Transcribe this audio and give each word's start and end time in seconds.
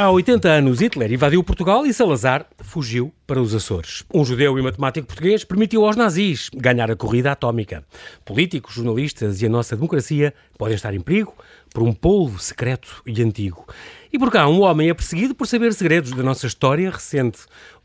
Há 0.00 0.12
80 0.12 0.48
anos, 0.48 0.78
Hitler 0.78 1.10
invadiu 1.10 1.42
Portugal 1.42 1.84
e 1.84 1.92
Salazar 1.92 2.46
fugiu 2.60 3.12
para 3.26 3.42
os 3.42 3.52
Açores. 3.52 4.04
Um 4.14 4.24
judeu 4.24 4.56
e 4.56 4.62
matemático 4.62 5.08
português 5.08 5.42
permitiu 5.42 5.84
aos 5.84 5.96
nazis 5.96 6.48
ganhar 6.54 6.88
a 6.88 6.94
corrida 6.94 7.32
atómica. 7.32 7.84
Políticos, 8.24 8.74
jornalistas 8.74 9.42
e 9.42 9.46
a 9.46 9.48
nossa 9.48 9.74
democracia 9.74 10.32
podem 10.56 10.76
estar 10.76 10.94
em 10.94 11.00
perigo 11.00 11.34
por 11.74 11.82
um 11.82 11.92
polvo 11.92 12.38
secreto 12.38 13.02
e 13.04 13.20
antigo. 13.20 13.66
E 14.12 14.18
por 14.20 14.30
cá, 14.30 14.46
um 14.46 14.60
homem 14.60 14.88
é 14.88 14.94
perseguido 14.94 15.34
por 15.34 15.48
saber 15.48 15.74
segredos 15.74 16.12
da 16.12 16.22
nossa 16.22 16.46
história 16.46 16.88
recente. 16.90 17.40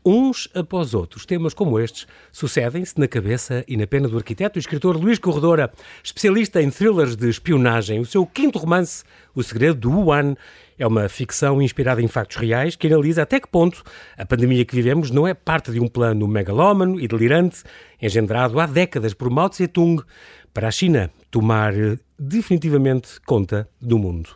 Uns 0.06 0.48
após 0.54 0.94
outros, 0.94 1.26
temas 1.26 1.52
como 1.52 1.80
estes 1.80 2.06
sucedem-se 2.30 2.98
na 2.98 3.08
cabeça 3.08 3.64
e 3.66 3.76
na 3.76 3.86
pena 3.86 4.06
do 4.06 4.16
arquiteto 4.16 4.58
e 4.58 4.60
escritor 4.60 4.96
Luís 4.96 5.18
Corredora, 5.18 5.72
especialista 6.02 6.62
em 6.62 6.70
thrillers 6.70 7.16
de 7.16 7.28
espionagem. 7.28 8.00
O 8.00 8.04
seu 8.04 8.24
quinto 8.24 8.58
romance, 8.58 9.02
O 9.34 9.42
Segredo 9.42 9.80
do 9.80 9.90
Wuhan, 9.90 10.36
é 10.78 10.86
uma 10.86 11.08
ficção 11.08 11.60
inspirada 11.62 12.02
em 12.02 12.08
factos 12.08 12.36
reais 12.36 12.76
que 12.76 12.86
analisa 12.86 13.22
até 13.22 13.38
que 13.38 13.48
ponto 13.48 13.82
a 14.16 14.24
pandemia 14.24 14.64
que 14.64 14.74
vivemos 14.74 15.10
não 15.10 15.26
é 15.26 15.34
parte 15.34 15.70
de 15.70 15.80
um 15.80 15.88
plano 15.88 16.26
megalómano 16.26 17.00
e 17.00 17.06
delirante 17.06 17.62
engendrado 18.00 18.58
há 18.58 18.66
décadas 18.66 19.14
por 19.14 19.30
Mao 19.30 19.48
Tse-tung 19.48 20.02
para 20.52 20.68
a 20.68 20.70
China 20.70 21.10
tomar 21.30 21.72
definitivamente 22.18 23.20
conta 23.26 23.68
do 23.80 23.98
mundo. 23.98 24.30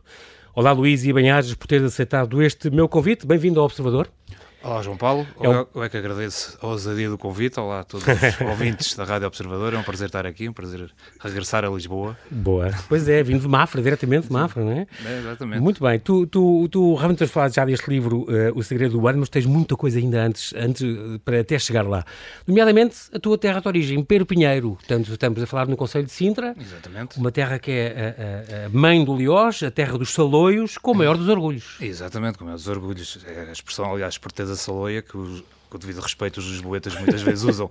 Olá 0.55 0.73
Luís 0.73 1.05
e 1.05 1.13
bem-ajas 1.13 1.55
por 1.55 1.67
ter 1.69 1.83
aceitado 1.85 2.43
este 2.43 2.71
meu 2.71 2.89
convite. 2.89 3.27
Bem-vindo 3.27 3.61
ao 3.61 3.67
Observador. 3.67 4.11
Olá, 4.61 4.83
João 4.83 4.97
Paulo. 4.97 5.25
É 5.41 5.49
um... 5.49 5.67
Eu 5.73 5.85
é 5.85 5.89
que 5.89 5.97
agradeço 5.97 6.59
a 6.61 6.67
ousadia 6.67 7.09
do 7.09 7.17
convite. 7.17 7.61
Olá 7.61 7.81
a 7.81 7.85
todos 7.85 8.05
os 8.05 8.41
ouvintes 8.43 8.97
da 8.97 9.05
Rádio 9.05 9.29
Observador. 9.29 9.73
É 9.73 9.79
um 9.79 9.85
prazer 9.85 10.07
estar 10.07 10.27
aqui, 10.27 10.49
um 10.49 10.53
prazer 10.53 10.91
regressar 11.21 11.65
a 11.65 11.69
Lisboa. 11.69 12.19
Boa. 12.29 12.73
Pois 12.89 13.09
é, 13.09 13.23
vindo 13.23 13.43
de 13.43 13.49
Mafra, 13.49 13.81
diretamente 13.81 14.27
de 14.27 14.33
Mafra, 14.33 14.65
não 14.65 14.73
é? 14.73 14.87
é 15.05 15.19
exatamente. 15.21 15.61
Muito 15.61 15.81
bem. 15.81 16.01
Tu, 16.01 16.27
tu, 16.27 16.69
tu 16.69 16.95
realmente 16.97 17.19
tens 17.19 17.31
falado 17.31 17.55
já 17.55 17.65
deste 17.65 17.89
livro, 17.89 18.23
uh, 18.23 18.59
O 18.59 18.63
Segredo 18.65 18.99
do 18.99 19.07
Ano, 19.07 19.21
mas 19.21 19.29
tens 19.29 19.47
muita 19.47 19.77
coisa 19.77 19.97
ainda 20.01 20.25
antes, 20.25 20.53
antes 20.55 20.83
uh, 20.83 21.21
para 21.25 21.41
até 21.41 21.57
chegar 21.57 21.87
lá. 21.87 22.05
Nomeadamente 22.45 22.97
a 23.15 23.19
tua 23.21 23.39
terra 23.39 23.61
de 23.61 23.69
origem, 23.69 24.03
Pero 24.03 24.27
Pinheiro. 24.27 24.71
Portanto, 24.71 25.13
estamos 25.13 25.41
a 25.41 25.47
falar 25.47 25.69
no 25.69 25.77
Conselho 25.77 26.05
de 26.05 26.13
Sintra. 26.13 26.57
Exatamente. 26.61 27.17
Uma 27.17 27.31
terra 27.31 27.61
que 27.61 27.71
é 27.71 28.17
a, 28.51 28.65
a, 28.65 28.67
a 28.67 28.69
mãe 28.71 29.05
do 29.05 29.17
Liós, 29.17 29.63
a 29.63 29.71
terra 29.71 29.97
dos 29.97 30.13
Saloios, 30.13 30.77
com 30.77 30.91
o 30.91 30.95
maior 30.97 31.17
dos 31.17 31.29
orgulhos. 31.29 31.77
Exatamente, 31.81 32.39
com 32.39 32.45
o 32.45 32.47
maior 32.47 32.57
dos 32.57 32.67
orgulhos. 32.67 33.21
É 33.25 33.43
a 33.49 33.53
expressão, 33.53 33.93
aliás, 33.93 34.19
esperteza 34.49 34.57
Saloia, 34.57 35.03
que 35.03 35.17
os, 35.17 35.45
com 35.69 35.79
devido 35.79 36.01
respeito 36.01 36.39
os 36.39 36.47
lisboetas 36.47 36.95
muitas 36.95 37.23
vezes 37.23 37.45
usam 37.45 37.71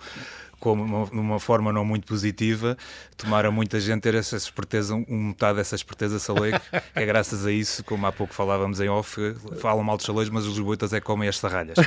como 0.59 0.83
uma, 0.83 1.05
numa 1.11 1.39
forma 1.39 1.71
não 1.71 1.85
muito 1.85 2.07
positiva, 2.07 2.75
tomaram 3.15 3.51
muita 3.51 3.79
gente 3.79 4.01
ter 4.01 4.15
essa 4.15 4.35
esperteza, 4.35 4.95
um 4.95 5.27
metade 5.27 5.57
dessa 5.57 5.75
esperteza 5.75 6.17
saloia, 6.17 6.59
que 6.59 6.81
é 6.95 7.05
graças 7.05 7.45
a 7.45 7.51
isso, 7.51 7.83
como 7.83 8.07
há 8.07 8.11
pouco 8.11 8.33
falávamos 8.33 8.79
em 8.79 8.89
off, 8.89 9.35
falam 9.59 9.83
mal 9.83 9.97
dos 9.97 10.05
saloios, 10.05 10.31
mas 10.31 10.45
os 10.45 10.57
lisboetas 10.57 10.93
é 10.93 10.99
que 10.99 11.05
comem 11.05 11.29
as 11.29 11.37
sarralhas. 11.37 11.77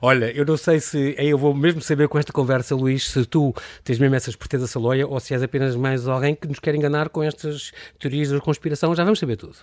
Olha, 0.00 0.30
eu 0.30 0.44
não 0.44 0.56
sei 0.56 0.80
se. 0.80 1.14
Eu 1.18 1.38
vou 1.38 1.54
mesmo 1.54 1.80
saber 1.80 2.08
com 2.08 2.18
esta 2.18 2.32
conversa, 2.32 2.74
Luís, 2.74 3.08
se 3.08 3.24
tu 3.24 3.54
tens 3.82 3.98
mesmo 3.98 4.14
essa 4.14 4.30
esperteza 4.30 4.66
saloia 4.66 5.06
ou 5.06 5.18
se 5.20 5.34
és 5.34 5.42
apenas 5.42 5.76
mais 5.76 6.06
alguém 6.06 6.34
que 6.34 6.46
nos 6.48 6.58
quer 6.58 6.74
enganar 6.74 7.08
com 7.08 7.22
estas 7.22 7.72
teorias 7.98 8.30
da 8.30 8.40
conspiração. 8.40 8.94
Já 8.94 9.04
vamos 9.04 9.18
saber 9.18 9.36
tudo. 9.36 9.56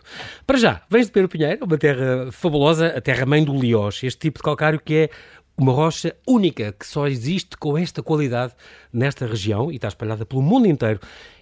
Para 0.45 0.57
já, 0.57 0.81
vens 0.89 1.07
de 1.07 1.11
Pedro 1.11 1.29
Pinheiro, 1.29 1.65
uma 1.65 1.77
terra 1.77 2.31
fabulosa, 2.31 2.87
a 2.87 3.01
terra-mãe 3.01 3.43
do 3.43 3.57
Liós, 3.57 4.01
este 4.03 4.19
tipo 4.19 4.39
de 4.39 4.43
calcário 4.43 4.79
que 4.79 4.95
é 4.95 5.09
uma 5.57 5.71
rocha 5.71 6.15
única 6.27 6.71
que 6.71 6.87
só 6.87 7.07
existe 7.07 7.55
com 7.57 7.77
esta 7.77 8.01
qualidade 8.01 8.53
nesta 8.91 9.25
região 9.27 9.71
e 9.71 9.75
está 9.75 9.87
espalhada 9.87 10.25
pelo 10.25 10.41
mundo 10.41 10.67
inteiro. 10.67 10.99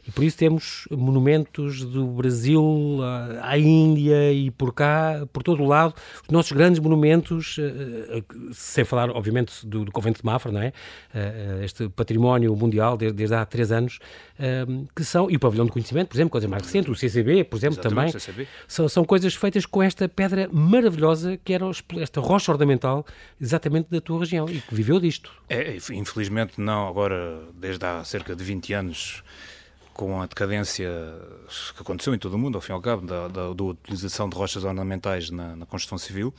E 0.08 0.12
por 0.12 0.24
isso 0.24 0.38
temos 0.38 0.88
monumentos 0.92 1.84
do 1.84 2.06
Brasil 2.08 3.00
à 3.42 3.58
Índia 3.58 4.32
e 4.32 4.52
por 4.52 4.74
cá, 4.74 5.28
por 5.32 5.44
todo 5.44 5.64
o 5.64 5.68
lado, 5.68 5.94
os 6.24 6.30
nossos 6.30 6.52
grandes 6.52 6.80
monumentos, 6.80 7.58
eh, 7.60 8.18
eh, 8.18 8.24
sem 8.52 8.84
falar, 8.84 9.10
obviamente, 9.10 9.66
do, 9.66 9.86
do 9.86 9.92
Convento 9.92 10.22
de 10.22 10.26
Mafra, 10.26 10.52
não 10.52 10.62
é? 10.62 10.74
Eh, 11.14 11.62
este 11.64 11.90
património 11.90 12.56
mundial 12.56 12.98
desde, 12.98 13.16
desde 13.16 13.36
há 13.36 13.46
três 13.46 13.72
anos, 13.72 14.00
que 14.96 15.04
são, 15.04 15.30
e 15.30 15.36
o 15.36 15.40
Pavilhão 15.40 15.66
de 15.66 15.72
Conhecimento, 15.72 16.10
por 16.10 16.16
exemplo, 16.16 16.32
coisas 16.32 16.50
mais 16.50 16.64
recentes, 16.64 16.90
o 16.90 16.96
CCB, 16.96 17.44
por 17.44 17.58
exemplo, 17.58 17.80
Exatamente, 17.80 18.12
também, 18.12 18.12
CCB. 18.12 18.48
São, 18.68 18.88
são 18.88 19.04
coisas 19.04 19.36
feitas 19.36 19.66
com 19.66 19.84
esta 19.84 20.08
pedra 20.08 20.50
maravilhosa 20.52 21.38
que 21.44 21.54
era 21.54 21.66
esta 21.98 22.22
rocha 22.22 22.52
ornamental 22.52 23.06
exatamente 23.40 23.90
da 23.90 24.00
tua 24.00 24.20
região 24.20 24.50
e 24.50 24.62
que 24.62 24.74
viveu 24.74 25.00
disto. 25.00 25.32
É, 25.50 25.78
infelizmente 25.92 26.60
não, 26.60 26.88
agora, 26.88 27.42
desde 27.54 27.86
há 27.86 28.04
cerca 28.04 28.36
de 28.36 28.44
20 28.44 28.74
anos, 28.74 29.24
com 30.00 30.22
a 30.22 30.26
decadência 30.26 30.90
que 31.76 31.82
aconteceu 31.82 32.16
em 32.16 32.18
todo 32.18 32.36
o 32.36 32.38
mundo, 32.38 32.56
ao 32.56 32.62
fim 32.62 32.72
e 32.72 32.74
ao 32.74 32.80
cabo, 32.80 33.06
da, 33.06 33.28
da, 33.28 33.52
da 33.52 33.64
utilização 33.66 34.30
de 34.30 34.38
rochas 34.38 34.64
ornamentais 34.64 35.30
na, 35.30 35.58
na, 35.58 35.66
construção 35.66 35.98
civil, 35.98 36.34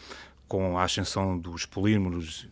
com 0.49 0.79
a 0.79 0.85
ascensão 0.85 1.39
dos 1.39 1.67
polímeros 1.67 2.49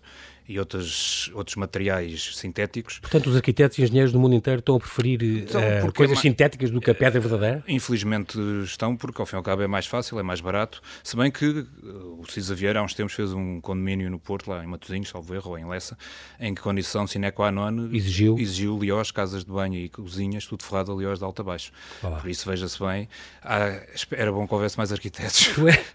e 0.48 0.58
outros, 0.58 1.30
outros 1.34 1.56
materiais 1.56 2.34
sintéticos. 2.34 2.98
Portanto, 3.00 3.28
os 3.28 3.36
arquitetos 3.36 3.78
e 3.78 3.82
engenheiros 3.82 4.12
do 4.12 4.18
mundo 4.18 4.34
inteiro 4.34 4.60
estão 4.60 4.76
a 4.76 4.80
preferir 4.80 5.22
então, 5.22 5.60
uh, 5.60 5.92
coisas 5.92 6.16
é 6.16 6.20
sintéticas 6.22 6.70
do 6.70 6.80
que 6.80 6.90
a 6.90 6.94
pedra 6.94 7.20
verdadeira? 7.20 7.62
Infelizmente 7.68 8.38
estão, 8.64 8.96
porque 8.96 9.20
ao 9.20 9.26
fim 9.26 9.36
e 9.36 9.38
ao 9.38 9.42
cabo 9.42 9.60
é 9.60 9.66
mais 9.66 9.86
fácil, 9.86 10.18
é 10.18 10.22
mais 10.22 10.40
barato, 10.40 10.80
se 11.04 11.14
bem 11.14 11.30
que 11.30 11.46
uh, 11.46 12.18
o 12.18 12.24
Cisa 12.30 12.54
Vieira 12.54 12.80
há 12.80 12.82
uns 12.82 12.94
tempos 12.94 13.12
fez 13.12 13.32
um 13.34 13.60
condomínio 13.60 14.10
no 14.10 14.18
Porto, 14.18 14.50
lá 14.50 14.64
em 14.64 14.66
Matosinhos, 14.66 15.10
salvo 15.10 15.34
erro, 15.34 15.50
ou 15.50 15.58
em 15.58 15.66
Lessa, 15.66 15.98
em 16.40 16.54
que 16.54 16.62
condição 16.62 17.06
sine 17.06 17.30
qua 17.30 17.52
non 17.52 17.90
exigiu, 17.92 18.38
exigiu 18.38 18.78
liós, 18.78 19.10
casas 19.10 19.44
de 19.44 19.52
banho 19.52 19.74
e 19.74 19.90
cozinhas, 19.90 20.46
tudo 20.46 20.64
ferrado 20.64 20.92
a 20.92 20.96
liós 20.96 21.18
de 21.18 21.24
alto 21.26 21.42
a 21.42 21.44
baixo. 21.44 21.72
Olá. 22.02 22.20
Por 22.20 22.30
isso, 22.30 22.48
veja-se 22.48 22.78
bem, 22.78 23.06
há, 23.42 23.82
era 24.12 24.32
bom 24.32 24.46
que 24.48 24.54
houvesse 24.54 24.78
mais 24.78 24.92
arquitetos 24.92 25.50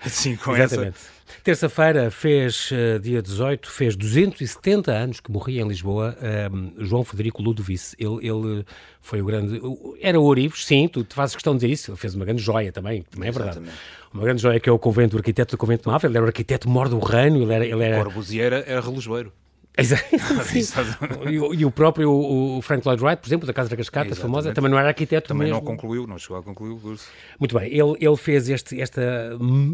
assim, 0.06 0.36
com 0.38 0.56
Exatamente. 0.56 0.96
essa 0.96 1.23
Terça-feira 1.44 2.12
fez, 2.12 2.70
uh, 2.72 3.00
dia 3.00 3.22
18, 3.22 3.70
fez 3.70 3.96
270 3.96 4.92
anos 4.92 5.20
que 5.20 5.32
morria 5.32 5.62
em 5.62 5.68
Lisboa 5.68 6.16
um, 6.52 6.74
João 6.84 7.04
Federico 7.04 7.42
Ludovice. 7.42 7.96
Ele, 7.98 8.28
ele 8.28 8.66
foi 9.02 9.22
o 9.22 9.26
grande. 9.26 9.62
Era 10.02 10.20
o 10.20 10.24
Orives, 10.24 10.66
sim, 10.66 10.88
tu 10.88 11.04
te 11.04 11.16
fazes 11.16 11.36
questão 11.36 11.54
de 11.54 11.62
dizer 11.62 11.74
isso. 11.74 11.92
Ele 11.92 11.98
fez 11.98 12.14
uma 12.16 12.26
grande 12.26 12.42
joia 12.42 12.72
também, 12.72 13.04
também 13.04 13.30
é 13.30 13.32
verdade. 13.32 13.58
Exatamente. 13.58 13.78
Uma 14.14 14.24
grande 14.24 14.42
joia 14.42 14.60
que 14.60 14.70
é 14.70 14.72
o 14.72 14.78
convento, 14.78 15.16
o 15.16 15.20
arquiteto 15.20 15.56
do 15.56 15.58
convento 15.58 15.84
de 15.84 15.90
Mafra. 15.90 16.08
Ele 16.08 16.18
era 16.18 16.26
o 16.26 16.28
arquiteto 16.28 16.70
mor 16.70 16.88
do 16.88 17.00
reino. 17.00 17.42
Ele 17.42 17.54
era. 17.54 17.66
Ele 17.66 17.84
era... 17.84 18.04
Corbusier 18.04 18.54
era 18.54 18.82
relojoeiro. 18.82 19.32
Exato. 19.76 20.04
e, 21.28 21.34
e, 21.34 21.66
o 21.66 21.72
próprio 21.72 22.12
o 22.12 22.62
Frank 22.62 22.86
Lloyd 22.86 23.04
Wright, 23.04 23.22
por 23.22 23.28
exemplo, 23.28 23.48
da 23.48 23.54
Casa 23.54 23.70
da 23.70 23.76
Cascata, 23.76 24.08
Exatamente. 24.08 24.22
famosa, 24.22 24.54
também 24.54 24.70
não 24.70 24.78
era 24.78 24.90
arquiteto 24.90 25.30
Também 25.30 25.48
mesmo. 25.48 25.60
não 25.60 25.66
concluiu, 25.66 26.06
não 26.06 26.18
chegou 26.20 26.38
a 26.38 26.44
concluir 26.44 26.72
o 26.72 26.78
curso. 26.78 27.08
Muito 27.40 27.58
bem, 27.58 27.70
ele, 27.70 27.96
ele 28.00 28.16
fez 28.16 28.50
este, 28.50 28.80
esta, 28.80 29.02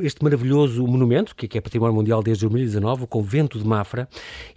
este 0.02 0.24
maravilhoso 0.24 0.88
monumento, 0.88 1.36
que 1.36 1.58
é 1.58 1.62
Património 1.62 1.96
Mundial 1.96 2.24
desde 2.24 2.46
2019, 2.46 3.04
o 3.04 3.08
Convento 3.08 3.60
de 3.60 3.66
Mafra, 3.66 4.08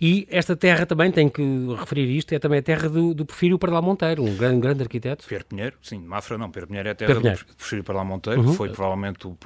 e 0.00 0.28
esta 0.30 0.54
terra 0.54 0.86
também, 0.86 1.10
tem 1.10 1.28
que 1.28 1.42
referir 1.76 2.08
isto, 2.16 2.32
é 2.32 2.38
também 2.38 2.60
a 2.60 2.62
terra 2.62 2.88
do, 2.88 3.12
do 3.12 3.26
Porfírio 3.26 3.58
Paralá 3.58 3.82
Monteiro, 3.82 4.22
um 4.22 4.36
grande, 4.36 4.60
grande 4.60 4.82
arquiteto. 4.82 5.26
Pedro 5.26 5.46
Pinheiro, 5.46 5.76
sim, 5.82 5.98
Mafra 5.98 6.38
não, 6.38 6.50
Pedro 6.50 6.68
Pinheiro 6.68 6.88
é 6.88 6.92
a 6.92 6.94
terra 6.94 7.16
Pinheiro. 7.16 7.40
do 7.44 7.56
Porfírio 7.56 7.82
Paralá 7.82 8.04
Monteiro, 8.04 8.42
uhum. 8.42 8.54
foi 8.54 8.68
provavelmente 8.68 9.26
o 9.26 9.36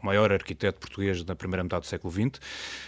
maior 0.00 0.30
arquiteto 0.30 0.78
português 0.78 1.24
da 1.24 1.34
primeira 1.34 1.64
metade 1.64 1.82
do 1.82 1.86
século 1.88 2.12
XX, 2.12 2.40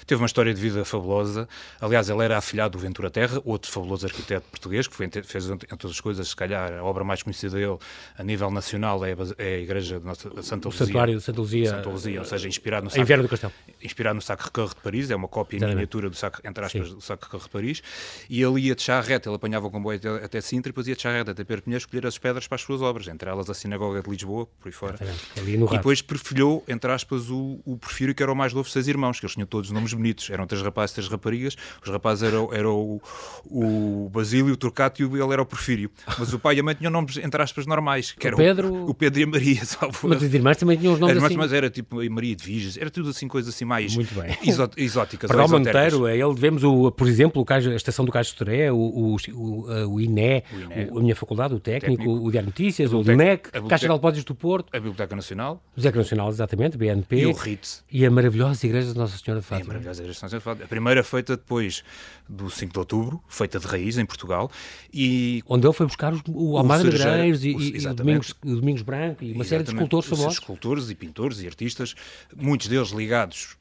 teve 0.07 0.23
uma 0.23 0.27
história 0.27 0.55
de 0.55 0.61
vida 0.61 0.85
fabulosa, 0.85 1.49
aliás, 1.81 2.09
ele 2.09 2.23
era 2.23 2.37
afilhado 2.53 2.77
do 2.77 2.83
Ventura 2.83 3.11
Terra, 3.11 3.41
outro 3.45 3.71
fabuloso 3.71 4.07
arquiteto 4.07 4.47
português, 4.51 4.87
que 4.87 4.95
foi, 4.95 5.09
fez, 5.25 5.49
entre 5.49 5.69
outras 5.73 6.01
coisas, 6.01 6.29
se 6.29 6.37
calhar, 6.37 6.73
a 6.75 6.85
obra 6.85 7.03
mais 7.03 7.23
conhecida 7.23 7.57
dele 7.57 7.79
a 8.17 8.23
nível 8.23 8.51
nacional 8.51 9.05
é 9.05 9.13
a, 9.13 9.17
é 9.43 9.55
a 9.55 9.59
Igreja 9.61 9.99
de 9.99 10.05
Nossa, 10.05 10.31
Santa 10.43 10.69
Luzia. 10.69 10.85
O 10.85 10.87
Santuário 10.87 11.17
de 11.17 11.23
Santa 11.23 11.41
Luzia. 11.41 11.71
Santa 11.71 11.89
Luzia, 11.89 12.21
ou 12.21 12.25
seja, 12.27 12.49
inspirado 12.49 12.85
no 12.85 12.91
Sacre, 12.91 13.23
do 13.23 13.29
Castelo. 13.29 13.53
Inspirado 13.83 14.15
no 14.17 14.23
Sacre-Cœur 14.23 14.69
de 14.69 14.77
Paris, 14.77 15.11
é 15.11 15.17
uma 15.17 15.29
cópia 15.29 15.57
em 15.57 15.69
miniatura 15.69 16.11
do 16.11 16.17
Sacre, 16.17 16.43
entre 16.45 16.65
aspas, 16.65 16.89
Sim. 16.89 16.95
do 16.95 17.01
Sacre-Cœur 17.01 17.43
de 17.43 17.49
Paris, 17.49 17.83
e 18.29 18.43
ele 18.43 18.61
ia 18.61 18.75
de 18.75 18.83
charrete, 18.83 19.29
ele 19.29 19.37
apanhava 19.37 19.67
o 19.67 19.71
comboio 19.71 19.97
até, 19.99 20.25
até 20.25 20.41
Sintra 20.41 20.69
e 20.69 20.73
depois 20.73 20.87
ia 20.87 20.95
de 20.95 21.03
charrete 21.03 21.31
até 21.31 21.45
Perpignan 21.45 21.79
escolher 21.79 22.07
as 22.07 22.19
pedras 22.19 22.47
para 22.47 22.57
as 22.57 22.63
suas 22.63 22.83
obras, 22.83 23.09
entre 23.09 23.31
elas 23.31 23.49
a 23.49 23.55
Sinagoga 23.55 24.03
de 24.03 24.11
Lisboa, 24.11 24.47
por 24.61 24.69
aí 24.69 24.73
fora. 24.73 24.99
e 25.37 25.77
depois 25.77 26.03
perfilhou, 26.03 26.63
entre 26.69 26.91
aspas, 26.93 27.31
o, 27.31 27.61
o 27.65 27.77
Porfírio, 27.79 28.15
que 28.15 28.23
era 28.23 28.31
o 28.31 28.37
mais 28.37 28.53
novo 28.53 28.69
seis 28.69 28.89
irmãos, 28.89 29.19
que 29.19 29.25
eles 29.25 29.35
tinham 29.35 29.47
todos 29.47 29.71
nomes 29.71 29.95
bonitos, 29.95 30.29
eram 30.31 30.47
três 30.47 30.63
rapazes 30.63 30.93
e 30.93 30.95
três 30.97 31.09
raparigas, 31.09 31.57
os 31.83 31.89
rapazes 31.89 32.25
eram, 32.25 32.42
eram 32.53 33.01
o, 33.45 34.07
o 34.07 34.09
Basílio, 34.11 34.55
o 34.55 34.57
Turcato 34.57 35.03
e 35.03 35.05
ele 35.05 35.33
era 35.33 35.43
o 35.43 35.47
Porfírio. 35.47 35.91
Mas 36.19 36.33
o 36.33 36.39
pai 36.39 36.57
e 36.57 36.61
a 36.61 36.63
mãe 36.63 36.75
tinham 36.75 36.91
nomes, 36.91 37.17
entre 37.17 37.43
aspas, 37.43 37.67
normais. 37.67 38.13
Que 38.13 38.29
o 38.29 38.37
Pedro... 38.37 38.89
O, 38.89 38.95
Pedro 38.95 39.21
e 39.21 39.25
a 39.25 39.27
Maria, 39.27 39.65
salvo. 39.67 40.09
Mas 40.09 40.23
os 40.23 40.35
irmãos 40.35 40.57
também 40.57 40.77
tinham 40.77 40.95
os 40.95 41.01
nomes 41.01 41.17
era, 41.17 41.27
assim. 41.27 41.37
Mas 41.37 41.53
era 41.53 41.71
tipo 41.71 42.01
a 42.01 42.11
Maria 42.11 42.35
de 42.35 42.45
Viges, 42.45 42.77
era 42.77 42.91
tudo 42.91 43.11
assim, 43.11 43.29
coisas 43.29 43.55
assim 43.55 43.65
mais 43.65 43.95
Muito 43.95 44.15
bem. 44.15 44.37
Exó 44.45 44.69
exóticas. 44.77 45.29
Para 45.29 45.45
o 45.45 45.49
Monteiro, 45.49 46.07
é 46.07 46.17
ele 46.17 46.35
vemos, 46.35 46.65
o, 46.65 46.91
por 46.91 47.09
exemplo, 47.09 47.43
o 47.43 47.53
a 47.53 47.75
estação 47.77 48.05
do 48.05 48.13
Cais 48.13 48.29
de 48.29 48.35
Toré, 48.35 48.73
o, 48.73 48.77
o, 48.77 49.17
o, 49.17 49.17
INE, 49.19 49.91
o 49.91 50.01
INE. 50.01 50.43
a 50.91 51.01
minha 51.01 51.17
faculdade, 51.17 51.55
o 51.55 51.61
técnico, 51.61 52.03
técnico. 52.03 52.27
o 52.27 52.31
Diário 52.31 52.47
Notícias, 52.47 52.93
o 52.93 53.03
DUNEC, 53.03 53.51
a 53.53 53.61
Caixa 53.63 53.89
de 53.89 53.93
Depósitos 54.13 54.25
do 54.25 54.35
Porto. 54.35 54.69
A 54.73 54.79
Biblioteca 54.79 55.15
Nacional. 55.15 55.63
A 55.73 55.77
Biblioteca 55.77 55.99
Nacional, 55.99 56.29
exatamente, 56.29 56.77
BNP. 56.77 57.17
E 57.17 57.27
o 57.27 57.33
RIT. 57.33 57.85
E 57.91 58.05
a 58.05 58.11
maravilhosa 58.11 58.67
Igreja 58.67 58.93
de 58.93 58.99
Nossa 58.99 59.17
Senhora 59.17 59.41
de 59.41 59.47
Fátima. 59.47 59.61
E 59.61 59.65
a 59.65 59.69
maravilhosa 59.69 60.03
Igreja 60.03 60.19
de 60.19 60.23
Nossa 60.23 60.29
Senhora 60.29 60.41
de 60.41 60.45
Fátima. 60.45 60.65
A 60.65 60.69
primeira 60.69 61.05
feita 61.05 61.37
depois 61.37 61.85
do 62.33 62.49
5 62.49 62.73
de 62.73 62.79
outubro, 62.79 63.23
feita 63.29 63.61
de 63.61 63.67
raiz 63.67 63.99
em 63.99 64.07
Portugal. 64.07 64.51
E 64.93 65.43
Onde 65.47 65.67
ele 65.67 65.75
foi 65.75 65.87
buscar 65.87 66.13
os, 66.13 66.23
o 66.29 66.57
Almada 66.57 66.83
Negreiros 66.83 67.45
e, 67.45 67.51
e, 67.51 67.77
e 67.77 67.95
Domingos, 67.95 68.35
Domingos 68.43 68.83
Branco 68.83 69.23
e 69.23 69.33
uma 69.33 69.45
série 69.45 69.63
de 69.63 69.71
escultores 69.71 70.09
famosos. 70.09 70.35
Escultores 70.35 70.91
e 70.91 70.95
pintores 70.95 71.41
e 71.41 71.47
artistas, 71.47 71.95
muitos 72.35 72.69
deles 72.69 72.89
ligados 72.91 73.57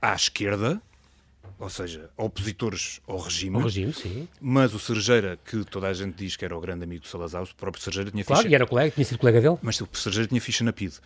à 0.00 0.14
esquerda, 0.14 0.80
ou 1.58 1.68
seja, 1.68 2.10
opositores 2.16 3.00
ao 3.06 3.18
regime. 3.18 3.56
Ao 3.56 3.62
regime, 3.62 3.92
sim. 3.92 4.28
Mas 4.40 4.74
o 4.74 4.78
Cerejeira, 4.78 5.38
que 5.44 5.64
toda 5.64 5.88
a 5.88 5.92
gente 5.92 6.14
diz 6.14 6.36
que 6.36 6.44
era 6.44 6.56
o 6.56 6.60
grande 6.60 6.84
amigo 6.84 7.02
do 7.02 7.08
Salazar, 7.08 7.42
o 7.42 7.54
próprio 7.54 7.82
Cerejeira 7.82 8.10
tinha 8.10 8.24
claro, 8.24 8.42
ficha... 8.42 8.48
Claro, 8.48 8.52
e 8.52 8.54
era 8.54 8.66
colega, 8.66 8.90
tinha 8.90 9.04
sido 9.04 9.18
colega 9.18 9.40
dele. 9.40 9.56
Mas 9.62 9.80
o 9.80 9.88
Cerejeira 9.92 10.28
tinha 10.28 10.40
ficha 10.40 10.64
na 10.64 10.72
PIDE. 10.72 10.96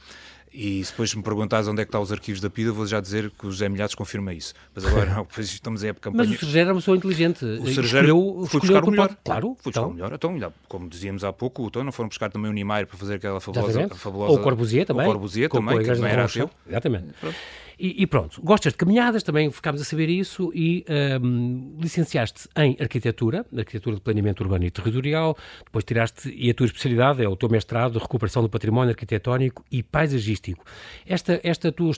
E 0.53 0.85
se 0.85 0.91
depois 0.91 1.15
me 1.15 1.23
perguntares 1.23 1.69
onde 1.69 1.81
é 1.81 1.85
que 1.85 1.89
estão 1.89 2.03
os 2.03 2.11
arquivos 2.11 2.41
da 2.41 2.51
PIDE, 2.51 2.69
eu 2.69 2.75
vou 2.75 2.85
já 2.85 3.01
dizer 3.01 3.31
que 3.31 3.47
o 3.47 3.53
José 3.53 3.69
Milhares 3.69 3.95
confirma 3.95 4.35
isso. 4.35 4.53
Mas 4.75 4.85
agora, 4.85 5.07
não, 5.15 5.23
depois 5.29 5.47
estamos 5.47 5.85
em 5.85 5.89
época 5.89 6.11
campanha. 6.11 6.29
Mas 6.29 6.37
o 6.37 6.41
Cerejeira 6.41 6.67
era 6.67 6.75
uma 6.75 6.81
pessoa 6.81 6.97
inteligente. 6.97 7.45
O 7.45 7.69
escolheu, 7.69 8.45
foi 8.49 8.61
buscar 8.61 8.85
o 8.85 8.91
melhor. 8.91 9.17
Claro. 9.25 9.57
Foi 9.61 9.71
buscar 9.71 9.81
então. 9.83 9.91
o 9.91 9.95
melhor. 9.95 10.13
Então, 10.13 10.53
como 10.69 10.89
dizíamos 10.89 11.23
há 11.23 11.33
pouco, 11.33 11.67
então 11.67 11.85
não 11.85 11.93
foram 11.93 12.09
buscar 12.09 12.31
também 12.31 12.51
o 12.51 12.55
Niemeyer 12.55 12.87
para 12.87 12.99
fazer 12.99 13.15
aquela 13.15 13.41
fabulosa... 13.41 13.89
fabulosa 13.91 14.33
Ou 14.33 14.39
o 14.39 14.43
Corbusier 14.43 14.85
também. 14.85 15.07
O 15.07 15.09
Corbusier 15.09 15.49
também, 15.49 15.79
que 15.79 15.85
também 15.85 16.11
era 16.11 16.27
seu. 16.27 16.51
Exatamente. 16.69 17.07
Pronto. 17.21 17.37
E, 17.83 18.03
e, 18.03 18.07
pronto, 18.07 18.43
gostas 18.43 18.75
de 18.75 18.77
caminhadas, 18.77 19.23
também 19.23 19.51
ficámos 19.51 19.81
a 19.81 19.85
saber 19.87 20.11
isso, 20.11 20.53
e 20.55 20.85
um, 21.23 21.79
licenciaste 21.81 22.47
em 22.55 22.77
Arquitetura, 22.79 23.47
Arquitetura 23.57 23.97
de 23.97 24.03
Planeamento 24.03 24.43
Urbano 24.43 24.67
e 24.67 24.71
Territorial, 24.71 25.35
depois 25.65 25.83
tiraste, 25.83 26.29
e 26.29 26.51
a 26.51 26.55
tua 26.55 26.67
especialidade 26.67 27.25
é 27.25 27.29
o 27.29 27.35
teu 27.35 27.49
mestrado 27.49 27.93
de 27.93 27.99
Recuperação 27.99 28.43
do 28.43 28.51
Património 28.51 28.91
Arquitetónico 28.91 29.65
e 29.73 29.83
Paisagístico. 29.83 30.63
Esta, 31.07 31.41
esta 31.43 31.73
tu 31.73 31.91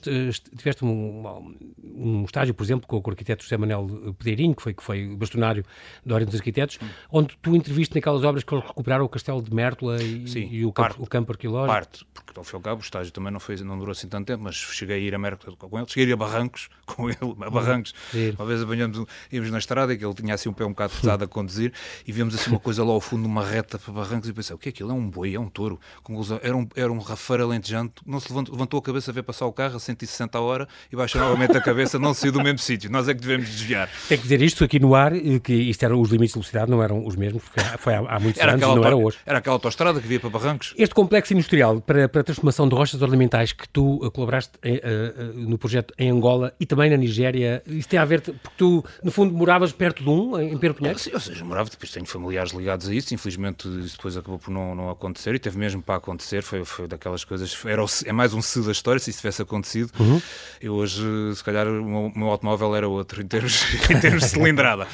tiveste 0.57 0.85
um, 0.85 1.57
um 1.83 2.25
estágio, 2.27 2.55
por 2.55 2.63
exemplo, 2.63 2.87
com 2.87 3.03
o 3.05 3.11
arquiteto 3.11 3.43
José 3.43 3.57
Manuel 3.57 4.15
Pedeirinho, 4.17 4.55
que 4.55 4.63
foi, 4.63 4.75
que 4.75 4.85
foi 4.85 5.09
bastonário 5.17 5.65
da 6.07 6.15
Ordem 6.15 6.27
dos 6.27 6.37
Arquitetos, 6.37 6.79
onde 7.11 7.37
tu 7.43 7.57
interviste 7.57 7.97
naquelas 7.97 8.23
obras 8.23 8.45
que 8.45 8.55
eles 8.55 8.65
recuperaram 8.65 9.05
o 9.05 9.09
Castelo 9.09 9.43
de 9.43 9.53
Mértola 9.53 10.01
e, 10.01 10.29
Sim, 10.29 10.49
e 10.49 10.65
o, 10.65 10.73
parte, 10.73 10.93
campo, 10.93 11.03
o 11.03 11.07
campo 11.09 11.33
arqueológico. 11.33 11.73
Parte, 11.73 12.07
porque 12.15 12.39
ao 12.39 12.45
fim 12.45 12.55
e 12.55 12.57
ao 12.57 12.63
cabo 12.63 12.81
o 12.81 12.85
estágio 12.85 13.13
também 13.13 13.33
não, 13.33 13.41
foi, 13.41 13.57
não 13.57 13.77
durou 13.77 13.91
assim 13.91 14.07
tanto 14.07 14.29
tempo, 14.29 14.45
mas 14.45 14.55
cheguei 14.55 14.97
a 14.97 15.01
ir 15.01 15.13
a 15.13 15.19
Mértola 15.19 15.57
com 15.73 15.79
ele, 15.79 15.87
cheguei 15.89 16.13
a 16.13 16.17
Barrancos 16.17 16.69
com 16.85 17.09
ele, 17.09 17.19
a 17.41 17.51
Barrancos. 17.51 17.95
Sim. 18.11 18.35
Uma 18.39 18.47
vez 18.47 18.63
apanhamos, 18.63 19.07
íamos 19.33 19.51
na 19.51 19.59
estrada, 19.59 19.97
que 19.97 20.05
ele 20.05 20.15
tinha 20.15 20.35
assim 20.35 20.49
um 20.49 20.53
pé 20.53 20.65
um 20.65 20.71
bocado 20.71 20.93
pesado 21.01 21.25
a 21.25 21.27
conduzir, 21.27 21.73
e 22.07 22.13
vimos 22.13 22.35
assim 22.35 22.51
uma 22.51 22.61
coisa 22.61 22.85
lá 22.85 22.93
ao 22.93 23.01
fundo, 23.01 23.23
numa 23.23 23.45
reta 23.45 23.79
para 23.79 23.93
Barrancos, 23.93 24.29
e 24.29 24.33
pensei, 24.33 24.55
o 24.55 24.59
que 24.59 24.69
é 24.69 24.71
aquilo? 24.71 24.91
É 24.91 24.95
um 24.95 25.09
boi, 25.09 25.35
é 25.35 25.41
um 25.41 25.49
touro. 25.49 25.81
Conclusão, 26.03 26.39
era 26.43 26.55
um, 26.55 26.69
era 26.77 26.93
um 26.93 26.99
rafeiro 26.99 27.45
alentejante, 27.45 27.95
não 28.07 28.21
se 28.21 28.29
levantou, 28.29 28.55
levantou 28.55 28.79
a 28.79 28.83
cabeça 28.83 29.11
a 29.11 29.15
ver 29.15 29.23
passar 29.23 29.47
o 29.47 29.53
carro 29.53 29.77
a 29.77 29.81
160 29.81 30.37
a 30.37 30.41
hora 30.41 30.69
e 30.93 30.97
baixou 30.97 31.21
novamente 31.21 31.57
a 31.57 31.61
cabeça, 31.61 31.99
não 31.99 32.13
saiu 32.13 32.33
do 32.33 32.43
mesmo 32.43 32.59
sítio. 32.61 32.91
Nós 32.91 33.09
é 33.09 33.15
que 33.15 33.21
devemos 33.21 33.49
desviar. 33.49 33.89
Tem 34.09 34.19
que 34.19 34.25
dizer 34.25 34.43
isto 34.43 34.63
aqui 34.63 34.79
no 34.79 34.95
ar, 34.95 35.13
que 35.43 35.55
isto 35.55 35.83
eram 35.85 36.01
os 36.01 36.11
limites 36.11 36.35
de 36.35 36.41
velocidade, 36.41 36.71
não 36.71 36.83
eram 36.83 37.07
os 37.07 37.17
mesmos, 37.17 37.43
porque 37.43 37.61
foi 37.79 37.95
há, 37.95 38.01
há 38.01 38.21
muitos 38.21 38.41
era 38.41 38.53
anos, 38.53 38.67
não 38.67 38.85
era 38.85 38.97
hoje. 38.97 39.19
Era 39.25 39.39
aquela 39.39 39.57
autostrada 39.57 40.01
que 40.01 40.07
via 40.07 40.21
para 40.21 40.29
Barrancos. 40.29 40.75
Este 40.77 40.95
complexo 40.95 41.33
industrial 41.33 41.81
para, 41.81 42.09
para 42.09 42.21
a 42.21 42.25
transformação 42.25 42.69
de 42.69 42.75
rochas 42.75 43.01
ornamentais 43.01 43.53
que 43.53 43.69
tu 43.69 44.05
uh, 44.05 44.11
colaboraste 44.11 44.53
uh, 44.59 44.69
uh, 44.69 45.49
no 45.49 45.59
projeto 45.63 45.95
em 45.97 46.11
Angola 46.11 46.53
e 46.59 46.67
também 46.67 46.91
na 46.91 46.97
Nigéria, 46.97 47.63
isso 47.69 47.89
tem 47.89 47.99
a 47.99 48.05
ver, 48.05 48.21
porque 48.21 48.57
tu, 48.59 48.85
no 49.03 49.13
fundo, 49.13 49.33
moravas 49.33 49.71
perto 49.71 50.03
de 50.03 50.11
um, 50.11 50.39
em 50.41 50.59
Pedro 50.59 50.75
Pinheiro? 50.75 50.99
Sim, 50.99 51.13
ou 51.15 51.21
seja, 51.21 51.45
morava, 51.45 51.71
depois 51.71 51.93
tenho 51.93 52.05
familiares 52.05 52.53
ligados 52.53 52.89
a 52.89 52.95
isso, 52.95 53.15
infelizmente 53.15 53.69
isso 53.85 53.97
depois 53.97 54.17
acabou 54.17 54.41
por 54.41 54.51
não, 54.51 54.75
não 54.75 54.91
acontecer, 54.91 55.37
e 55.37 55.39
teve 55.39 55.57
mesmo 55.57 55.81
para 55.81 55.95
acontecer, 55.95 56.43
foi, 56.43 56.65
foi 56.65 56.89
daquelas 56.89 57.25
coisas, 57.25 57.57
era 57.65 57.83
o, 57.83 57.87
é 58.05 58.13
mais 58.13 58.35
um 58.35 58.43
se 58.43 58.61
da 58.61 58.73
história, 58.73 58.99
se 58.99 59.11
isso 59.11 59.21
tivesse 59.21 59.41
acontecido, 59.41 59.93
uhum. 60.01 60.21
eu 60.61 60.75
hoje, 60.75 61.05
se 61.37 61.45
calhar, 61.45 61.69
o 61.69 61.85
meu, 61.85 62.13
meu, 62.15 62.29
automóvel 62.29 62.75
era 62.75 62.89
outro, 62.89 63.23
em 63.23 63.27
termos, 63.27 63.63
em 63.89 64.01
termos 64.01 64.25
de 64.25 64.29
cilindrada. 64.31 64.89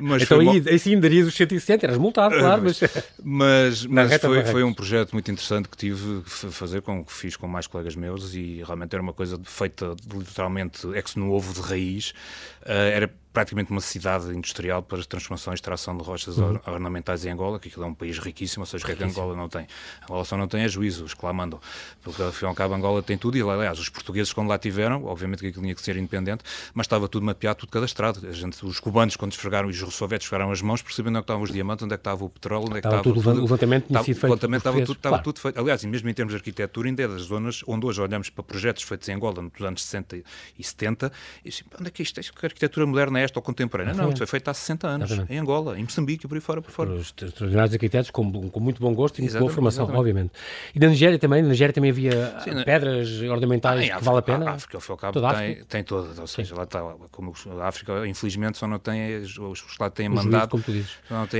Mas 0.00 0.22
então 0.22 0.40
aí, 0.40 0.62
aí 0.66 0.78
sim 0.78 0.98
darias 0.98 1.28
os 1.28 1.34
160, 1.34 1.84
eras 1.84 1.98
multado, 1.98 2.38
claro, 2.38 2.62
mas... 2.62 2.80
Mas, 3.22 3.86
mas 3.86 4.16
foi, 4.16 4.44
foi 4.44 4.62
um 4.64 4.72
projeto 4.72 5.12
muito 5.12 5.30
interessante 5.30 5.68
que 5.68 5.76
tive 5.76 6.22
que 6.22 6.30
fazer, 6.30 6.80
com, 6.80 7.04
que 7.04 7.12
fiz 7.12 7.36
com 7.36 7.46
mais 7.46 7.66
colegas 7.66 7.94
meus, 7.94 8.34
e 8.34 8.62
realmente 8.64 8.94
era 8.94 9.02
uma 9.02 9.12
coisa 9.12 9.38
feita 9.44 9.89
literalmente 10.12 10.86
ex 10.96 11.16
novo 11.16 11.52
de 11.52 11.60
raiz. 11.60 12.12
Uh, 12.62 12.90
era 12.92 13.19
praticamente 13.32 13.70
uma 13.70 13.80
cidade 13.80 14.28
industrial 14.34 14.82
para 14.82 14.98
as 14.98 15.06
transformações 15.06 15.54
de 15.54 15.60
extração 15.60 15.96
de 15.96 16.02
rochas 16.02 16.36
uhum. 16.38 16.58
ornamentais 16.66 17.24
em 17.24 17.30
Angola, 17.30 17.58
que 17.58 17.68
aquilo 17.68 17.84
é 17.84 17.88
um 17.88 17.94
país 17.94 18.18
riquíssimo, 18.18 18.62
ou 18.62 18.66
seja, 18.66 18.82
o 18.82 18.86
que 18.86 18.92
é 18.92 18.96
que 18.96 19.04
Angola 19.04 19.36
não 19.36 19.48
tem? 19.48 19.66
Angola 20.02 20.24
só 20.24 20.36
não 20.36 20.48
tem 20.48 20.62
é 20.62 20.68
juízo, 20.68 21.06
mandam. 21.32 21.60
Porque, 22.02 22.22
afinal 22.22 22.54
cabo, 22.54 22.74
Angola 22.74 23.02
tem 23.02 23.16
tudo, 23.16 23.36
e 23.36 23.42
aliás, 23.42 23.78
os 23.78 23.88
portugueses 23.88 24.32
quando 24.32 24.48
lá 24.48 24.58
tiveram, 24.58 25.04
obviamente 25.04 25.40
que 25.40 25.46
aquilo 25.46 25.62
tinha 25.62 25.74
que 25.74 25.82
ser 25.82 25.96
independente, 25.96 26.42
mas 26.74 26.86
estava 26.86 27.08
tudo 27.08 27.24
mapeado, 27.24 27.60
tudo 27.60 27.70
cadastrado. 27.70 28.26
A 28.26 28.32
gente, 28.32 28.64
os 28.64 28.80
cubanos, 28.80 29.16
quando 29.16 29.32
esfregaram, 29.32 29.68
os 29.68 29.80
russovetes 29.80 30.26
esfregaram 30.26 30.50
as 30.50 30.60
mãos, 30.60 30.82
percebendo 30.82 31.10
onde 31.10 31.18
é 31.18 31.20
que 31.20 31.24
estavam 31.24 31.42
os 31.42 31.52
diamantes, 31.52 31.84
onde 31.84 31.94
é 31.94 31.96
que 31.96 32.00
estava 32.00 32.24
o 32.24 32.28
petróleo, 32.28 32.66
onde 32.66 32.78
é 32.78 32.80
que 32.80 32.86
estava, 32.86 32.96
estava 32.96 33.14
tudo. 33.14 33.38
O 33.38 33.42
levantamento 33.42 33.86
tinha 33.86 34.02
sido 34.02 34.14
feito. 34.14 34.24
Levantamento 34.24 34.60
estava, 34.60 34.80
tudo, 34.80 34.96
estava 34.96 35.12
claro. 35.14 35.24
tudo 35.24 35.40
feito. 35.40 35.60
Aliás, 35.60 35.82
e 35.82 35.86
mesmo 35.86 36.08
em 36.08 36.14
termos 36.14 36.32
de 36.32 36.36
arquitetura, 36.36 36.88
ainda 36.88 37.02
é 37.02 37.08
das 37.08 37.22
zonas 37.22 37.62
onde 37.66 37.86
hoje 37.86 38.00
olhamos 38.00 38.28
para 38.30 38.42
projetos 38.42 38.82
feitos 38.82 39.08
em 39.08 39.14
Angola 39.14 39.42
nos 39.42 39.60
anos 39.60 39.82
60 39.84 40.22
e 40.58 40.64
70, 40.64 41.12
e 41.44 41.48
assim, 41.48 41.64
onde 41.78 41.88
é 41.88 41.90
que 41.90 42.02
isto 42.02 42.18
é? 42.18 42.22
Que 42.22 42.46
arquitetura 42.46 42.86
moderna 42.86 43.19
é 43.19 43.19
esta 43.20 43.38
ou 43.38 43.42
contemporânea? 43.42 43.94
Não, 43.94 44.08
isso 44.08 44.18
foi 44.18 44.26
feito 44.26 44.48
há 44.48 44.54
60 44.54 44.86
anos, 44.86 45.10
exatamente. 45.10 45.32
em 45.32 45.38
Angola, 45.38 45.78
em 45.78 45.82
Moçambique, 45.82 46.26
por 46.26 46.34
aí 46.34 46.40
fora, 46.40 46.62
por 46.62 46.70
fora. 46.70 46.90
Os 46.90 47.14
extraordinários 47.16 47.72
arquitetos 47.74 48.10
com, 48.10 48.48
com 48.48 48.60
muito 48.60 48.80
bom 48.80 48.94
gosto 48.94 49.18
e 49.18 49.22
muito 49.22 49.38
boa 49.38 49.50
formação, 49.50 49.84
exatamente. 49.84 50.00
obviamente. 50.00 50.32
E 50.74 50.78
na 50.78 50.88
Nigéria 50.88 51.18
também, 51.18 51.42
na 51.42 51.48
Nigéria 51.48 51.72
também 51.72 51.90
havia 51.90 52.40
Sim, 52.40 52.62
pedras 52.64 53.20
ornamentais 53.22 53.90
ah, 53.90 53.98
que 53.98 54.04
vale 54.04 54.18
a 54.18 54.22
pena? 54.22 54.50
A 54.50 54.54
África, 54.54 54.76
ao 54.76 54.80
fim 54.80 54.90
e 54.90 54.92
ao 54.92 54.96
cabo, 54.98 55.12
Toda 55.12 55.34
tem, 55.34 55.64
tem 55.64 55.84
todas, 55.84 56.18
ou 56.18 56.26
seja, 56.26 56.50
Sim. 56.50 56.58
lá 56.58 56.64
está, 56.64 56.80
como 57.10 57.32
a 57.60 57.66
África, 57.66 58.06
infelizmente, 58.06 58.58
só 58.58 58.66
não 58.66 58.78
tem, 58.78 59.18
os, 59.18 59.36
os 59.38 59.78
lá 59.78 59.90
têm 59.90 60.08
mandado. 60.08 60.50
como 60.50 60.62
tu 60.62 60.72
dizes. 60.72 60.92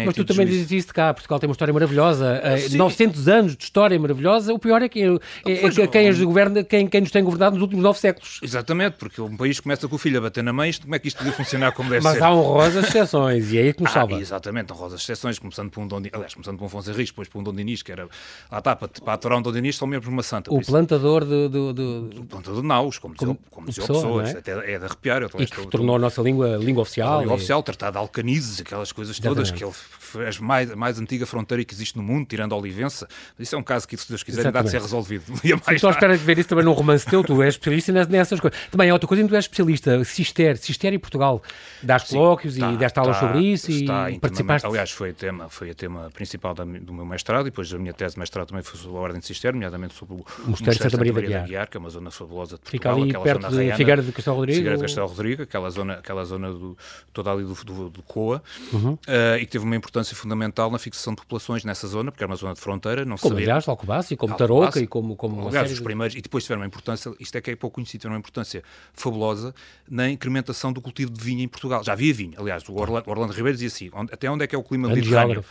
Mas 0.05 0.15
tu 0.15 0.25
também 0.25 0.47
dizes 0.47 0.71
isso 0.71 0.95
cá, 0.95 1.13
Portugal 1.13 1.39
tem 1.39 1.49
uma 1.49 1.53
história 1.53 1.73
maravilhosa, 1.73 2.41
Sim. 2.69 2.77
900 2.77 3.29
anos 3.29 3.57
de 3.57 3.65
história 3.65 3.99
maravilhosa, 3.99 4.53
o 4.53 4.59
pior 4.59 4.83
é 4.83 4.89
que 4.89 5.03
é, 5.03 5.67
é, 5.67 5.87
quem, 5.87 6.25
governa, 6.25 6.65
quem, 6.65 6.87
quem 6.87 7.01
nos 7.01 7.11
tem 7.11 7.23
governado 7.23 7.55
nos 7.55 7.63
últimos 7.63 7.83
nove 7.83 7.99
séculos. 7.99 8.41
Exatamente, 8.43 8.97
porque 8.97 9.21
um 9.21 9.37
país 9.37 9.61
começa 9.61 9.89
com 9.89 9.97
o 9.97 9.99
filho 9.99 10.19
a 10.19 10.23
bater 10.23 10.43
na 10.43 10.53
mãe, 10.53 10.71
como 10.81 10.95
é 10.95 10.99
que 10.99 11.09
isto 11.09 11.19
devia 11.19 11.33
funcionar 11.33 11.70
como 11.73 11.91
deve 11.91 12.03
Mas 12.03 12.15
ser? 12.15 12.21
Mas 12.21 12.29
há 12.29 12.35
honrosas 12.35 12.89
exceções, 12.89 13.53
e 13.53 13.59
é 13.59 13.63
aí 13.63 13.73
que 13.73 13.83
nos 13.83 13.91
ah, 13.91 13.95
salva. 13.95 14.21
Exatamente, 14.21 14.73
honrosas 14.73 15.01
exceções, 15.01 15.39
começando 15.39 15.71
por 15.71 15.81
um 15.81 15.87
Dom 15.87 16.03
aliás, 16.13 16.35
começando 16.35 16.57
por 16.57 16.65
um 16.65 16.67
Afonso 16.67 16.91
Henriques, 16.91 17.11
depois 17.11 17.29
por 17.29 17.41
um 17.41 17.43
Dom 17.43 17.55
Dinis, 17.55 17.83
que 17.83 17.93
era, 17.93 18.09
lá 18.51 18.59
está, 18.59 18.77
para, 18.77 18.89
para 18.89 19.13
aturar 19.15 19.39
um 19.39 19.43
Dom 19.43 19.53
Dinis, 19.53 19.77
são 19.77 19.87
mesmo 19.87 20.11
uma 20.11 20.23
santa. 20.23 20.53
O 20.53 20.61
plantador 20.61 21.25
do, 21.25 21.49
do, 21.49 21.73
do... 21.73 22.11
O 22.21 22.25
plantador 22.25 22.61
de 22.61 22.67
naus, 22.67 22.99
como, 22.99 23.15
como, 23.15 23.39
como 23.51 23.67
diziam 23.67 23.87
pessoas, 23.87 24.35
é? 24.35 24.39
até 24.39 24.75
é 24.75 24.79
de 24.79 24.85
arrepiar. 24.85 25.23
Eu 25.23 25.31
e 25.39 25.47
que 25.47 25.67
tornou 25.67 25.97
a 25.97 25.99
nossa 25.99 26.21
língua 26.23 26.57
língua 26.57 26.83
oficial. 26.83 27.19
A 27.19 27.21
língua 27.21 27.35
e... 27.35 27.37
oficial, 27.37 27.63
tratado 27.63 27.93
de 27.93 27.99
alcanizes, 27.99 28.61
aquelas 28.61 28.93
coisas 28.93 29.19
todas, 29.19 29.51
que 29.51 29.65
ele 29.65 29.73
a 30.19 30.43
mais, 30.43 30.75
mais 30.75 30.99
antiga 30.99 31.27
fronteira 31.27 31.65
que 31.65 31.75
existe 31.75 31.97
no 31.97 32.03
mundo, 32.03 32.27
tirando 32.27 32.55
a 32.55 32.59
Olivença. 32.59 33.07
Isso 33.39 33.55
é 33.55 33.59
um 33.59 33.63
caso 33.63 33.87
que, 33.87 33.97
se 33.97 34.09
Deus 34.09 34.23
quiser, 34.23 34.47
há 34.55 34.63
de 34.63 34.71
ser 34.71 34.81
resolvido. 34.81 35.25
Estou 35.71 35.89
à 35.89 35.93
espera 35.93 36.17
de 36.17 36.25
ver 36.25 36.39
isso 36.39 36.49
também 36.49 36.65
num 36.65 36.73
romance 36.73 37.07
teu, 37.07 37.23
tu 37.23 37.43
és 37.43 37.55
especialista 37.55 37.93
nessas 38.07 38.41
coisas. 38.41 38.59
Também 38.71 38.89
é 38.89 38.93
outra 38.93 39.07
coisa, 39.07 39.27
tu 39.27 39.35
és 39.35 39.45
especialista, 39.45 40.05
Cister, 40.05 40.57
Cister 40.57 40.93
e 40.93 40.99
Portugal. 40.99 41.43
Dás 41.83 42.05
colóquios 42.05 42.57
e 42.57 42.77
deste 42.77 42.99
aulas 42.99 43.17
sobre 43.17 43.41
isso 43.41 43.71
e 43.71 43.87
participaste. 44.19 44.67
Aliás, 44.67 44.91
foi 44.91 45.11
o 45.11 45.15
tema, 45.15 45.49
foi 45.49 45.71
o 45.71 45.75
tema 45.75 46.11
principal 46.13 46.55
da, 46.55 46.65
do 46.65 46.93
meu 46.93 47.05
mestrado 47.05 47.47
e 47.47 47.51
depois 47.51 47.73
a 47.73 47.79
minha 47.79 47.93
tese 47.93 48.15
de 48.15 48.21
mestrado 48.21 48.49
também 48.49 48.63
foi 48.63 48.79
sobre 48.79 48.97
a 48.97 49.01
Ordem 49.01 49.21
de 49.21 49.27
Cister, 49.27 49.53
nomeadamente 49.53 49.95
sobre 49.95 50.15
o, 50.15 50.25
Mosteiro 50.47 50.77
de 50.77 50.83
Santa 50.83 50.97
Maria 50.97 51.13
da 51.13 51.21
Guiar. 51.21 51.47
Guiar, 51.47 51.69
que 51.69 51.77
é 51.77 51.81
uma 51.81 51.91
zona 51.91 52.11
fabulosa 52.11 52.57
de 52.57 52.63
Portugal. 52.63 52.95
Fica 52.95 53.19
ali 53.19 53.25
perto 53.25 53.49
de 53.49 53.73
Figueira 53.77 54.03
de 54.03 54.13
Castelo 54.13 54.37
Rodrigo. 54.37 54.57
Figueira 54.57 54.77
de 54.77 54.83
Castelo 54.83 55.07
Rodrigo, 55.07 55.43
aquela 55.43 55.71
zona, 55.71 55.95
aquela 55.95 56.25
zona 56.25 56.53
do, 56.53 56.77
toda 57.13 57.31
ali 57.31 57.45
do, 57.45 57.55
do, 57.65 57.91
do 57.91 58.03
Coa, 58.03 58.43
uhum. 58.73 58.93
uh, 58.93 59.37
e 59.37 59.41
que 59.41 59.53
teve 59.53 59.65
uma 59.65 59.77
importância 59.77 60.17
fundamental 60.17 60.71
na 60.71 60.79
fixação 60.79 61.15
de 61.15 61.21
populações 61.21 61.65
nessa 61.65 61.87
zona, 61.87 62.11
porque 62.11 62.23
era 62.23 62.31
uma 62.31 62.37
zona 62.37 62.55
de 62.55 62.61
fronteira. 62.61 63.05
Não 63.05 63.17
como, 63.17 63.35
sabia... 63.35 63.47
aliás, 63.47 63.69
Alcobaça 63.69 64.15
e 64.15 64.17
como 64.17 64.37
Tarouca 64.37 64.81
e 64.81 64.87
como, 64.87 65.17
como 65.17 65.49
aliás, 65.49 65.71
os 65.71 65.81
primeiros, 65.81 66.17
e 66.17 66.21
depois 66.21 66.45
tiveram 66.45 66.63
uma 66.63 66.67
importância, 66.67 67.13
isto 67.19 67.37
é 67.37 67.41
que 67.41 67.51
é 67.51 67.57
pouco 67.57 67.77
conhecido, 67.77 68.01
tiveram 68.01 68.15
uma 68.15 68.21
importância 68.21 68.63
fabulosa 68.93 69.55
na 69.89 70.09
incrementação 70.09 70.73
do 70.73 70.81
cultivo 70.81 71.11
de 71.11 71.23
vinho 71.23 71.43
em 71.43 71.49
Portugal. 71.51 71.85
Já 71.85 71.93
havia 71.93 72.13
vinho, 72.15 72.35
aliás, 72.39 72.67
o 72.69 72.75
Orlando, 72.75 73.09
Orlando 73.09 73.33
Ribeiro 73.33 73.57
dizia 73.57 73.69
assim, 73.69 73.91
onde, 73.93 74.13
até 74.13 74.31
onde 74.31 74.45
é 74.45 74.47
que 74.47 74.55
é 74.55 74.59
o 74.59 74.63
clima 74.63 74.89
mediterrâneo? 74.89 75.45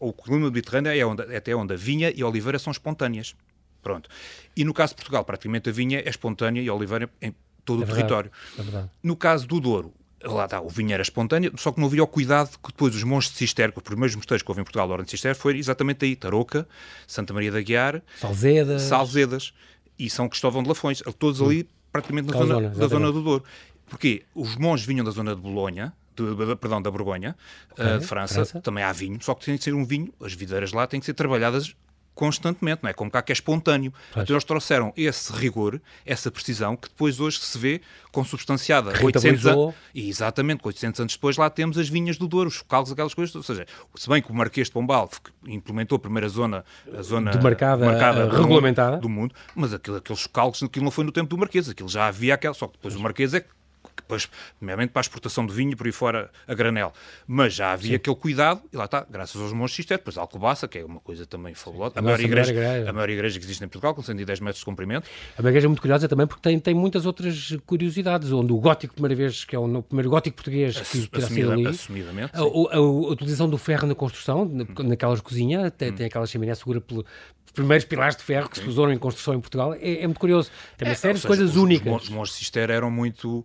O 0.00 0.12
clima 0.12 0.46
mediterrâneo 0.50 0.92
é 0.92 1.04
onde, 1.04 1.22
até 1.36 1.54
onde 1.54 1.74
a 1.74 1.76
vinha 1.76 2.12
e 2.14 2.22
a 2.22 2.26
oliveira 2.26 2.58
são 2.58 2.70
espontâneas. 2.70 3.34
Pronto. 3.82 4.08
E 4.56 4.64
no 4.64 4.72
caso 4.72 4.92
de 4.92 4.96
Portugal, 4.96 5.24
praticamente 5.24 5.68
a 5.68 5.72
vinha 5.72 6.00
é 6.00 6.08
espontânea 6.08 6.62
e 6.62 6.68
a 6.68 6.74
oliveira 6.74 7.10
em 7.20 7.34
todo 7.64 7.82
é 7.82 7.84
o 7.84 7.86
verdade, 7.86 7.96
território. 7.96 8.32
É 8.58 8.88
no 9.02 9.14
caso 9.14 9.46
do 9.46 9.60
Douro, 9.60 9.92
lá 10.22 10.46
está, 10.46 10.60
o 10.60 10.68
vinho 10.68 10.92
era 10.92 11.02
espontâneo, 11.02 11.52
só 11.56 11.70
que 11.70 11.80
não 11.80 11.86
havia 11.86 12.02
o 12.02 12.06
cuidado 12.06 12.50
que 12.62 12.68
depois 12.68 12.94
os 12.94 13.02
monges 13.02 13.30
de 13.30 13.36
Cister, 13.36 13.72
os 13.74 13.82
primeiros 13.82 14.16
mosteiros 14.16 14.42
que 14.42 14.50
houve 14.50 14.62
em 14.62 14.64
Portugal, 14.64 14.88
a 14.88 14.92
Ordem 14.92 15.04
de 15.04 15.10
Cister, 15.10 15.34
foi 15.34 15.58
exatamente 15.58 16.04
aí, 16.04 16.16
Tarouca, 16.16 16.66
Santa 17.06 17.34
Maria 17.34 17.52
da 17.52 17.60
Guiar, 17.60 18.02
Salzedas, 18.18 18.82
Salzedas 18.82 19.52
e 19.98 20.08
São 20.08 20.28
Cristóvão 20.28 20.62
de 20.62 20.68
Lafões, 20.68 21.02
todos 21.18 21.42
ali 21.42 21.68
praticamente 21.92 22.28
na 22.28 22.32
zona, 22.32 22.54
zona 22.54 22.70
da 22.70 22.86
zona 22.88 23.12
do 23.12 23.22
Douro. 23.22 23.44
Porque 23.86 24.24
os 24.34 24.56
monges 24.56 24.86
vinham 24.86 25.04
da 25.04 25.10
zona 25.10 25.34
de 25.34 25.40
Bolonha, 25.40 25.92
de, 26.16 26.56
perdão, 26.56 26.80
da 26.80 26.90
Borgonha, 26.90 27.36
okay, 27.72 27.84
uh, 27.84 27.98
de 27.98 28.06
França, 28.06 28.34
França, 28.34 28.60
também 28.60 28.84
há 28.84 28.92
vinho, 28.92 29.18
só 29.20 29.34
que 29.34 29.44
tem 29.44 29.56
que 29.56 29.64
ser 29.64 29.74
um 29.74 29.84
vinho, 29.84 30.12
as 30.22 30.32
videiras 30.32 30.72
lá 30.72 30.86
têm 30.86 31.00
que 31.00 31.06
ser 31.06 31.14
trabalhadas 31.14 31.74
constantemente, 32.14 32.80
não 32.82 32.90
é? 32.90 32.92
Como 32.92 33.10
cá 33.10 33.20
que 33.20 33.32
é 33.32 33.34
espontâneo. 33.34 33.92
Pois. 34.12 34.22
Então 34.22 34.34
eles 34.34 34.44
trouxeram 34.44 34.92
esse 34.96 35.32
rigor, 35.32 35.80
essa 36.06 36.30
precisão, 36.30 36.76
que 36.76 36.88
depois 36.88 37.18
hoje 37.18 37.40
se 37.40 37.58
vê 37.58 37.80
consubstanciada. 38.12 38.92
800 39.02 39.46
anos, 39.46 39.74
e 39.94 40.08
exatamente, 40.08 40.60
800 40.62 41.00
anos 41.00 41.14
depois 41.14 41.36
lá 41.36 41.50
temos 41.50 41.76
as 41.76 41.88
vinhas 41.88 42.16
do 42.16 42.28
Douro, 42.28 42.48
os 42.48 42.54
chocalhos, 42.54 42.92
aquelas 42.92 43.14
coisas. 43.14 43.34
Ou 43.34 43.42
seja, 43.42 43.66
se 43.96 44.08
bem 44.08 44.22
que 44.22 44.30
o 44.30 44.34
Marquês 44.34 44.68
de 44.68 44.72
Pombal 44.72 45.10
implementou 45.46 45.96
a 45.96 45.98
primeira 45.98 46.28
zona, 46.28 46.64
a 46.96 47.02
zona 47.02 47.32
demarcada, 47.32 47.84
marcada 47.84 48.26
uh, 48.26 48.40
regulamentada 48.40 48.96
do 48.98 49.08
mundo, 49.08 49.34
mas 49.54 49.74
aquilo, 49.74 49.96
aqueles 49.96 50.20
chocalhos, 50.20 50.62
aquilo 50.62 50.84
não 50.84 50.92
foi 50.92 51.04
no 51.04 51.12
tempo 51.12 51.28
do 51.28 51.36
Marquês, 51.36 51.68
aquilo 51.68 51.88
já 51.88 52.06
havia 52.06 52.34
aquela, 52.34 52.54
só 52.54 52.68
que 52.68 52.74
depois 52.74 52.94
o 52.94 53.00
Marquês 53.00 53.34
é 53.34 53.40
que 53.40 53.48
depois, 54.04 54.28
primeiramente 54.58 54.90
para 54.90 55.00
a 55.00 55.02
exportação 55.02 55.46
de 55.46 55.52
vinho 55.52 55.76
por 55.76 55.86
aí 55.86 55.92
fora 55.92 56.30
a 56.46 56.54
granel. 56.54 56.92
Mas 57.26 57.54
já 57.54 57.72
havia 57.72 57.90
Sim. 57.90 57.96
aquele 57.96 58.16
cuidado, 58.16 58.62
e 58.72 58.76
lá 58.76 58.84
está, 58.84 59.06
graças 59.08 59.40
aos 59.40 59.52
monges 59.52 59.76
cister, 59.76 59.98
depois 59.98 60.16
a 60.16 60.20
Alcobaça, 60.20 60.68
que 60.68 60.78
é 60.78 60.84
uma 60.84 61.00
coisa 61.00 61.26
também 61.26 61.54
fabulosa. 61.54 61.94
A, 61.96 61.98
a, 61.98 62.02
maior 62.02 62.20
igreja, 62.20 62.50
igreja. 62.50 62.90
a 62.90 62.92
maior 62.92 63.10
igreja 63.10 63.38
que 63.38 63.44
existe 63.44 63.64
em 63.64 63.68
Portugal, 63.68 63.94
com 63.94 64.02
110 64.02 64.40
metros 64.40 64.58
de 64.58 64.64
comprimento. 64.64 65.08
A 65.36 65.42
minha 65.42 65.50
igreja 65.50 65.66
é 65.66 65.68
muito 65.68 65.80
curiosa 65.80 66.08
também 66.08 66.26
porque 66.26 66.42
tem, 66.42 66.58
tem 66.58 66.74
muitas 66.74 67.06
outras 67.06 67.56
curiosidades, 67.66 68.30
onde 68.32 68.52
o 68.52 68.58
gótico, 68.58 68.94
primeira 68.94 69.14
vez, 69.14 69.44
que 69.44 69.56
é 69.56 69.58
o 69.58 69.82
primeiro 69.82 70.10
gótico 70.10 70.36
português 70.36 70.78
que 70.80 70.98
sido 71.22 71.52
ali. 71.52 71.66
Assumidamente. 71.66 72.32
A, 72.34 72.40
a, 72.40 72.76
a, 72.76 72.80
utilização 72.80 73.48
do 73.48 73.58
ferro 73.58 73.86
na 73.86 73.94
construção, 73.94 74.42
hum. 74.42 74.66
naquelas 74.84 75.20
cozinhas, 75.20 75.72
tem, 75.76 75.90
hum. 75.90 75.94
tem 75.94 76.06
aquela 76.06 76.26
chaminé 76.26 76.54
segura 76.54 76.80
pelo, 76.80 77.04
primeiros 77.54 77.84
pilares 77.84 78.16
de 78.16 78.22
ferro 78.22 78.48
que 78.48 78.58
se 78.58 78.68
usaram 78.68 78.92
em 78.92 78.98
construção 78.98 79.34
em 79.34 79.40
Portugal. 79.40 79.74
É, 79.74 80.02
é 80.02 80.06
muito 80.06 80.20
curioso. 80.20 80.50
Tem 80.76 80.86
uma 80.86 80.92
é, 80.92 80.96
série 80.96 81.18
de 81.18 81.26
coisas 81.26 81.56
únicas. 81.56 82.02
Os 82.02 82.08
monges 82.08 82.34
cister 82.34 82.70
eram 82.70 82.90
muito 82.90 83.44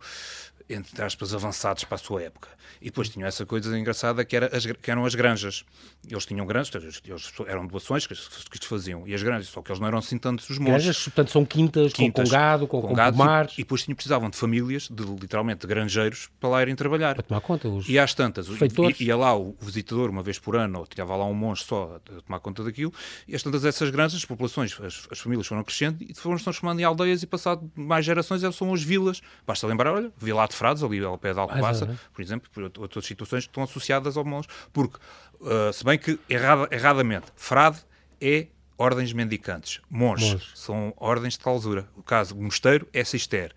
entre 0.69 1.03
aspas, 1.03 1.33
avançados 1.33 1.83
para 1.83 1.95
a 1.95 1.97
sua 1.97 2.21
época. 2.21 2.47
E 2.79 2.85
depois 2.85 3.09
tinham 3.09 3.27
essa 3.27 3.45
coisa 3.45 3.77
engraçada 3.77 4.23
que, 4.23 4.35
era 4.35 4.55
as, 4.55 4.65
que 4.65 4.91
eram 4.91 5.03
as 5.03 5.15
granjas. 5.15 5.65
Eles 6.07 6.25
tinham 6.25 6.45
granjas, 6.45 7.01
eles 7.03 7.33
eram 7.47 7.65
doações 7.65 8.05
que, 8.05 8.13
que 8.13 8.57
se 8.57 8.67
faziam. 8.67 9.07
E 9.07 9.13
as 9.13 9.23
granjas, 9.23 9.47
só 9.47 9.61
que 9.61 9.71
eles 9.71 9.79
não 9.79 9.87
eram 9.87 9.97
assim 9.97 10.17
tantos 10.17 10.49
os 10.49 10.59
monges. 10.59 10.83
Granjas, 10.83 11.03
portanto, 11.03 11.31
são 11.31 11.43
quintas, 11.43 11.91
quintas 11.91 12.29
com, 12.29 12.29
com, 12.29 12.37
gado, 12.37 12.67
com, 12.67 12.81
com, 12.81 12.87
com 12.89 12.93
gado, 12.93 13.17
e, 13.17 13.53
e, 13.53 13.57
depois 13.63 13.83
tinham, 13.83 13.95
precisavam 13.95 14.29
de 14.29 14.37
famílias, 14.37 14.87
de, 14.89 15.03
literalmente 15.03 15.61
de 15.61 15.67
granjeiros, 15.67 16.29
para 16.39 16.49
lá 16.49 16.61
irem 16.61 16.75
trabalhar. 16.75 17.15
Para 17.15 17.23
tomar 17.23 17.41
conta. 17.41 17.67
Os 17.67 17.89
e 17.89 17.97
às 17.97 18.13
tantas, 18.13 18.47
feitores. 18.47 18.99
ia 19.01 19.17
lá 19.17 19.35
o 19.35 19.55
visitador 19.59 20.09
uma 20.09 20.21
vez 20.21 20.37
por 20.37 20.55
ano, 20.55 20.79
ou 20.79 20.87
tinha 20.87 21.03
lá 21.05 21.25
um 21.25 21.33
monge 21.33 21.63
só 21.63 21.97
a 21.97 22.21
tomar 22.21 22.39
conta 22.39 22.63
daquilo, 22.63 22.93
e 23.27 23.35
às 23.35 23.41
tantas 23.41 23.65
essas 23.65 23.89
granjas, 23.89 24.19
as 24.19 24.25
populações, 24.25 24.77
as, 24.81 25.07
as 25.09 25.19
famílias 25.19 25.47
foram 25.47 25.63
crescendo 25.63 25.97
e 26.01 26.13
foram 26.13 26.37
se 26.37 26.43
transformando 26.43 26.79
em 26.79 26.83
aldeias 26.83 27.23
e 27.23 27.27
passado 27.27 27.69
mais 27.75 28.05
gerações 28.05 28.41
são 28.55 28.73
as 28.73 28.83
vilas. 28.83 29.21
Basta 29.45 29.65
lembrar, 29.67 29.93
olha, 29.93 30.11
Vila 30.17 30.47
de 30.47 30.55
Frades, 30.59 30.83
ali 30.83 31.03
ao 31.03 31.17
pé 31.17 31.33
de 31.33 31.39
Alcobaça, 31.39 31.89
ah, 31.91 32.09
por 32.13 32.21
exemplo, 32.21 32.49
por 32.51 32.63
outras 32.81 33.05
situações 33.05 33.45
que 33.45 33.49
estão 33.49 33.63
associadas 33.63 34.17
ao 34.17 34.25
monge. 34.25 34.47
Porque, 34.71 34.97
uh, 35.39 35.73
se 35.73 35.83
bem 35.83 35.97
que 35.97 36.19
errada, 36.29 36.67
erradamente, 36.69 37.27
frade 37.35 37.79
é 38.21 38.47
ordens 38.77 39.11
mendicantes. 39.13 39.81
Monges, 39.89 40.51
são 40.55 40.93
ordens 40.97 41.33
de 41.33 41.39
clausura. 41.39 41.89
O 41.95 42.03
caso, 42.03 42.35
mosteiro 42.35 42.87
é 42.93 43.03
cister. 43.03 43.55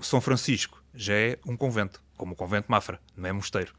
São 0.00 0.20
Francisco 0.20 0.82
já 0.94 1.14
é 1.14 1.38
um 1.46 1.56
convento, 1.56 2.02
como 2.16 2.32
o 2.32 2.36
convento 2.36 2.70
Mafra, 2.70 3.00
não 3.16 3.28
é 3.28 3.32
mosteiro. 3.32 3.72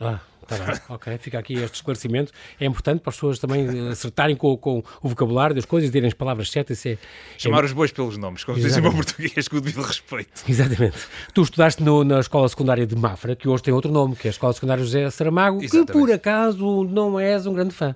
Ah, 0.00 0.18
tá 0.46 0.56
bem. 0.56 0.80
ok, 0.88 1.18
fica 1.18 1.38
aqui 1.38 1.54
este 1.54 1.76
esclarecimento. 1.76 2.32
É 2.58 2.64
importante 2.64 3.00
para 3.00 3.10
as 3.10 3.16
pessoas 3.16 3.38
também 3.38 3.90
acertarem 3.90 4.34
com, 4.34 4.56
com 4.56 4.82
o 5.02 5.08
vocabulário 5.08 5.54
das 5.54 5.64
coisas, 5.64 5.90
direm 5.90 6.08
as 6.08 6.14
palavras 6.14 6.50
certas. 6.50 6.84
É, 6.86 6.96
Chamar 7.36 7.62
é... 7.62 7.66
os 7.66 7.72
bois 7.72 7.92
pelos 7.92 8.16
nomes, 8.16 8.42
como 8.42 8.58
dizem 8.58 8.84
o 8.84 8.92
português, 8.92 9.46
com 9.46 9.56
o 9.56 9.60
devido 9.60 9.82
respeito. 9.82 10.42
Exatamente. 10.48 10.96
Tu 11.34 11.42
estudaste 11.42 11.82
no, 11.82 12.02
na 12.02 12.20
Escola 12.20 12.48
Secundária 12.48 12.86
de 12.86 12.96
Mafra, 12.96 13.36
que 13.36 13.48
hoje 13.48 13.62
tem 13.62 13.74
outro 13.74 13.92
nome, 13.92 14.16
que 14.16 14.26
é 14.26 14.30
a 14.30 14.32
Escola 14.32 14.52
Secundária 14.52 14.82
José 14.82 15.08
Saramago, 15.10 15.62
Exatamente. 15.62 15.86
que 15.86 15.92
por 15.92 16.10
acaso 16.10 16.84
não 16.84 17.20
és 17.20 17.46
um 17.46 17.52
grande 17.52 17.74
fã. 17.74 17.94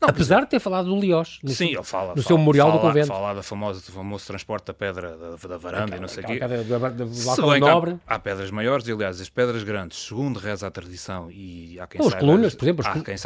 Não, 0.00 0.08
Apesar 0.08 0.40
de 0.40 0.46
ter 0.46 0.58
falado 0.58 0.88
do 0.88 0.98
Liós, 0.98 1.38
Sim, 1.46 1.66
ele 1.66 1.82
fala, 1.82 2.14
no 2.14 2.22
fala, 2.22 2.22
seu 2.22 2.38
memorial 2.38 2.68
fala, 2.68 2.80
do 2.80 2.86
convento. 2.86 3.06
Fala 3.08 3.34
do 3.34 3.42
famoso, 3.42 3.84
do 3.84 3.92
famoso 3.92 4.26
transporte 4.26 4.66
da 4.66 4.74
pedra 4.74 5.16
da, 5.16 5.48
da 5.48 5.56
varanda 5.58 5.96
e 5.96 6.00
não 6.00 6.08
sei 6.08 6.24
o 6.24 6.26
quê. 6.26 6.38
Pedra 6.38 6.64
do, 6.64 7.04
do 7.06 7.58
nobre. 7.58 7.98
Há, 8.06 8.14
há, 8.14 8.18
pedras 8.18 8.50
maiores 8.50 8.88
e, 8.88 8.92
aliás, 8.92 9.20
as 9.20 9.28
pedras 9.28 9.62
grandes, 9.62 9.98
segundo 9.98 10.38
reza 10.38 10.66
a 10.66 10.70
tradição, 10.70 11.30
e 11.30 11.78
há 11.78 11.86
quem 11.86 12.00
As 12.00 12.14
colunas, 12.14 12.54
por 12.54 12.64
exemplo, 12.64 12.84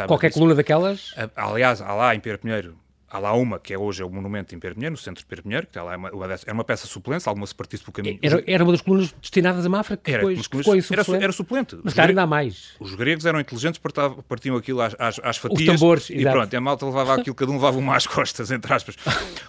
qualquer 0.08 0.32
coluna 0.32 0.54
daquelas. 0.54 1.14
Aliás, 1.36 1.80
há 1.80 1.94
lá 1.94 2.14
em 2.14 2.20
Pedro 2.20 2.40
Pinheiro 2.40 2.83
Há 3.14 3.18
lá 3.20 3.32
uma, 3.32 3.60
que 3.60 3.72
é 3.72 3.78
hoje 3.78 4.02
é 4.02 4.04
o 4.04 4.10
monumento 4.10 4.56
em 4.56 4.58
Perpinheiro, 4.58 4.90
no 4.90 4.98
centro 4.98 5.22
de 5.22 5.26
Perpinheiro, 5.26 5.68
que 5.70 5.78
é 5.78 5.82
uma, 5.82 6.10
era 6.10 6.52
uma 6.52 6.64
peça 6.64 6.88
suplente, 6.88 7.28
alguma 7.28 7.46
se 7.46 7.54
partisse 7.54 7.84
pelo 7.84 7.92
caminho. 7.92 8.18
Era, 8.20 8.42
era 8.44 8.64
uma 8.64 8.72
das 8.72 8.80
colunas 8.80 9.14
destinadas 9.20 9.64
a 9.64 9.68
Mafra, 9.68 9.96
que 9.96 10.10
era, 10.10 10.26
depois 10.26 10.46
ficou 10.46 10.74
era, 10.74 11.22
era 11.24 11.32
suplente. 11.32 11.78
Mas 11.84 11.94
claro, 11.94 12.10
ainda 12.10 12.22
há 12.22 12.26
mais. 12.26 12.72
Os 12.80 12.92
gregos 12.96 13.24
eram 13.24 13.38
inteligentes, 13.38 13.80
partiam 14.26 14.56
aquilo 14.56 14.80
às, 14.80 14.96
às, 14.98 15.20
às 15.22 15.36
fatias. 15.36 15.60
Os 15.60 15.80
tambores, 15.80 16.10
E 16.10 16.14
exato. 16.14 16.36
pronto, 16.36 16.56
a 16.56 16.60
malta 16.60 16.86
levava 16.86 17.14
aquilo, 17.14 17.36
cada 17.36 17.52
um 17.52 17.54
levava 17.54 17.78
uma 17.78 17.94
às 17.94 18.04
costas, 18.04 18.50
entre 18.50 18.74
aspas. 18.74 18.96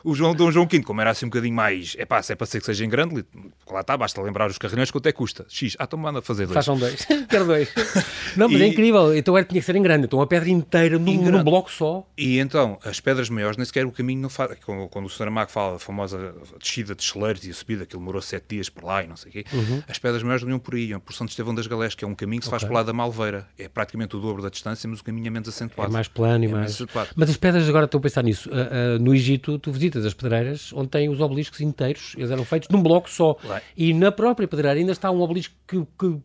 O 0.03 0.13
João, 0.13 0.35
Dom 0.35 0.51
João 0.51 0.67
V, 0.67 0.83
como 0.83 1.01
era 1.01 1.09
assim 1.09 1.25
um 1.25 1.29
bocadinho 1.29 1.55
mais, 1.55 1.95
é 1.97 2.05
pá, 2.05 2.21
se 2.21 2.33
é 2.33 2.35
para 2.35 2.45
ser 2.45 2.59
que 2.59 2.67
seja 2.67 2.85
em 2.85 2.89
grande, 2.89 3.25
lá 3.67 3.81
está, 3.81 3.97
basta 3.97 4.21
lembrar 4.21 4.47
os 4.47 4.59
carrinhões 4.59 4.91
quanto 4.91 5.07
é 5.07 5.11
que 5.11 5.17
custa. 5.17 5.43
X, 5.49 5.75
ah, 5.79 5.85
então 5.85 5.97
manda 5.97 6.21
fazer 6.21 6.45
dois. 6.45 6.53
Façam 6.53 6.77
dois, 6.77 7.03
quero 7.27 7.45
dois. 7.45 7.73
Não, 8.37 8.47
mas 8.47 8.61
é 8.61 8.65
e... 8.65 8.67
é 8.67 8.67
incrível, 8.67 9.15
então 9.15 9.35
era, 9.35 9.43
tinha 9.43 9.59
que 9.59 9.65
ser 9.65 9.75
em 9.75 9.81
grande, 9.81 10.05
então 10.05 10.19
uma 10.19 10.27
pedra 10.27 10.49
inteira 10.51 10.99
num, 10.99 11.31
num 11.31 11.43
bloco 11.43 11.71
só. 11.71 12.07
E 12.15 12.37
então, 12.37 12.77
as 12.83 12.99
pedras 12.99 13.27
maiores, 13.27 13.54
nem 13.57 13.65
sequer 13.65 13.85
o 13.85 13.91
caminho 13.91 14.21
não 14.21 14.29
faz, 14.29 14.57
quando 14.89 15.05
o 15.05 15.09
Saramago 15.09 15.51
fala 15.51 15.73
da 15.73 15.79
famosa 15.79 16.35
descida 16.59 16.95
de 16.95 17.03
Cheleiros 17.03 17.45
e 17.45 17.51
a 17.51 17.53
subida, 17.53 17.85
que 17.85 17.95
ele 17.95 18.01
demorou 18.01 18.21
sete 18.21 18.45
dias 18.49 18.69
por 18.69 18.83
lá 18.83 19.03
e 19.03 19.07
não 19.07 19.15
sei 19.15 19.29
o 19.29 19.33
quê, 19.33 19.45
uhum. 19.53 19.83
as 19.87 19.97
pedras 19.97 20.23
maiores 20.23 20.43
não 20.43 20.51
iam 20.51 20.59
por 20.59 20.75
aí, 20.75 20.87
iam 20.87 20.99
por 20.99 21.13
Santo 21.13 21.29
Estevão 21.29 21.53
das 21.53 21.67
Galés, 21.67 21.95
que 21.95 22.03
é 22.03 22.07
um 22.07 22.15
caminho 22.15 22.41
que 22.41 22.47
se 22.47 22.53
okay. 22.53 22.67
faz 22.67 22.71
lá 22.71 22.83
da 22.83 22.93
Malveira. 22.93 23.47
É 23.57 23.67
praticamente 23.67 24.15
o 24.15 24.19
dobro 24.19 24.41
da 24.41 24.49
distância, 24.49 24.89
mas 24.89 24.99
o 24.99 25.03
caminho 25.03 25.27
é 25.27 25.29
menos 25.29 25.49
acentuado. 25.49 25.91
É 25.91 25.93
mais 25.93 26.07
plano 26.07 26.43
e 26.43 26.47
é 26.47 26.51
mais... 26.51 26.79
mais 26.93 27.09
mas 27.15 27.29
as 27.29 27.37
pedras, 27.37 27.67
agora 27.67 27.85
estou 27.85 27.99
a 27.99 28.01
pensar 28.01 28.23
nisso, 28.23 28.49
uh, 28.49 28.97
uh, 28.97 28.99
no 28.99 29.13
Egito 29.13 29.57
tu 29.59 29.71
visitas 29.71 30.05
as 30.05 30.13
pedreiras 30.13 30.71
onde 30.73 30.89
tem 30.89 31.09
os 31.09 31.19
obeliscos 31.19 31.61
inteiros, 31.61 32.13
eles 32.17 32.31
eram 32.31 32.45
feitos 32.45 32.69
num 32.69 32.81
bloco 32.81 33.09
só. 33.09 33.37
E 33.75 33.93
na 33.93 34.11
própria 34.11 34.47
pedreira 34.47 34.79
ainda 34.79 34.91
está 34.91 35.09
um 35.11 35.21
obelisco 35.21 35.53
que, 35.67 35.85
que 35.97 36.19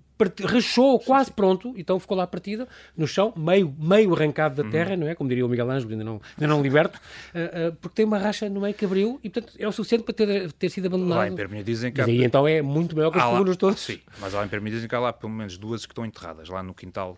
rachou 0.45 0.99
quase 0.99 1.31
pronto, 1.33 1.75
então 1.77 1.99
ficou 1.99 2.17
lá 2.17 2.27
partida 2.27 2.69
no 2.97 3.07
chão, 3.07 3.33
meio, 3.37 3.75
meio 3.79 4.15
arrancado 4.15 4.57
da 4.57 4.63
uhum. 4.63 4.71
terra, 4.71 4.97
não 4.97 5.09
é? 5.09 5.15
Como 5.15 5.29
diria 5.29 5.45
o 5.45 5.49
Miguel 5.49 5.71
Ângelo, 5.71 5.93
ainda 5.93 6.05
não, 6.05 6.21
ainda 6.37 6.47
não 6.47 6.63
liberto, 6.63 6.99
uh, 6.99 7.69
uh, 7.71 7.77
porque 7.81 7.97
tem 7.97 8.05
uma 8.05 8.19
racha 8.19 8.49
no 8.49 8.61
meio 8.61 8.75
que 8.75 8.85
abriu 8.85 9.19
e, 9.23 9.31
portanto, 9.31 9.55
é 9.59 9.67
o 9.67 9.73
suficiente 9.73 10.05
para 10.05 10.15
ter, 10.15 10.53
ter 10.53 10.69
sido 10.69 10.87
abandonado. 10.87 11.19
Lá 11.19 11.29
em 11.29 11.35
Perminha 11.35 11.65
dizem 11.65 11.93
que 11.93 12.01
há... 12.01 12.09
E 12.09 12.25
então 12.25 12.47
é 12.47 12.61
muito 12.63 12.95
maior 12.97 13.11
que 13.11 13.19
as 13.19 13.25
colunas 13.25 13.57
todas. 13.57 13.81
Sim, 13.81 14.01
mas 14.21 14.33
lá 14.33 14.45
em 14.45 14.49
Perminha 14.49 14.75
dizem 14.75 14.89
que 14.89 14.95
há 14.95 15.01
lá 15.01 15.13
pelo 15.13 15.33
menos 15.33 15.57
duas 15.57 15.87
que 15.87 15.93
estão 15.93 16.05
enterradas, 16.05 16.49
lá 16.49 16.63
no 16.63 16.75
quintal 16.75 17.17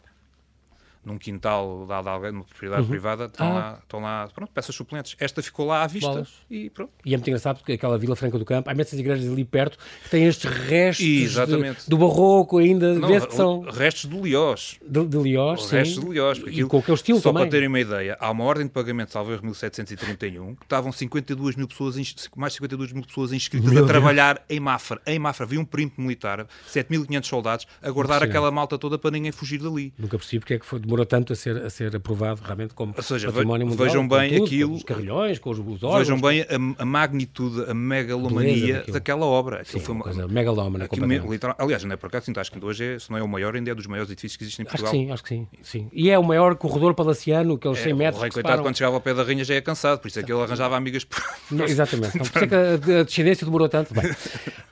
num 1.05 1.19
quintal 1.19 1.87
dado 1.87 2.09
a 2.09 2.13
alguém, 2.13 2.33
numa 2.33 2.45
propriedade 2.45 2.83
uhum. 2.83 2.89
privada, 2.89 3.25
estão, 3.25 3.47
ah. 3.47 3.55
lá, 3.55 3.79
estão 3.83 4.01
lá, 4.01 4.29
pronto, 4.35 4.53
peças 4.53 4.75
suplentes. 4.75 5.17
Esta 5.19 5.43
ficou 5.43 5.67
lá 5.67 5.83
à 5.83 5.87
vista 5.87 6.09
Bolas. 6.09 6.29
e 6.51 6.71
pronto. 6.71 6.93
E 7.05 7.13
é 7.13 7.17
muito 7.17 7.29
engraçado 7.29 7.59
porque 7.59 7.73
aquela 7.73 7.99
Vila 7.99 8.15
Franca 8.15 8.39
do 8.39 8.45
Campo, 8.45 8.71
há 8.71 8.73
imensas 8.73 8.99
igrejas 8.99 9.31
ali 9.31 9.45
perto 9.45 9.79
que 10.05 10.11
têm 10.11 10.27
estes 10.27 10.51
restos 10.51 11.07
de, 11.07 11.89
do 11.89 11.99
barroco 11.99 12.59
ainda, 12.59 12.95
Não, 12.95 13.09
que 13.09 13.35
são... 13.35 13.61
Restos 13.63 14.09
de 14.09 14.21
Liós. 14.21 14.79
De, 14.87 15.05
de 15.05 15.19
Liós, 15.19 15.65
sim. 15.65 15.77
Restos 15.77 16.05
de 16.05 16.11
Liós. 16.11 16.43
E 16.47 16.65
com 16.65 16.79
aquele 16.79 16.95
estilo 16.95 17.19
Só 17.19 17.31
também. 17.31 17.45
para 17.45 17.51
terem 17.51 17.69
uma 17.69 17.81
ideia, 17.81 18.17
há 18.21 18.31
uma 18.31 18.45
ordem 18.45 18.67
de 18.67 18.73
pagamento, 18.73 19.17
erro, 19.19 19.43
1731, 19.43 20.55
que 20.55 20.63
estavam 20.65 20.93
52 20.93 21.57
mil 21.57 21.67
pessoas, 21.69 21.97
mais 22.37 22.53
52 22.55 22.93
mil 22.93 23.05
pessoas 23.05 23.33
inscritas 23.33 23.73
Meu 23.73 23.85
a 23.85 23.87
trabalhar 23.87 24.35
Deus. 24.35 24.47
em 24.51 24.61
Mafra. 24.61 25.01
Em 25.07 25.19
Mafra 25.19 25.45
havia 25.45 25.61
um 25.61 25.65
perímetro 25.65 26.03
militar, 26.03 26.47
7.500 26.69 27.25
soldados, 27.25 27.67
a 27.83 27.91
guardar 27.91 28.23
aquela 28.23 28.51
malta 28.51 28.79
toda 28.79 28.99
para 28.99 29.11
ninguém 29.11 29.33
fugir 29.33 29.59
dali. 29.59 29.93
Nunca 29.99 30.17
percebi 30.19 30.41
porque 30.41 30.55
é 30.55 30.59
que 30.59 30.67
foi, 30.67 30.81
demorou 30.93 31.07
tanto 31.07 31.33
a 31.33 31.37
ser 31.37 31.71
ser 31.71 31.97
aprovado 31.97 32.41
realmente 32.43 32.75
como 32.75 32.93
Ou 32.97 33.03
seja, 33.03 33.33
património 33.33 33.67
mundial. 33.67 33.87
Vejam 33.87 34.07
bem 34.07 34.33
tudo, 34.33 34.45
aquilo. 34.45 34.71
Com 34.71 34.77
os 34.77 34.83
carrilhões, 34.83 35.39
com 35.39 35.51
os, 35.51 35.59
os 35.59 35.83
órgãos. 35.83 35.99
Vejam 35.99 36.21
bem 36.21 36.43
a, 36.43 36.83
a 36.83 36.85
magnitude, 36.85 37.71
a 37.71 37.75
megalomania 37.75 38.85
daquela 38.89 39.25
obra. 39.25 39.65
Sim, 39.65 39.81
foi 39.81 39.95
uma 39.95 40.05
coisa 40.05 40.29
megalómana. 40.29 40.89
Literal, 41.29 41.57
aliás, 41.59 41.83
não 41.85 41.93
é 41.93 41.97
por 41.97 42.07
acaso, 42.07 42.31
acho 42.37 42.53
que 42.53 42.65
hoje, 42.65 42.85
é, 42.85 42.99
se 42.99 43.11
não 43.11 43.19
é 43.19 43.23
o 43.23 43.29
maior, 43.29 43.55
ainda 43.55 43.71
é 43.71 43.75
dos 43.75 43.87
maiores 43.87 44.11
edifícios 44.11 44.37
que 44.37 44.45
existem 44.45 44.65
em 44.65 44.69
Portugal. 44.69 44.93
Acho 44.93 44.99
que 44.99 45.07
sim, 45.07 45.13
acho 45.13 45.23
que 45.23 45.29
sim. 45.29 45.49
sim. 45.63 45.89
E 45.93 46.11
é 46.11 46.19
o 46.19 46.23
maior 46.23 46.55
corredor 46.57 46.95
palaciano, 46.95 47.55
aqueles 47.55 47.79
é, 47.79 47.85
100 47.85 47.95
metros. 47.95 48.19
O 48.19 48.23
rei, 48.23 48.31
coitado, 48.31 48.63
quando 48.63 48.77
chegava 48.77 48.97
ao 48.97 49.01
pé 49.01 49.15
da 49.15 49.23
rainha 49.23 49.45
já 49.45 49.55
é 49.55 49.61
cansado, 49.61 50.01
por 50.01 50.09
isso 50.09 50.21
é 50.21 50.23
que 50.23 50.33
ele 50.33 50.43
arranjava 50.43 50.77
amigas. 50.77 51.05
Por... 51.05 51.23
Não, 51.51 51.65
exatamente. 51.65 52.19
Não, 52.19 52.25
por 52.27 52.37
isso 52.37 52.45
é 52.45 52.47
que 52.83 52.91
a, 52.93 53.01
a 53.01 53.03
descendência 53.05 53.45
demorou 53.45 53.69
tanto. 53.69 53.95
Bem, 53.95 54.11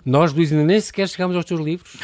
nós, 0.04 0.32
Luís, 0.32 0.52
ainda 0.52 0.64
nem 0.64 0.80
sequer 0.80 1.08
chegamos 1.08 1.36
aos 1.36 1.44
teus 1.44 1.60
livros. 1.60 1.96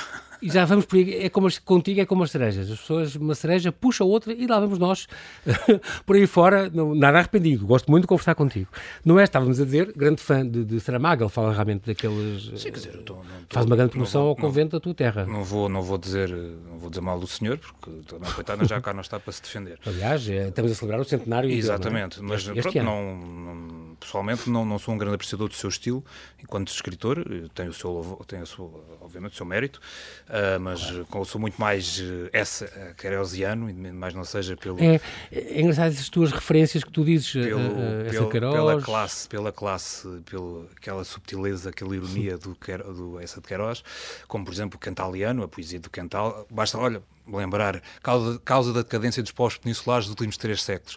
E 0.42 0.50
já 0.50 0.64
vamos 0.64 0.84
por 0.84 0.96
aí, 0.96 1.24
é 1.24 1.28
como 1.28 1.46
as, 1.46 1.58
contigo 1.58 2.00
é 2.00 2.06
como 2.06 2.22
as 2.22 2.30
cerejas. 2.30 2.70
As 2.70 2.78
pessoas, 2.78 3.14
uma 3.16 3.34
cereja 3.34 3.72
puxa 3.72 4.04
outra 4.04 4.32
e 4.32 4.46
lá 4.46 4.60
vamos 4.60 4.78
nós 4.78 5.06
por 6.04 6.16
aí 6.16 6.26
fora, 6.26 6.70
não, 6.72 6.94
nada 6.94 7.18
arrependido. 7.18 7.66
Gosto 7.66 7.90
muito 7.90 8.02
de 8.02 8.08
conversar 8.08 8.34
contigo. 8.34 8.68
Não 9.04 9.18
é, 9.18 9.24
estávamos 9.24 9.60
a 9.60 9.64
dizer, 9.64 9.92
grande 9.92 10.20
fã 10.20 10.46
de, 10.46 10.64
de 10.64 10.80
Saramago, 10.80 11.24
ele 11.24 11.30
fala 11.30 11.52
realmente 11.52 11.86
daqueles. 11.86 12.50
Sim, 12.60 12.70
quer 12.70 12.78
dizer, 12.78 12.94
eu 12.94 13.02
tô, 13.02 13.14
tô, 13.14 13.24
faz 13.50 13.66
uma 13.66 13.76
grande 13.76 13.92
promoção 13.92 14.22
ao 14.22 14.36
convento 14.36 14.72
não, 14.72 14.78
da 14.78 14.80
tua 14.80 14.94
terra. 14.94 15.26
Não 15.26 15.42
vou, 15.42 15.68
não 15.68 15.82
vou 15.82 15.98
dizer, 15.98 16.28
não 16.30 16.78
vou 16.78 16.90
dizer 16.90 17.00
mal 17.00 17.18
do 17.18 17.26
senhor, 17.26 17.58
porque 17.58 17.90
também 18.06 18.30
coitada 18.32 18.64
já 18.64 18.80
cá 18.80 18.92
não 18.92 19.00
está 19.00 19.18
para 19.18 19.32
se 19.32 19.42
defender. 19.42 19.78
Aliás, 19.86 20.28
é, 20.28 20.48
estamos 20.48 20.72
a 20.72 20.74
celebrar 20.74 21.00
o 21.00 21.04
centenário. 21.04 21.50
Exatamente, 21.50 22.20
dele, 22.20 22.26
é? 22.26 22.34
mas 22.34 22.44
pronto, 22.44 22.82
não, 22.82 23.16
não, 23.16 23.96
pessoalmente 23.98 24.50
não, 24.50 24.64
não 24.64 24.78
sou 24.78 24.94
um 24.94 24.98
grande 24.98 25.14
apreciador 25.14 25.48
do 25.48 25.54
seu 25.54 25.68
estilo 25.68 26.04
enquanto 26.42 26.68
escritor, 26.68 27.24
tem 27.54 27.68
o 27.68 27.72
seu, 27.72 28.24
tem 28.26 28.40
o 28.40 28.46
seu 28.46 28.84
obviamente 29.00 29.32
o 29.32 29.36
seu 29.36 29.46
mérito, 29.46 29.80
uh, 30.28 30.60
mas 30.60 30.90
claro. 31.10 31.24
sou 31.24 31.40
muito 31.40 31.60
mais 31.60 31.98
uh, 31.98 32.28
essa, 32.32 32.64
uh, 32.66 32.94
querosiano, 32.94 33.72
mais 33.92 34.14
não 34.14 34.24
seja 34.24 34.56
pelo... 34.56 34.78
É, 34.82 35.00
é 35.32 35.60
engraçado 35.60 35.88
essas 35.92 36.08
tuas 36.08 36.32
referências 36.32 36.84
que 36.84 36.90
tu 36.90 37.04
dizes, 37.04 37.32
pelo, 37.32 37.60
uh, 37.60 38.10
pelo, 38.10 38.52
pela 38.52 38.82
classe, 38.82 39.28
pela 39.28 39.52
classe, 39.52 40.08
pela 40.28 40.66
aquela 40.76 41.04
subtileza, 41.04 41.70
aquela 41.70 41.94
ironia 41.94 42.38
do, 42.38 42.56
do 42.94 43.20
essa 43.20 43.40
de 43.40 43.46
Queiroz, 43.46 43.82
como 44.28 44.44
por 44.44 44.52
exemplo 44.52 44.76
o 44.76 44.80
Cantaliano, 44.80 45.42
a 45.42 45.48
poesia 45.48 45.80
do 45.80 45.90
Cantal, 45.90 46.46
basta, 46.50 46.78
olha, 46.78 47.02
lembrar, 47.26 47.82
causa, 48.02 48.38
causa 48.44 48.72
da 48.72 48.82
decadência 48.82 49.22
dos 49.22 49.32
povos 49.32 49.56
peninsulares 49.56 50.06
dos 50.06 50.12
últimos 50.12 50.36
três 50.36 50.62
séculos 50.62 50.96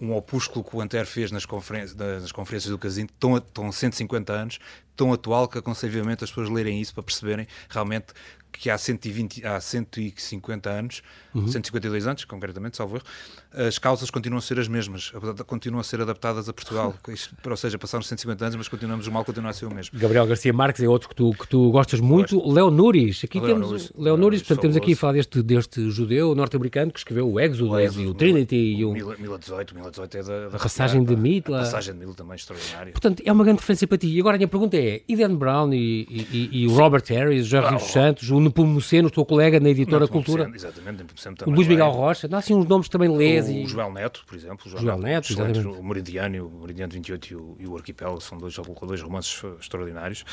um 0.00 0.16
opúsculo 0.16 0.64
que 0.64 0.74
o 0.74 0.80
Anter 0.80 1.04
fez 1.04 1.30
nas, 1.30 1.44
conferências, 1.44 1.94
nas 1.94 2.32
conferências 2.32 2.70
do 2.70 2.78
Casino, 2.78 3.08
tão, 3.18 3.38
tão 3.38 3.70
150 3.70 4.32
anos, 4.32 4.58
tão 4.96 5.12
atual 5.12 5.46
que 5.46 5.58
aconselhamento 5.58 6.24
as 6.24 6.30
pessoas 6.30 6.48
lerem 6.48 6.80
isso 6.80 6.94
para 6.94 7.02
perceberem 7.02 7.46
realmente 7.68 8.06
que 8.52 8.70
há, 8.70 8.76
120, 8.76 9.46
há 9.46 9.60
150 9.60 10.70
anos, 10.70 11.02
uhum. 11.34 11.46
152 11.46 12.06
anos, 12.06 12.24
concretamente, 12.24 12.76
salvo 12.76 12.96
erro, 12.96 13.04
as 13.52 13.78
causas 13.78 14.10
continuam 14.10 14.38
a 14.38 14.42
ser 14.42 14.58
as 14.58 14.68
mesmas, 14.68 15.12
continuam 15.46 15.80
a 15.80 15.84
ser 15.84 16.00
adaptadas 16.00 16.48
a 16.48 16.52
Portugal. 16.52 16.94
Isto, 17.08 17.34
ou 17.44 17.56
seja, 17.56 17.78
passaram 17.78 18.02
150 18.02 18.44
anos, 18.44 18.56
mas 18.56 18.68
continuamos, 18.68 19.06
o 19.06 19.12
mal 19.12 19.24
continua 19.24 19.50
a 19.50 19.52
ser 19.52 19.66
o 19.66 19.74
mesmo. 19.74 19.98
Gabriel 19.98 20.26
Garcia 20.26 20.52
Marques 20.52 20.82
é 20.82 20.88
outro 20.88 21.08
que 21.08 21.14
tu, 21.14 21.32
que 21.32 21.48
tu 21.48 21.70
gostas 21.70 22.00
muito. 22.00 22.36
Gosto. 22.36 22.52
Leo 22.52 22.70
Nuris, 22.70 23.22
aqui 23.24 23.40
temos 23.40 23.68
Nuris, 23.68 23.92
Leo 23.96 24.16
Nuris, 24.16 24.42
portanto, 24.42 24.60
temos 24.62 24.76
aqui 24.76 24.92
a 24.92 24.96
falar 24.96 25.14
deste, 25.14 25.42
deste 25.42 25.90
judeu 25.90 26.34
norte-americano 26.34 26.92
que 26.92 26.98
escreveu 26.98 27.30
o 27.30 27.40
Exodus 27.40 27.96
o 27.96 28.00
e 28.00 28.06
o 28.06 28.14
Trinity. 28.14 28.56
e 28.56 28.84
o... 28.84 28.92
1018, 28.92 29.74
1018 29.74 30.16
é 30.16 30.22
da, 30.22 30.48
da 30.48 30.58
passagem 30.58 31.02
de 31.02 31.16
Mitla. 31.16 31.58
A 31.58 31.60
passagem 31.60 31.94
de 31.94 32.00
Mitla 32.00 32.14
também 32.14 32.36
extraordinária. 32.36 32.92
Portanto, 32.92 33.22
é 33.24 33.32
uma 33.32 33.44
grande 33.44 33.60
referência 33.60 33.86
para 33.86 33.98
ti. 33.98 34.08
E 34.08 34.20
agora 34.20 34.36
a 34.36 34.38
minha 34.38 34.48
pergunta 34.48 34.76
é, 34.76 35.02
e 35.08 35.16
Dan 35.16 35.34
Brown 35.34 35.72
e, 35.72 36.06
e, 36.10 36.48
e 36.62 36.66
o 36.66 36.74
Robert 36.74 37.04
Harris, 37.08 37.46
o 37.46 37.48
Jorge 37.48 37.74
ah, 37.74 37.78
Santos, 37.78 38.30
o 38.30 38.39
Nepomuceno, 38.40 39.08
o 39.08 39.10
teu 39.10 39.24
colega 39.24 39.60
na 39.60 39.68
editora 39.68 40.06
Cultura. 40.06 40.50
Exatamente, 40.54 41.04
o 41.46 41.50
Luís 41.50 41.68
Miguel 41.68 41.90
Rocha, 41.90 42.28
há 42.30 42.38
assim 42.38 42.54
uns 42.54 42.66
nomes 42.66 42.88
também 42.88 43.08
lês 43.08 43.48
o, 43.48 43.52
e... 43.52 43.66
Joel 43.66 43.92
Neto, 43.92 44.24
por 44.26 44.36
exemplo. 44.36 44.66
O 44.66 44.78
Joel 44.78 44.98
Neto, 44.98 45.32
exatamente. 45.32 45.66
O 45.66 45.82
Meridiano, 45.82 46.46
o 46.46 46.60
Meridiano 46.62 46.92
28 46.92 47.26
e 47.26 47.34
o, 47.36 47.56
e 47.60 47.66
o 47.66 47.76
Arquipélago 47.76 48.20
são 48.20 48.38
dois, 48.38 48.54
dois 48.54 49.02
romances 49.02 49.42
extraordinários. 49.60 50.24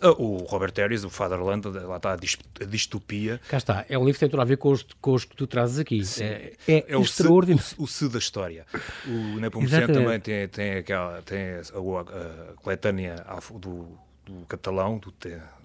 Ah, 0.00 0.10
o 0.10 0.44
Robert 0.44 0.72
Harris, 0.76 1.04
o 1.04 1.10
Fatherland, 1.10 1.66
lá 1.68 1.96
está 1.96 2.12
a 2.12 2.64
distopia. 2.66 3.40
Cá 3.48 3.56
está, 3.56 3.86
é 3.88 3.96
um 3.98 4.04
livro 4.04 4.14
que 4.14 4.20
tem 4.20 4.28
tudo 4.28 4.42
a 4.42 4.44
ver 4.44 4.58
com 4.58 4.70
os, 4.70 4.86
com 5.00 5.14
os 5.14 5.24
que 5.24 5.34
tu 5.34 5.46
trazes 5.46 5.78
aqui. 5.78 6.04
Sim. 6.04 6.24
É, 6.24 6.52
é, 6.68 6.84
é 6.88 7.00
extraordinário. 7.00 7.64
O, 7.78 7.84
o 7.84 7.88
se 7.88 8.08
da 8.08 8.18
história. 8.18 8.66
O 9.06 9.40
Nepomuceno 9.40 9.92
também 9.92 10.20
tem, 10.20 10.48
tem, 10.48 10.72
aquela, 10.78 11.22
tem 11.22 11.38
a, 11.38 11.60
a, 11.60 12.00
a 12.00 12.54
coletânea 12.56 13.24
do 13.58 14.05
do 14.26 14.44
catalão, 14.46 14.98
do, 14.98 15.12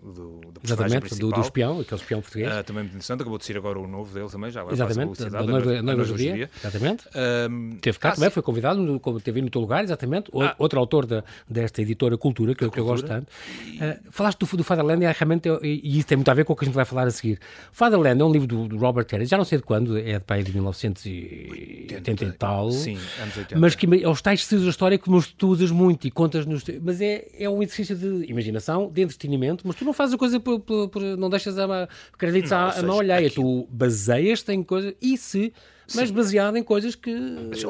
do, 0.01 0.39
do 0.39 0.61
Exatamente, 0.63 1.15
do, 1.15 1.31
do, 1.31 1.41
espião, 1.41 1.79
aquele 1.79 1.99
espião 1.99 2.21
português. 2.21 2.47
Uh, 2.47 2.63
também 2.63 2.83
muito 2.83 2.93
interessante, 2.93 3.21
acabou 3.21 3.39
de 3.39 3.45
sair 3.45 3.57
agora 3.57 3.79
o 3.79 3.87
novo 3.87 4.13
dele 4.13 4.29
também, 4.29 4.51
já 4.51 4.61
agora 4.61 4.75
Exatamente, 4.75 5.29
da 5.29 5.43
noiva, 5.43 5.81
noiva 5.81 6.03
judia. 6.03 6.49
Exatamente. 6.59 7.05
Um, 7.49 7.77
teve 7.81 7.97
cá 7.97 8.09
ah, 8.09 8.11
também, 8.13 8.29
sim. 8.29 8.33
foi 8.33 8.43
convidado, 8.43 8.99
como 8.99 9.19
teve 9.19 9.41
no 9.41 9.49
teu 9.49 9.61
lugar, 9.61 9.83
exatamente. 9.83 10.31
Ah. 10.39 10.55
Outro 10.59 10.79
autor 10.79 11.07
da, 11.07 11.23
desta 11.49 11.81
editora 11.81 12.17
Cultura, 12.17 12.53
que, 12.53 12.69
que 12.69 12.79
eu 12.79 12.85
gosto 12.85 13.07
tanto. 13.07 13.27
Uh, 13.27 14.11
falaste 14.11 14.37
do, 14.37 14.57
do 14.57 14.63
Fatherland 14.63 15.03
e, 15.03 15.11
realmente, 15.11 15.49
e 15.63 15.97
isso 15.97 16.07
tem 16.07 16.17
muito 16.17 16.29
a 16.29 16.33
ver 16.35 16.45
com 16.45 16.53
o 16.53 16.55
que 16.55 16.63
a 16.63 16.67
gente 16.67 16.75
vai 16.75 16.85
falar 16.85 17.07
a 17.07 17.11
seguir. 17.11 17.39
Fatherland 17.71 18.21
é 18.21 18.23
um 18.23 18.31
livro 18.31 18.47
do, 18.47 18.67
do 18.67 18.77
Robert 18.77 19.07
Harris, 19.09 19.27
já 19.27 19.37
não 19.37 19.45
sei 19.45 19.57
de 19.57 19.63
quando, 19.63 19.97
é 19.97 20.13
de 20.13 20.19
pai 20.19 20.43
de 20.43 20.53
1980 20.53 22.25
e 22.25 22.31
tal. 22.33 22.71
Sim, 22.71 22.97
anos 23.19 23.37
80. 23.37 23.59
Mas 23.59 23.73
que 23.73 24.03
é 24.03 24.07
os 24.07 24.21
tais 24.21 24.47
da 24.47 24.69
história 24.69 24.97
que 24.97 25.09
tu 25.35 25.47
usas 25.47 25.71
muito 25.71 26.05
e 26.05 26.11
contas 26.11 26.45
nos. 26.45 26.63
Mas 26.81 27.01
é, 27.01 27.27
é 27.39 27.49
um 27.49 27.63
exercício 27.63 27.95
de 27.95 28.31
imaginação, 28.51 28.89
de 28.91 29.01
entretenimento, 29.01 29.65
mas 29.65 29.75
tu 29.75 29.85
não 29.85 29.93
fazes 29.93 30.13
a 30.13 30.17
coisa 30.17 30.39
por, 30.39 30.59
por, 30.59 30.89
por 30.89 31.01
não 31.01 31.29
deixas 31.29 31.57
a, 31.57 31.87
créditos 32.17 32.51
à, 32.51 32.69
à 32.69 32.83
mão 32.83 32.99
alheia, 32.99 33.29
tu 33.29 33.67
baseias-te 33.71 34.51
em 34.51 34.63
coisas 34.63 34.93
e 35.01 35.17
se 35.17 35.53
mas 35.95 36.09
Sim. 36.09 36.15
baseado 36.15 36.57
em 36.57 36.63
coisas 36.63 36.95
que 36.95 37.15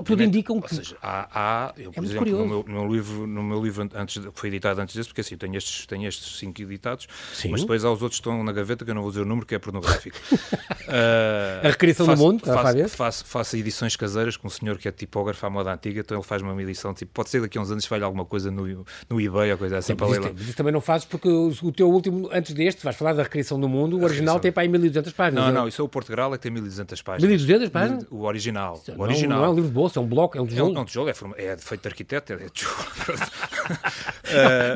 tudo 0.06 0.24
indicam 0.24 0.60
que. 0.62 0.74
Ou 0.74 0.84
seja, 0.84 0.98
há, 1.02 1.28
há 1.34 1.74
eu, 1.78 1.90
é 1.90 1.94
por 1.94 2.04
exemplo, 2.04 2.32
no 2.32 2.48
meu, 2.48 2.66
no 2.68 2.74
meu, 2.74 2.94
livro, 2.94 3.28
no 3.28 3.44
meu 3.44 3.64
livro 3.64 3.90
antes, 3.96 4.22
foi 4.34 4.50
editado 4.50 4.82
antes 4.82 4.96
desse, 4.96 5.10
porque 5.10 5.22
assim, 5.22 5.38
tenho 5.38 5.56
estes, 5.56 5.86
tenho 5.86 6.08
estes 6.08 6.38
cinco 6.38 6.62
editados, 6.62 7.08
Sim. 7.34 7.50
mas 7.50 7.62
depois 7.62 7.84
há 7.84 7.92
os 7.92 8.02
outros 8.02 8.20
que 8.20 8.28
estão 8.28 8.44
na 8.44 8.52
gaveta, 8.52 8.86
que 8.86 8.92
eu 8.92 8.96
não 8.96 9.02
vou 9.02 9.12
dizer 9.12 9.24
o 9.24 9.26
número, 9.26 9.46
que 9.46 9.56
é 9.56 9.60
pornográfico. 9.60 10.18
uh, 10.34 11.66
a 11.66 11.70
recriação 11.70 12.06
faço, 12.06 12.22
do 12.22 12.26
mundo, 12.26 12.46
faço, 12.46 12.90
faço, 12.90 13.26
faço, 13.26 13.58
edições 13.58 13.96
caseiras 13.96 14.38
com 14.38 14.48
um 14.48 14.50
senhor 14.50 14.78
que 14.78 14.88
é 14.88 14.92
tipógrafo 14.92 15.46
à 15.46 15.50
moda 15.50 15.74
antiga, 15.74 16.02
então 16.02 16.18
ele 16.18 16.26
faz 16.26 16.42
uma 16.42 16.62
edição, 16.62 16.94
tipo, 16.94 17.12
pode 17.14 17.30
ser 17.30 17.42
daqui 17.42 17.58
a 17.58 17.62
uns 17.62 17.72
anos 17.72 17.86
falha 17.86 18.06
alguma 18.06 18.26
coisa 18.26 18.52
no, 18.52 18.86
no 19.10 19.22
eBay 19.22 19.52
ou 19.52 19.58
coisa 19.58 19.78
assim 19.78 19.94
Sim, 19.94 19.96
para 19.96 20.08
ler. 20.08 20.22
Mas 20.22 20.42
isso 20.42 20.56
também 20.56 20.74
não 20.74 20.82
fazes 20.82 21.06
porque 21.06 21.28
o, 21.28 21.52
o, 21.62 21.72
teu 21.72 21.90
último, 21.90 22.30
antes 22.32 22.54
deste, 22.54 22.84
vais 22.84 22.96
falar 22.96 23.14
da 23.14 23.24
recriação 23.24 23.60
do 23.60 23.68
mundo, 23.68 23.98
o 23.98 24.04
original 24.04 24.40
tem 24.40 24.52
para 24.52 24.64
aí 24.64 24.70
1200 24.70 25.14
páginas. 25.14 25.46
Não, 25.46 25.52
não, 25.52 25.68
isso 25.68 25.82
é 25.82 25.86
o 25.86 25.90
Portugal, 25.90 26.34
é 26.34 26.38
que 26.38 26.44
tem 26.44 26.52
1200 26.52 27.02
páginas. 27.02 27.30
1200 27.30 27.70
páginas? 27.70 28.06
O 28.12 28.24
original. 28.26 28.84
O 28.98 29.02
original. 29.02 29.38
Não, 29.38 29.38
não 29.38 29.46
é 29.46 29.50
um 29.50 29.56
livro 29.56 29.70
de 29.70 29.74
bolsa, 29.74 29.98
é 29.98 30.04
um 30.04 30.06
bloco, 30.06 30.38
é 30.38 30.42
um 30.42 30.46
tijolo. 30.46 30.70
É 30.70 30.74
um, 30.74 30.78
é 30.78 30.82
um 30.82 30.86
tijolo, 30.86 31.10
é, 31.10 31.14
é 31.46 31.58
feito 31.58 31.82
de 31.82 31.88
arquiteto, 31.88 32.34
é 32.34 32.36
de 32.36 32.50
tijolo. 32.50 32.76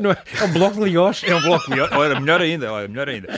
não 0.02 0.10
é, 0.10 0.22
é 0.40 0.44
um 0.44 0.52
bloco 0.54 0.76
de 0.76 0.84
Liós. 0.84 1.22
É 1.22 1.34
um 1.34 1.42
bloco 1.42 1.66
de 1.66 1.74
Liós, 1.74 1.92
olha, 1.92 2.18
melhor 2.18 2.40
ainda, 2.40 2.72
olha, 2.72 2.88
melhor 2.88 3.10
ainda. 3.10 3.28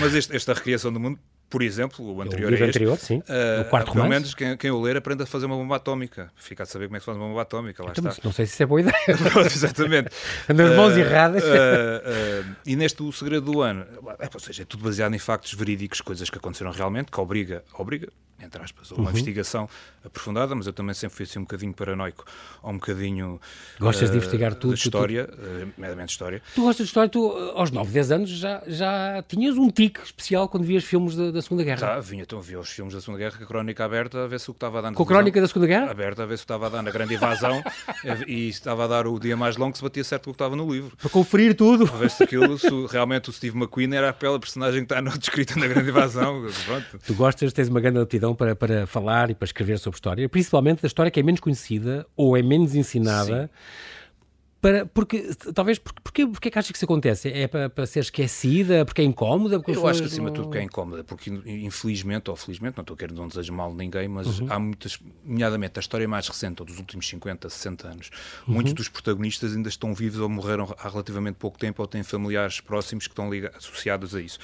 Mas 0.00 0.14
este, 0.16 0.34
esta 0.34 0.52
recriação 0.52 0.92
do 0.92 0.98
mundo 0.98 1.16
por 1.50 1.62
exemplo, 1.62 2.14
o 2.14 2.22
anterior 2.22 2.46
o 2.46 2.50
livro 2.50 2.68
anterior, 2.68 2.96
sim. 2.96 3.18
Uh, 3.18 3.62
o 3.62 3.64
quarto 3.64 3.92
pelo 3.92 4.08
menos 4.08 4.34
quem, 4.34 4.56
quem 4.56 4.70
o 4.70 4.80
ler 4.80 4.96
aprende 4.96 5.24
a 5.24 5.26
fazer 5.26 5.46
uma 5.46 5.56
bomba 5.56 5.76
atómica. 5.76 6.30
Fica 6.36 6.62
a 6.62 6.66
saber 6.66 6.86
como 6.86 6.96
é 6.96 7.00
que 7.00 7.02
se 7.02 7.06
faz 7.06 7.18
uma 7.18 7.26
bomba 7.26 7.42
atómica. 7.42 7.82
Lá 7.82 7.90
então, 7.90 8.08
está. 8.08 8.22
Não 8.22 8.32
sei 8.32 8.46
se 8.46 8.52
isso 8.52 8.62
é 8.62 8.66
boa 8.66 8.80
ideia. 8.80 8.94
Exatamente. 9.44 10.10
Nas 10.48 10.76
mãos 10.76 10.94
uh, 10.94 10.98
erradas. 10.98 11.42
Uh, 11.42 12.56
e 12.64 12.76
neste 12.76 13.02
O 13.02 13.10
Segredo 13.10 13.52
do 13.52 13.62
Ano, 13.62 13.84
é, 14.20 14.30
ou 14.32 14.40
seja, 14.40 14.62
é 14.62 14.64
tudo 14.64 14.84
baseado 14.84 15.12
em 15.12 15.18
factos 15.18 15.52
verídicos, 15.52 16.00
coisas 16.00 16.30
que 16.30 16.38
aconteceram 16.38 16.70
realmente, 16.70 17.10
que 17.10 17.20
obriga, 17.20 17.64
obriga 17.74 18.08
entre 18.42 18.62
aspas, 18.62 18.90
uma 18.90 19.04
uhum. 19.04 19.10
investigação 19.10 19.68
aprofundada, 20.04 20.54
mas 20.54 20.66
eu 20.66 20.72
também 20.72 20.94
sempre 20.94 21.16
fui 21.16 21.24
assim 21.24 21.38
um 21.38 21.42
bocadinho 21.42 21.74
paranoico, 21.74 22.24
ou 22.62 22.70
um 22.70 22.74
bocadinho. 22.74 23.40
Gostas 23.78 24.08
uh, 24.08 24.12
de 24.12 24.18
investigar 24.18 24.54
tudo? 24.54 24.74
De 24.74 24.80
história. 24.80 25.28
Uh, 25.32 25.68
meramente 25.76 26.10
história. 26.10 26.42
Tu 26.54 26.62
gostas 26.62 26.86
de 26.86 26.90
história, 26.90 27.08
tu 27.08 27.30
aos 27.54 27.70
9, 27.70 27.92
10 27.92 28.12
anos 28.12 28.30
já, 28.30 28.62
já 28.66 29.22
tinhas 29.28 29.56
um 29.56 29.70
tique 29.70 30.00
especial 30.02 30.48
quando 30.48 30.64
vias 30.64 30.84
filmes 30.84 31.14
da, 31.14 31.30
da 31.30 31.39
Segunda 31.42 31.64
Guerra. 31.64 31.78
Já, 31.78 32.00
vinha, 32.00 32.22
então 32.22 32.40
via 32.40 32.58
os 32.58 32.70
filmes 32.70 32.94
da 32.94 33.00
Segunda 33.00 33.18
Guerra 33.18 33.36
com 33.36 33.44
a 33.44 33.46
crónica 33.46 33.84
aberta 33.84 34.24
a 34.24 34.26
ver 34.26 34.40
se 34.40 34.50
o 34.50 34.54
que 34.54 34.56
estava 34.56 34.78
a 34.78 34.82
dar 34.82 34.92
Com 34.92 35.02
a 35.02 35.06
crónica 35.06 35.40
da 35.40 35.46
Segunda 35.46 35.66
Guerra? 35.66 35.90
Aberta 35.90 36.22
a 36.22 36.26
ver 36.26 36.38
se 36.38 36.44
o 36.44 36.46
que 36.46 36.52
estava 36.52 36.66
a 36.66 36.68
dar 36.70 36.82
na 36.82 36.90
grande 36.90 37.14
invasão 37.14 37.62
e 38.26 38.48
estava 38.48 38.84
a 38.84 38.86
dar 38.86 39.06
o 39.06 39.18
dia 39.18 39.36
mais 39.36 39.56
longo 39.56 39.72
que 39.72 39.78
se 39.78 39.84
batia 39.84 40.04
certo 40.04 40.24
com 40.24 40.30
o 40.30 40.34
que 40.34 40.36
estava 40.36 40.56
no 40.56 40.72
livro. 40.72 40.96
Para 40.96 41.10
conferir 41.10 41.54
tudo. 41.54 41.86
Para 41.86 41.98
ver 41.98 42.10
se 42.10 42.22
aquilo, 42.22 42.58
se 42.58 42.68
realmente 42.90 43.28
o 43.28 43.32
Steve 43.32 43.56
McQueen 43.56 43.94
era 43.94 44.10
aquela 44.10 44.38
personagem 44.38 44.84
que 44.84 44.94
está 44.94 45.00
descrita 45.18 45.58
na 45.58 45.66
grande 45.66 45.90
invasão. 45.90 46.46
Pronto. 46.64 46.98
Tu 47.04 47.14
gostas, 47.14 47.52
tens 47.52 47.68
uma 47.68 47.80
grande 47.80 47.98
aptidão 47.98 48.34
para, 48.34 48.54
para 48.54 48.86
falar 48.86 49.00
falar 49.00 49.30
e 49.30 49.34
para 49.34 49.46
escrever 49.46 49.78
sobre 49.78 49.96
história, 49.96 50.28
principalmente 50.28 50.82
da 50.82 50.86
história 50.86 51.10
que 51.10 51.18
é 51.18 51.22
menos 51.22 51.40
conhecida 51.40 52.06
ou 52.16 52.36
é 52.36 52.42
menos 52.42 52.74
ensinada. 52.74 53.44
Sim. 53.44 53.89
Para, 54.60 54.84
porque, 54.84 55.30
talvez, 55.54 55.78
porque, 55.78 56.00
porque, 56.02 56.26
porque 56.26 56.48
é 56.48 56.50
que 56.50 56.58
achas 56.58 56.70
que 56.70 56.76
isso 56.76 56.84
acontece? 56.84 57.30
É 57.30 57.48
para, 57.48 57.70
para 57.70 57.86
ser 57.86 58.00
esquecida? 58.00 58.84
Porque 58.84 59.00
é 59.00 59.04
incómoda? 59.04 59.58
Porque 59.58 59.72
Eu 59.72 59.86
acho 59.86 60.02
que 60.02 60.06
acima 60.06 60.30
de 60.30 60.36
tudo 60.36 60.50
que 60.50 60.58
é 60.58 60.62
incómoda, 60.62 61.02
porque 61.02 61.30
infelizmente 61.30 62.28
ou 62.28 62.36
felizmente, 62.36 62.76
não 62.76 62.82
estou 62.82 62.94
querendo 62.94 63.16
não 63.16 63.28
desejo 63.28 63.54
mal 63.54 63.70
a 63.70 63.74
ninguém, 63.74 64.06
mas 64.06 64.38
uhum. 64.38 64.46
há 64.50 64.58
muitas, 64.58 64.98
nomeadamente 65.24 65.78
a 65.78 65.80
história 65.80 66.06
mais 66.06 66.28
recente, 66.28 66.60
ou 66.60 66.66
dos 66.66 66.78
últimos 66.78 67.08
50, 67.08 67.48
60 67.48 67.88
anos, 67.88 68.10
uhum. 68.46 68.54
muitos 68.54 68.74
dos 68.74 68.88
protagonistas 68.88 69.56
ainda 69.56 69.70
estão 69.70 69.94
vivos 69.94 70.20
ou 70.20 70.28
morreram 70.28 70.74
há 70.78 70.88
relativamente 70.90 71.36
pouco 71.36 71.58
tempo 71.58 71.80
ou 71.80 71.88
têm 71.88 72.02
familiares 72.02 72.60
próximos 72.60 73.06
que 73.06 73.12
estão 73.12 73.30
ligados, 73.30 73.56
associados 73.56 74.14
a 74.14 74.20
isso. 74.20 74.38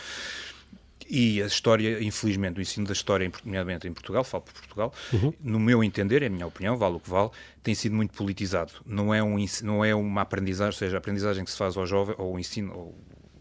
E 1.09 1.43
a 1.43 1.47
história, 1.47 2.03
infelizmente, 2.03 2.59
o 2.59 2.63
ensino 2.63 2.87
da 2.87 2.93
história, 2.93 3.31
nomeadamente 3.45 3.87
em 3.87 3.93
Portugal, 3.93 4.25
falo 4.25 4.45
por 4.45 4.53
Portugal, 4.55 4.93
uhum. 5.13 5.33
no 5.41 5.61
meu 5.61 5.83
entender, 5.85 6.23
é 6.23 6.27
a 6.27 6.31
minha 6.31 6.47
opinião, 6.47 6.77
vale 6.77 6.97
o 6.97 7.01
que 7.01 7.09
vale, 7.09 7.31
tem 7.63 7.75
sido 7.75 7.95
muito 7.95 8.13
politizado. 8.15 8.73
Não 8.85 9.15
é, 9.15 9.23
um, 9.23 9.37
não 9.63 9.85
é 9.85 9.95
uma 9.95 10.23
aprendizagem, 10.23 10.69
ou 10.69 10.79
seja, 10.79 10.97
a 10.97 10.99
aprendizagem 10.99 11.45
que 11.45 11.51
se 11.51 11.57
faz 11.57 11.77
ao 11.77 11.87
jovem, 11.87 12.15
ou 12.19 12.35
o 12.35 12.39
ensino, 12.39 12.73
ou 12.75 12.95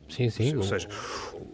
Sim, 0.08 0.30
sim. 0.30 0.56
Ou 0.56 0.64
seja, 0.64 0.88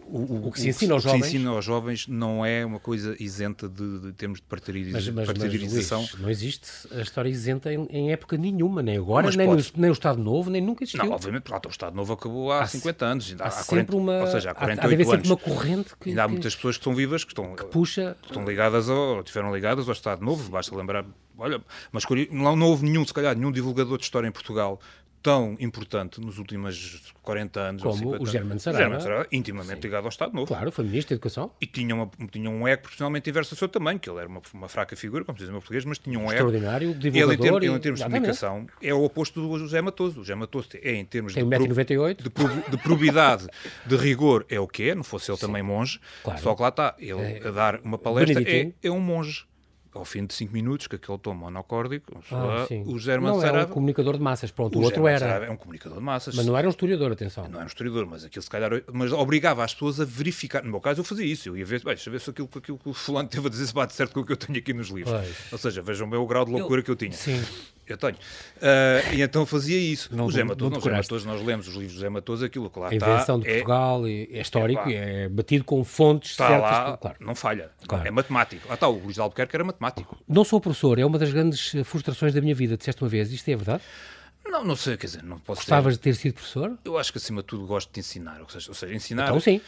o, 0.06 0.18
o, 0.18 0.48
o 0.48 0.52
que 0.52 0.60
se 0.60 0.68
ensina 0.68 0.94
aos 0.94 1.02
jovens. 1.02 1.26
ensina 1.26 1.50
aos 1.50 1.64
jovens 1.64 2.06
não 2.06 2.44
é 2.44 2.64
uma 2.64 2.78
coisa 2.78 3.16
isenta 3.18 3.68
de, 3.68 4.00
de 4.00 4.12
termos 4.12 4.40
de 4.40 4.46
partidarização. 4.46 5.14
Mas, 5.14 5.28
mas, 5.28 6.12
mas 6.12 6.20
não 6.20 6.30
existe 6.30 6.68
a 6.92 7.00
história 7.00 7.30
isenta 7.30 7.72
em, 7.72 7.86
em 7.90 8.12
época 8.12 8.36
nenhuma, 8.36 8.82
nem 8.82 8.98
agora, 8.98 9.30
nem, 9.30 9.46
no, 9.46 9.56
nem 9.76 9.90
o 9.90 9.92
Estado 9.92 10.22
Novo, 10.22 10.50
nem 10.50 10.60
nunca 10.60 10.84
existiu. 10.84 11.04
Não, 11.04 11.12
obviamente, 11.12 11.50
o 11.50 11.70
Estado 11.70 11.96
Novo 11.96 12.12
acabou 12.12 12.52
há, 12.52 12.62
há 12.62 12.66
50 12.66 13.04
anos. 13.04 13.36
Há, 13.38 13.46
há 13.46 13.64
40, 13.64 13.96
uma, 13.96 14.20
ou 14.20 14.26
seja, 14.26 14.50
há 14.50 14.54
48 14.54 15.02
há, 15.02 15.10
sempre 15.10 15.28
uma 15.28 15.36
corrente 15.36 15.96
que. 15.98 16.10
Ainda 16.10 16.24
há 16.24 16.28
muitas 16.28 16.54
pessoas 16.54 16.76
que 16.76 16.80
estão 16.80 16.94
vivas, 16.94 17.24
que 17.24 17.32
estão, 17.32 17.56
que 17.56 17.64
puxa, 17.64 18.16
estão 18.22 18.44
ligadas 18.44 18.90
ao, 18.90 19.22
tiveram 19.22 19.54
ligadas 19.54 19.88
ao 19.88 19.92
Estado 19.92 20.22
Novo. 20.22 20.50
Basta 20.50 20.76
lembrar, 20.76 21.06
olha, 21.38 21.62
mas 21.90 22.04
não, 22.30 22.54
não 22.54 22.66
houve 22.66 22.84
nenhum, 22.84 23.06
se 23.06 23.14
calhar, 23.14 23.34
nenhum 23.34 23.50
divulgador 23.50 23.96
de 23.96 24.04
história 24.04 24.28
em 24.28 24.32
Portugal 24.32 24.78
tão 25.22 25.56
importante 25.60 26.20
nos 26.20 26.38
últimos 26.38 27.12
40 27.22 27.60
anos. 27.60 27.82
Como 27.82 28.20
o 28.20 28.26
German 28.26 28.58
Saraiva. 28.58 28.84
German 28.84 29.00
Saraiva, 29.00 29.28
intimamente 29.30 29.76
Sim. 29.76 29.82
ligado 29.82 30.04
ao 30.04 30.08
Estado 30.08 30.34
Novo. 30.34 30.48
Claro, 30.48 30.72
foi 30.72 30.84
Ministro 30.84 31.10
da 31.10 31.14
Educação. 31.14 31.50
E 31.60 31.66
tinha, 31.66 31.94
uma, 31.94 32.10
tinha 32.30 32.50
um 32.50 32.66
ego 32.66 32.82
profissionalmente 32.82 33.30
inverso 33.30 33.54
ao 33.54 33.58
seu 33.58 33.68
tamanho, 33.68 33.98
que 33.98 34.10
ele 34.10 34.18
era 34.18 34.28
uma, 34.28 34.42
uma 34.52 34.68
fraca 34.68 34.96
figura, 34.96 35.24
como 35.24 35.38
se 35.38 35.44
diz 35.44 35.50
em 35.50 35.56
português, 35.56 35.84
mas 35.84 35.98
tinha 35.98 36.18
um 36.18 36.24
ego... 36.24 36.32
Extraordinário, 36.32 36.94
divulgador. 36.94 37.32
Ele, 37.32 37.34
em, 37.34 37.38
termos, 37.38 37.62
ele, 37.62 37.76
em 37.76 37.80
termos 37.80 38.00
de 38.00 38.06
comunicação, 38.06 38.66
é 38.82 38.92
o 38.92 39.04
oposto 39.04 39.40
do 39.40 39.58
José 39.58 39.80
Matoso. 39.80 40.20
O 40.20 40.24
José 40.24 40.34
Matoso 40.34 40.68
é, 40.82 40.94
em 40.94 41.04
termos 41.04 41.34
Tem 41.34 41.48
de, 41.48 41.56
1,98m. 41.56 42.16
De, 42.16 42.70
de 42.70 42.82
probidade, 42.82 43.46
de 43.86 43.96
rigor, 43.96 44.44
é 44.48 44.58
o 44.58 44.66
que 44.66 44.90
é, 44.90 44.94
não 44.94 45.04
fosse 45.04 45.30
ele 45.30 45.38
Sim. 45.38 45.46
também 45.46 45.62
monge. 45.62 46.00
Claro. 46.24 46.40
Só 46.40 46.54
que 46.54 46.62
lá 46.62 46.68
está, 46.68 46.94
ele 46.98 47.20
é, 47.20 47.46
a 47.46 47.50
dar 47.50 47.80
uma 47.84 47.98
palestra 47.98 48.42
é, 48.42 48.72
é 48.82 48.90
um 48.90 49.00
monge 49.00 49.46
ao 49.94 50.04
fim 50.04 50.24
de 50.24 50.34
5 50.34 50.52
minutos, 50.52 50.86
que 50.86 50.96
aquele 50.96 51.18
tom 51.18 51.34
monocórdico, 51.34 52.22
ah, 52.30 52.66
o 52.86 52.98
José 52.98 53.18
Não 53.18 53.42
é 53.44 53.64
um 53.64 53.68
comunicador 53.68 54.16
de 54.16 54.22
massas, 54.22 54.50
pronto, 54.50 54.78
o, 54.78 54.82
o 54.82 54.84
outro 54.84 55.06
era. 55.06 55.44
é 55.44 55.50
um 55.50 55.56
comunicador 55.56 55.98
de 55.98 56.04
massas. 56.04 56.34
Mas 56.34 56.46
não 56.46 56.56
era 56.56 56.66
um 56.66 56.70
historiador, 56.70 57.12
atenção. 57.12 57.44
Não 57.44 57.56
era 57.56 57.64
um 57.64 57.66
historiador, 57.66 58.06
mas 58.06 58.24
aquilo 58.24 58.42
se 58.42 58.50
calhar, 58.50 58.70
mas 58.92 59.12
obrigava 59.12 59.64
as 59.64 59.74
pessoas 59.74 60.00
a 60.00 60.04
verificar. 60.04 60.62
No 60.64 60.70
meu 60.70 60.80
caso 60.80 61.00
eu 61.00 61.04
fazia 61.04 61.26
isso, 61.26 61.48
eu 61.48 61.56
ia 61.56 61.64
ver, 61.64 61.82
deixa 61.82 62.10
ver 62.10 62.20
se 62.20 62.30
aquilo, 62.30 62.48
aquilo 62.54 62.78
que 62.78 62.88
o 62.88 62.94
fulano 62.94 63.28
teve 63.28 63.46
a 63.46 63.50
dizer 63.50 63.66
se 63.66 63.74
bate 63.74 63.94
certo 63.94 64.14
com 64.14 64.20
o 64.20 64.24
que 64.24 64.32
eu 64.32 64.36
tenho 64.36 64.58
aqui 64.58 64.72
nos 64.72 64.88
livros. 64.88 65.14
Pois. 65.14 65.52
Ou 65.52 65.58
seja, 65.58 65.82
vejam 65.82 66.08
bem 66.08 66.18
o 66.18 66.26
grau 66.26 66.44
de 66.44 66.52
loucura 66.52 66.80
eu, 66.80 66.84
que 66.84 66.90
eu 66.90 66.96
tinha. 66.96 67.12
Sim. 67.12 67.42
Eu 67.92 67.98
tenho. 67.98 68.14
Uh, 68.14 69.14
e 69.14 69.22
então 69.22 69.44
fazia 69.46 69.78
isso. 69.78 70.14
Não, 70.14 70.26
o 70.26 70.30
Zé 70.30 70.44
Matoso, 70.44 70.70
não, 70.70 70.80
Zé 70.80 70.90
Matoso, 70.90 71.26
nós 71.26 71.42
lemos 71.42 71.68
os 71.68 71.74
livros 71.74 71.94
do 71.94 72.00
Zé 72.00 72.08
Matoso, 72.08 72.44
aquilo 72.44 72.70
que 72.70 72.78
lá 72.78 72.92
está. 72.92 73.06
A 73.06 73.14
invenção 73.14 73.38
de 73.38 73.48
é, 73.48 73.52
Portugal 73.54 74.06
é, 74.06 74.10
é 74.10 74.40
histórico, 74.40 74.88
é, 74.88 75.24
é, 75.24 75.28
batido 75.28 75.64
com 75.64 75.82
fontes 75.84 76.32
está 76.32 76.48
certas. 76.48 76.70
Lá, 76.70 76.96
claro. 76.96 77.16
Não 77.20 77.34
falha. 77.34 77.70
Claro. 77.86 78.06
É 78.06 78.10
matemático. 78.10 78.66
Lá 78.68 78.74
está, 78.74 78.88
o 78.88 78.98
Luís 78.98 79.14
de 79.14 79.20
Albuquerque 79.20 79.56
era 79.56 79.64
matemático. 79.64 80.16
Não 80.28 80.44
sou 80.44 80.60
professor, 80.60 80.98
é 80.98 81.04
uma 81.04 81.18
das 81.18 81.32
grandes 81.32 81.74
frustrações 81.84 82.34
da 82.34 82.40
minha 82.40 82.54
vida. 82.54 82.76
Disseste 82.76 83.02
uma 83.02 83.08
vez, 83.08 83.32
isto 83.32 83.48
é 83.48 83.56
verdade? 83.56 83.82
Não, 84.44 84.64
não 84.64 84.76
sei, 84.76 84.96
quer 84.96 85.06
dizer, 85.06 85.22
não 85.22 85.38
posso 85.38 85.60
Gostavas 85.60 85.96
ter... 85.96 86.10
de 86.10 86.16
ter 86.16 86.20
sido 86.20 86.34
professor? 86.34 86.76
Eu 86.84 86.98
acho 86.98 87.12
que 87.12 87.18
acima 87.18 87.40
de 87.42 87.46
tudo 87.46 87.66
gosto 87.66 87.92
de 87.92 88.00
ensinar, 88.00 88.40
ou 88.40 88.48
seja, 88.48 88.70
ou 88.70 88.74
seja 88.74 88.94
ensinar... 88.94 89.28
Então 89.28 89.40
sim. 89.40 89.60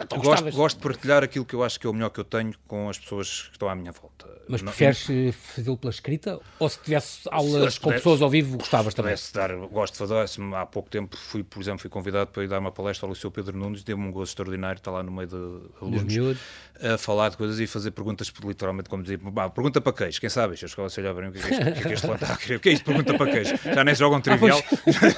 então, 0.00 0.18
gosto, 0.18 0.50
gosto 0.52 0.76
de 0.76 0.82
partilhar 0.82 1.22
aquilo 1.22 1.44
que 1.44 1.54
eu 1.54 1.62
acho 1.62 1.78
que 1.78 1.86
é 1.86 1.90
o 1.90 1.92
melhor 1.92 2.10
que 2.10 2.20
eu 2.20 2.24
tenho 2.24 2.54
com 2.66 2.88
as 2.88 2.98
pessoas 2.98 3.42
que 3.42 3.52
estão 3.52 3.68
à 3.68 3.74
minha 3.74 3.92
volta. 3.92 4.26
Mas 4.48 4.62
não, 4.62 4.72
preferes 4.72 5.08
não... 5.08 5.28
Eh, 5.28 5.32
fazê-lo 5.32 5.76
pela 5.76 5.90
escrita? 5.90 6.40
Ou 6.58 6.68
se 6.68 6.78
tivesse 6.80 7.28
aulas 7.30 7.74
se 7.74 7.80
com 7.80 7.84
pudesse, 7.84 8.02
pessoas 8.02 8.22
ao 8.22 8.30
vivo, 8.30 8.58
gostavas 8.58 8.94
também? 8.94 9.14
Dar, 9.34 9.54
gosto 9.56 9.92
de 9.92 9.98
fazer, 9.98 10.42
há 10.54 10.66
pouco 10.66 10.88
tempo 10.88 11.16
fui, 11.16 11.42
por 11.42 11.60
exemplo, 11.60 11.80
fui 11.80 11.90
convidado 11.90 12.30
para 12.30 12.44
ir 12.44 12.48
dar 12.48 12.58
uma 12.58 12.72
palestra 12.72 13.06
ao 13.06 13.12
Liceu 13.12 13.30
Pedro 13.30 13.56
Nunes, 13.56 13.82
deu-me 13.82 14.06
um 14.06 14.10
gosto 14.10 14.32
extraordinário, 14.32 14.78
está 14.78 14.90
lá 14.90 15.02
no 15.02 15.12
meio 15.12 15.28
de 15.28 15.36
alunos, 15.80 16.38
a 16.80 16.98
falar 16.98 17.28
de 17.28 17.36
coisas 17.36 17.60
e 17.60 17.66
fazer 17.66 17.92
perguntas, 17.92 18.32
literalmente, 18.44 18.88
como 18.88 19.02
dizer, 19.02 19.20
pergunta 19.54 19.80
para 19.80 19.92
queijo, 19.92 20.20
quem 20.20 20.30
sabe? 20.30 20.54
Eu 20.60 20.68
ficava 20.68 20.88
a 20.88 21.00
olhar 21.00 21.14
para 21.14 21.22
mim, 21.22 21.28
o 21.28 21.32
que 21.32 21.38
é 21.38 21.42
que 21.42 21.54
este, 21.54 21.62
que 21.62 21.78
é 21.78 21.82
que 21.82 21.92
este 21.94 22.06
está 22.10 22.32
a 22.32 22.36
querer? 22.36 22.56
O 22.56 22.60
que 22.60 22.68
é 22.68 22.72
isto? 22.72 22.84
Pergunta 22.84 23.14
para 23.14 23.30
queijo. 23.30 23.56
Já 23.64 23.84
nem 23.84 23.94
jogam 24.12 24.20
trivial. 24.20 24.62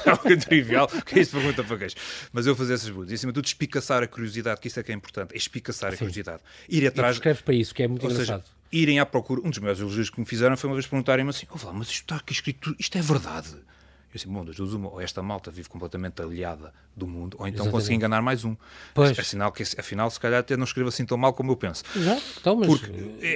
Ah, 0.05 0.11
algo 0.11 0.37
trivial, 0.37 0.87
que 0.87 1.19
é 1.19 1.21
isso 1.21 1.31
pergunta 1.31 1.63
para 1.63 1.77
queijo. 1.77 1.95
Mas 2.31 2.45
eu 2.45 2.55
fazer 2.55 2.75
essas 2.75 2.87
perguntas. 2.87 3.11
E 3.11 3.15
acima 3.15 3.31
de 3.31 3.35
tudo, 3.35 3.45
espicaçar 3.45 4.03
a 4.03 4.07
curiosidade, 4.07 4.59
que 4.61 4.67
isso 4.67 4.79
é 4.79 4.83
que 4.83 4.91
é 4.91 4.95
importante, 4.95 5.33
é 5.33 5.37
espicaçar 5.37 5.93
a 5.93 5.97
curiosidade. 5.97 6.41
Ir 6.69 6.87
atrás. 6.87 7.15
escreve 7.15 7.43
para 7.43 7.53
isso, 7.53 7.73
que 7.73 7.83
é 7.83 7.87
muito 7.87 8.05
Ou 8.05 8.11
engraçado. 8.11 8.43
Seja, 8.43 8.55
irem 8.71 8.99
à 8.99 9.05
procura. 9.05 9.41
Um 9.43 9.49
dos 9.49 9.59
meus 9.59 9.79
elogios 9.79 10.09
que 10.09 10.19
me 10.19 10.25
fizeram 10.25 10.55
foi 10.55 10.69
uma 10.69 10.75
vez 10.75 10.87
perguntarem-me 10.87 11.29
assim: 11.29 11.45
oh, 11.49 11.73
mas 11.73 11.87
isto 11.87 12.01
está 12.01 12.17
aqui 12.17 12.33
escrito, 12.33 12.75
isto 12.79 12.97
é 12.97 13.01
verdade. 13.01 13.55
Eu 14.15 14.17
disse, 14.17 14.27
bom, 14.29 14.45
das 14.45 14.55
duas, 14.55 14.71
uma, 14.71 14.89
ou 14.89 15.01
esta 15.01 15.21
malta 15.21 15.51
vive 15.51 15.67
completamente 15.67 16.21
aliada 16.21 16.71
do 16.95 17.05
mundo, 17.05 17.35
ou 17.37 17.45
então 17.45 17.69
consegui 17.69 17.95
enganar 17.95 18.21
mais 18.21 18.45
um. 18.45 18.55
Pois. 18.93 19.19
Afinal, 19.19 19.51
que, 19.51 19.61
afinal, 19.61 20.09
se 20.09 20.17
calhar 20.17 20.39
até 20.39 20.55
não 20.55 20.63
escrevo 20.63 20.87
assim 20.87 21.05
tão 21.05 21.17
mal 21.17 21.33
como 21.33 21.51
eu 21.51 21.57
penso. 21.57 21.83
Exato, 21.93 22.23
então, 22.39 22.55
mas 22.55 22.67
Porque 22.67 22.91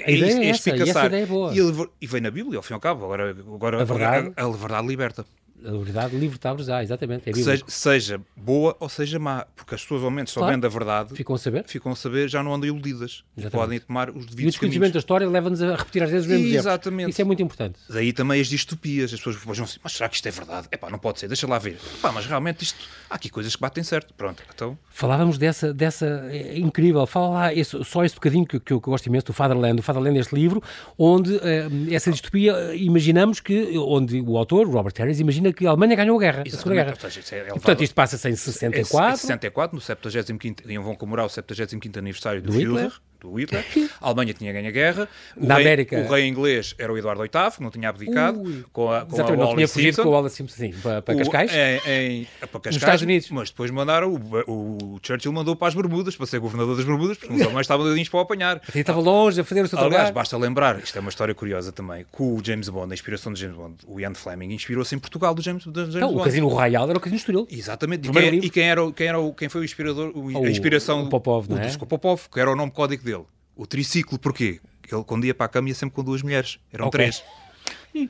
a 0.05 0.09
ideia 0.09 0.31
é, 0.31 0.35
é, 0.35 0.45
é 0.45 0.49
essa, 0.51 0.69
e 0.69 0.81
essa 0.81 1.05
ideia 1.07 1.23
é 1.23 1.25
boa. 1.25 1.53
E, 1.53 1.59
ele, 1.59 1.89
e 1.99 2.07
vem 2.07 2.21
na 2.21 2.31
Bíblia, 2.31 2.59
ao 2.59 2.63
fim 2.63 2.71
e 2.71 2.75
ao 2.75 2.79
cabo, 2.79 3.03
agora, 3.03 3.31
agora 3.31 3.81
a 3.81 3.83
verdade, 3.83 4.31
a, 4.37 4.45
a 4.45 4.51
verdade 4.51 4.87
liberta 4.87 5.25
a 5.65 5.71
liberdade 5.71 6.15
libertar-vos, 6.15 6.69
ah, 6.69 6.83
exatamente. 6.83 7.29
É 7.29 7.33
seja, 7.33 7.63
seja, 7.67 8.21
boa 8.35 8.75
ou 8.79 8.89
seja 8.89 9.19
má, 9.19 9.45
porque 9.55 9.75
as 9.75 9.81
pessoas, 9.81 10.03
ao 10.03 10.11
menos, 10.11 10.33
claro. 10.33 10.47
sabendo 10.47 10.65
a 10.65 10.69
verdade, 10.69 11.15
ficam 11.15 11.35
a 11.35 11.37
saber, 11.37 11.65
ficam 11.67 11.91
a 11.91 11.95
saber 11.95 12.29
já 12.29 12.41
não 12.43 12.53
andam 12.53 12.67
iludidas. 12.67 13.23
Podem 13.51 13.79
tomar 13.79 14.09
os 14.09 14.25
devidos 14.25 14.39
E 14.39 14.47
o 14.47 14.49
desconhecimento 14.49 14.93
da 14.93 14.99
história 14.99 15.27
leva-nos 15.27 15.61
a 15.61 15.75
repetir 15.75 16.03
às 16.03 16.09
vezes 16.09 16.25
os 16.25 16.31
mesmos 16.31 16.53
Exatamente. 16.53 17.01
Erros. 17.01 17.13
Isso 17.13 17.21
é 17.21 17.25
muito 17.25 17.41
importante. 17.41 17.79
Daí 17.89 18.13
também 18.13 18.41
as 18.41 18.47
distopias. 18.47 19.13
As 19.13 19.19
pessoas 19.19 19.35
vão 19.37 19.65
assim, 19.65 19.79
mas 19.83 19.93
será 19.93 20.09
que 20.09 20.15
isto 20.15 20.27
é 20.27 20.31
verdade? 20.31 20.67
É 20.71 20.77
pá, 20.77 20.89
não 20.89 20.99
pode 20.99 21.19
ser, 21.19 21.27
deixa 21.27 21.47
lá 21.47 21.57
ver. 21.57 21.77
Pá, 22.01 22.11
mas 22.11 22.25
realmente 22.25 22.63
isto, 22.63 22.77
há 23.09 23.15
aqui 23.15 23.29
coisas 23.29 23.55
que 23.55 23.61
batem 23.61 23.83
certo. 23.83 24.13
Pronto, 24.13 24.43
então... 24.53 24.77
Falávamos 24.89 25.37
dessa, 25.37 25.73
dessa 25.73 26.05
é, 26.31 26.57
incrível, 26.57 27.05
fala 27.05 27.29
lá 27.29 27.53
esse, 27.53 27.83
só 27.83 28.03
esse 28.03 28.15
bocadinho 28.15 28.45
que, 28.45 28.59
que 28.59 28.73
eu 28.73 28.79
gosto 28.79 29.07
imenso 29.07 29.27
do 29.27 29.33
Fatherland. 29.33 29.79
O 29.79 29.83
Fatherland 29.83 30.17
é 30.17 30.21
este 30.21 30.35
livro, 30.35 30.61
onde 30.97 31.37
eh, 31.37 31.67
essa 31.91 32.11
distopia, 32.11 32.75
imaginamos 32.75 33.39
que, 33.39 33.77
onde 33.77 34.21
o 34.21 34.37
autor, 34.37 34.67
Robert 34.67 34.93
Harris, 34.97 35.19
imagina 35.19 35.48
que 35.53 35.65
a 35.65 35.69
Alemanha 35.69 35.95
ganhou 35.95 36.17
a 36.17 36.21
guerra, 36.21 36.43
a 36.45 36.49
Segunda 36.49 36.75
Guerra. 36.75 36.95
Seja, 36.95 37.35
é 37.35 37.43
Portanto, 37.45 37.83
isto 37.83 37.93
passa-se 37.93 38.29
em 38.29 38.35
64. 38.35 39.13
Em 39.13 39.17
64, 39.17 39.75
no 39.75 39.81
75 39.81 40.83
vão 40.83 40.95
comemorar 40.95 41.25
o 41.25 41.29
75 41.29 41.99
aniversário 41.99 42.41
do, 42.41 42.51
do 42.51 42.53
Führer 42.53 42.91
do 43.19 43.33
Hitler. 43.35 43.65
A 44.01 44.07
Alemanha 44.07 44.33
tinha 44.33 44.51
ganho 44.53 44.67
a 44.67 44.71
guerra. 44.71 45.07
O 45.35 45.45
Na 45.45 45.55
rei, 45.55 45.65
América. 45.65 45.97
O 45.97 46.07
rei 46.07 46.27
inglês 46.27 46.75
era 46.77 46.91
o 46.91 46.97
Eduardo 46.97 47.21
VIII, 47.21 47.51
não 47.59 47.69
tinha 47.69 47.89
abdicado. 47.89 48.41
Ui. 48.41 48.63
Com 48.71 48.91
a, 48.91 49.05
com 49.05 49.15
Exatamente, 49.15 49.41
a 49.41 49.45
não 49.45 49.55
tinha 49.55 49.67
fugido 49.67 50.03
com 50.03 50.09
o 50.09 50.11
Wallace 50.11 50.35
Simpson 50.35 50.55
sim, 50.55 50.73
para, 50.81 51.01
para 51.01 51.15
Cascais. 51.15 51.51
O, 51.51 51.55
em, 51.55 52.21
em, 52.21 52.27
para 52.39 52.47
Cascais. 52.47 52.75
Nos 52.75 52.83
Estados 52.83 53.01
Unidos. 53.01 53.29
Mas 53.31 53.49
depois 53.49 53.71
mandaram, 53.71 54.13
o, 54.13 54.95
o, 54.95 54.99
Churchill 55.01 55.31
mandou 55.31 55.55
para 55.55 55.67
as 55.67 55.75
Bermudas, 55.75 56.15
para 56.15 56.25
ser 56.25 56.39
governador 56.39 56.75
das 56.75 56.85
Bermudas, 56.85 57.17
porque 57.17 57.33
os 57.33 57.41
alemães 57.41 57.65
estavam 57.65 57.85
dedinhos 57.85 58.09
para 58.09 58.17
o 58.19 58.21
apanhar. 58.21 58.61
Ele 58.69 58.79
estava 58.79 58.99
longe 58.99 59.41
a 59.41 59.43
fazer 59.43 59.61
o 59.61 59.67
seu 59.67 59.77
Aliás, 59.77 59.95
trabalho. 59.95 60.15
basta 60.15 60.37
lembrar, 60.37 60.79
isto 60.79 60.97
é 60.97 61.01
uma 61.01 61.09
história 61.09 61.33
curiosa 61.33 61.71
também, 61.71 62.05
que 62.05 62.21
o 62.21 62.39
James 62.43 62.69
Bond, 62.69 62.91
a 62.91 62.93
inspiração 62.93 63.33
de 63.33 63.41
James 63.41 63.57
Bond, 63.57 63.75
o 63.87 63.99
Ian 63.99 64.13
Fleming, 64.13 64.53
inspirou-se 64.53 64.95
em 64.95 64.99
Portugal 64.99 65.33
do 65.33 65.41
James, 65.41 65.65
do 65.65 65.79
James 65.79 65.95
não, 65.95 66.09
Bond. 66.09 66.21
O 66.21 66.23
Casino 66.23 66.47
Royal 66.47 66.89
era 66.89 66.97
o 66.97 67.01
Casino 67.01 67.17
Estoril. 67.17 67.47
Exatamente. 67.51 68.07
E 68.07 68.11
quem, 68.11 68.35
e 68.45 68.49
quem, 68.49 68.69
era, 68.69 68.91
quem, 68.91 69.07
era, 69.07 69.17
quem 69.37 69.49
foi 69.49 69.61
o 69.61 69.63
inspirador, 69.63 70.11
o, 70.15 70.45
a 70.45 70.49
inspiração... 70.49 71.03
O 71.03 71.09
Popov, 71.09 71.49
não 71.49 71.57
é? 71.57 71.71
O 71.79 71.85
Popov, 71.85 72.27
que 72.31 72.39
era 72.39 72.51
o 72.51 72.55
nome 72.55 72.71
código 72.71 73.03
dele. 73.09 73.25
O 73.55 73.65
triciclo, 73.65 74.17
porquê? 74.17 74.59
Ele, 74.91 75.03
quando 75.03 75.25
ia 75.25 75.33
para 75.33 75.45
a 75.45 75.49
cama, 75.49 75.69
ia 75.69 75.75
sempre 75.75 75.95
com 75.95 76.03
duas 76.03 76.21
mulheres. 76.21 76.59
Eram 76.71 76.87
okay. 76.87 77.11
três. 77.11 77.23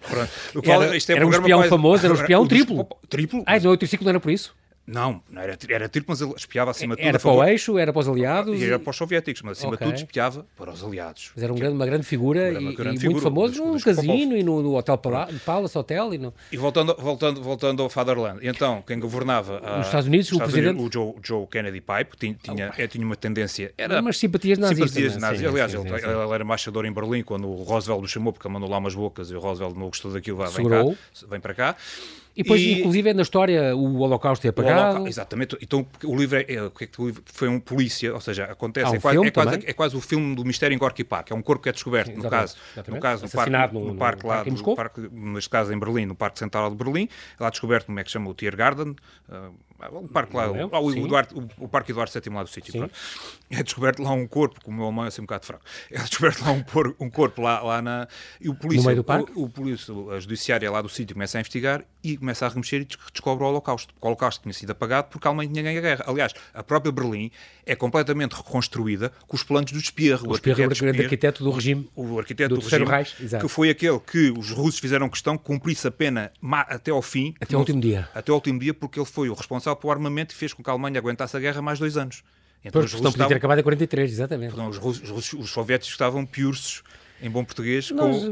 Pronto. 0.07 0.69
Era, 0.69 0.95
isto 0.95 1.12
é 1.12 1.15
era 1.15 1.27
um 1.27 1.31
espião 1.31 1.63
famoso, 1.63 2.05
era 2.05 2.13
um 2.13 2.17
espião 2.19 2.47
triplo. 2.47 2.88
Triplo? 3.07 3.43
Ah, 3.45 3.59
não, 3.59 3.71
o 3.71 3.77
triciclo 3.77 4.05
não 4.05 4.12
era 4.12 4.19
por 4.19 4.31
isso? 4.31 4.55
Não, 4.91 5.21
não 5.30 5.39
era, 5.39 5.56
era 5.69 5.88
tipo, 5.88 6.08
mas 6.10 6.19
ele 6.19 6.34
espiava 6.36 6.71
acima 6.71 6.95
de 6.95 7.02
tudo. 7.02 7.10
Era 7.10 7.19
para 7.19 7.32
o 7.32 7.43
eixo, 7.43 7.78
era 7.78 7.93
para 7.93 7.99
os 7.99 8.10
aliados? 8.10 8.60
E 8.60 8.65
era 8.65 8.80
para 8.80 8.89
os 8.89 8.97
soviéticos, 8.97 9.43
mas 9.43 9.60
acima 9.60 9.75
okay. 9.75 9.86
de 9.86 9.93
tudo 9.93 10.04
espiava 10.04 10.47
para 10.58 10.71
os 10.71 10.84
aliados. 10.84 11.32
Mas 11.36 11.43
era 11.43 11.54
um 11.54 11.56
grande, 11.56 11.75
uma 11.75 11.86
grande 11.86 12.06
figura 12.08 12.49
uma 12.60 12.73
grande 12.73 12.97
e, 12.97 12.99
figura, 12.99 13.12
muito 13.12 13.21
famoso 13.23 13.63
no 13.63 13.80
casino 13.80 14.36
e 14.36 14.41
no, 14.41 14.63
no 14.63 14.75
Hotel 14.75 14.99
Palace 15.45 15.78
Hotel. 15.78 16.15
E, 16.15 16.17
no... 16.17 16.34
e 16.52 16.58
voltando, 16.58 16.95
voltando, 16.97 17.39
voltando 17.39 17.84
ao 17.84 17.89
Fatherland, 17.89 18.39
então, 18.41 18.82
quem 18.82 18.99
governava 18.99 19.60
nos 19.78 19.86
Estados 19.86 20.08
Unidos, 20.08 20.32
o, 20.32 20.34
Estados 20.34 20.54
presidente... 20.54 20.80
Unidos, 20.80 20.95
o 20.95 20.99
Joe, 20.99 21.15
Joe, 21.23 21.47
Kennedy 21.47 21.82
Pipe, 21.82 22.17
tinha, 22.17 22.36
tinha, 22.41 22.73
oh. 22.75 22.88
tinha 22.88 23.06
uma 23.06 23.15
tendência... 23.15 23.71
Era 23.78 24.02
umas 24.02 24.17
simpatias 24.17 24.58
nazistas. 24.58 24.89
Simpatias 24.89 25.15
é? 25.15 25.19
nazistas. 25.19 25.52
Aliás, 25.52 25.71
sim, 25.71 25.78
sim, 25.78 25.88
ele, 25.88 25.99
sim, 25.99 26.08
ele, 26.08 26.34
era 26.34 26.43
embaixador 26.43 26.86
em 26.86 26.91
Berlim 26.91 27.21
quando 27.21 27.47
o 27.47 27.62
Roosevelt 27.62 28.04
o 28.04 28.08
chamou, 28.08 28.34
porque 28.34 28.49
mandou 28.49 28.67
lá 28.67 28.80
umas 28.80 28.95
bocas 28.95 29.30
e 29.30 29.36
o 29.36 29.39
Roosevelt 29.39 29.75
não 29.75 29.86
gostou 29.86 30.12
daquilo, 30.12 30.43
vem 30.47 30.67
cá, 30.67 30.84
vem 31.30 31.39
para 31.39 31.54
cá. 31.54 31.75
E 32.35 32.43
depois, 32.43 32.61
e... 32.61 32.79
inclusive, 32.79 33.09
é 33.09 33.13
na 33.13 33.21
história 33.21 33.75
o 33.75 33.97
Holocausto 33.99 34.45
é 34.45 34.49
apagado. 34.49 35.07
Exatamente. 35.07 35.57
Então, 35.61 35.85
o 36.03 36.15
livro 36.15 36.37
é, 36.37 36.41
é, 36.41 36.71
foi 37.25 37.47
um 37.47 37.59
polícia, 37.59 38.13
ou 38.13 38.21
seja, 38.21 38.45
acontece. 38.45 38.91
Um 38.91 38.95
é, 38.95 38.99
quase, 38.99 39.17
é, 39.19 39.31
quase, 39.31 39.55
é, 39.65 39.73
quase, 39.73 39.95
o 39.97 40.01
filme 40.01 40.35
do 40.35 40.45
Mistério 40.45 40.73
em 40.73 40.77
Gorky 40.77 41.03
Park. 41.03 41.31
É 41.31 41.35
um 41.35 41.41
corpo 41.41 41.63
que 41.63 41.69
é 41.69 41.71
descoberto, 41.71 42.11
Sim, 42.11 42.17
no 42.17 42.29
caso, 42.29 42.55
no 42.87 42.99
caso 42.99 43.25
no 43.25 43.31
parque, 43.31 43.73
no, 43.73 43.85
no, 43.85 43.95
parque 43.95 44.25
lá, 44.25 44.43
no, 44.43 44.51
no 44.51 44.75
parque, 44.75 45.09
neste 45.11 45.49
caso 45.49 45.73
em 45.73 45.79
Berlim, 45.79 46.05
no 46.05 46.15
Parque 46.15 46.39
Central 46.39 46.69
de 46.69 46.75
Berlim. 46.75 47.09
É 47.39 47.43
lá 47.43 47.49
descoberto 47.49 47.87
como 47.87 47.99
é 47.99 48.03
que 48.03 48.11
chama 48.11 48.29
o 48.29 48.33
Tiergarten. 48.33 48.95
Uh, 49.27 49.53
o 49.91 50.07
parque 50.07 50.35
lá, 50.35 50.51
o, 50.51 50.85
o, 50.85 50.91
Eduardo, 50.91 51.49
o, 51.57 51.65
o, 51.65 51.67
Parque 51.67 51.91
Eduardo 51.91 52.11
VII 52.11 52.33
lá 52.33 52.43
do 52.43 52.49
sítio. 52.49 52.89
É 53.49 53.63
descoberto 53.63 54.01
lá 54.01 54.11
um 54.11 54.27
corpo, 54.27 54.59
como 54.63 54.75
o 54.75 54.79
meu 54.79 54.85
alemão 54.87 55.05
é 55.05 55.07
assim 55.07 55.21
um 55.21 55.25
bocado 55.25 55.45
fraco, 55.45 55.63
é 55.89 55.97
descoberto 55.99 56.41
lá 56.41 56.51
um, 56.51 56.61
por, 56.61 56.95
um 56.99 57.09
corpo 57.09 57.41
lá, 57.41 57.61
lá 57.61 57.81
na. 57.81 58.07
E 58.39 58.49
o 58.49 58.55
polícia, 58.55 58.81
no 58.81 58.87
meio 58.87 58.97
do 58.97 59.03
parque? 59.03 59.31
O, 59.35 59.43
o 59.43 59.49
polícia, 59.49 59.93
a 60.11 60.19
judiciária 60.19 60.69
lá 60.69 60.81
do 60.81 60.89
sítio 60.89 61.15
começa 61.15 61.37
a 61.37 61.41
investigar 61.41 61.83
e 62.03 62.17
começa 62.17 62.45
a 62.45 62.49
remexer 62.49 62.81
e 62.81 62.87
descobre 63.11 63.43
o 63.43 63.47
Holocausto. 63.47 63.93
O 64.01 64.07
Holocausto 64.07 64.41
tinha 64.41 64.53
sido 64.53 64.71
apagado 64.71 65.07
porque 65.09 65.27
a 65.27 65.31
Alemanha 65.31 65.49
tinha 65.49 65.63
ganho 65.63 65.79
a 65.79 65.81
guerra. 65.81 66.05
Aliás, 66.07 66.33
a 66.53 66.63
própria 66.63 66.91
Berlim 66.91 67.31
é 67.69 67.75
completamente 67.75 68.34
reconstruída 68.34 69.12
com 69.27 69.36
os 69.36 69.43
planos 69.43 69.71
do 69.71 69.79
Speer. 69.79 70.19
O, 70.25 70.32
o 70.32 70.36
Speer, 70.36 70.67
o 70.67 70.75
grande 70.75 71.03
arquiteto 71.03 71.43
do 71.43 71.51
regime. 71.51 71.88
O 71.95 72.17
arquiteto 72.17 72.55
do, 72.55 72.62
do 72.62 72.67
regime, 72.67 72.86
Reich, 72.86 73.15
que 73.39 73.47
foi 73.47 73.69
aquele 73.69 73.99
que 73.99 74.32
os 74.32 74.49
russos 74.49 74.79
fizeram 74.79 75.08
questão 75.08 75.38
que 75.38 75.43
cumprisse 75.43 75.88
a 75.88 75.91
pena 75.91 76.32
até 76.67 76.89
ao 76.89 77.01
fim. 77.03 77.36
Até 77.39 77.55
o 77.55 77.60
último 77.60 77.79
dia. 77.79 78.10
Até 78.15 78.32
o 78.32 78.36
último 78.36 78.60
dia, 78.60 78.73
porque 78.73 78.99
ele 78.99 79.05
foi 79.05 79.29
o 79.29 79.36
responsável 79.36 79.75
pelo 79.75 79.93
armamento 79.93 80.34
e 80.34 80.36
fez 80.36 80.51
com 80.51 80.63
que 80.63 80.69
a 80.69 80.73
Alemanha 80.73 80.97
aguentasse 80.97 81.38
a 81.38 81.39
guerra 81.39 81.62
mais 81.62 81.77
dois 81.77 81.95
anos. 81.95 82.23
Então, 82.65 82.82
pois, 82.82 82.91
os 82.91 82.99
russos 82.99 83.12
podia 83.12 83.27
ter 83.27 83.36
acabado 83.36 83.60
em 83.60 83.63
43, 83.63 84.12
exatamente. 84.12 84.53
Então, 84.53 84.67
os, 84.67 84.77
russos, 84.77 85.12
os, 85.12 85.34
os 85.34 85.51
soviéticos 85.51 85.91
estavam 85.91 86.25
piursos 86.25 86.84
em 87.21 87.29
bom 87.29 87.43
português. 87.43 87.91
Com... 87.91 88.29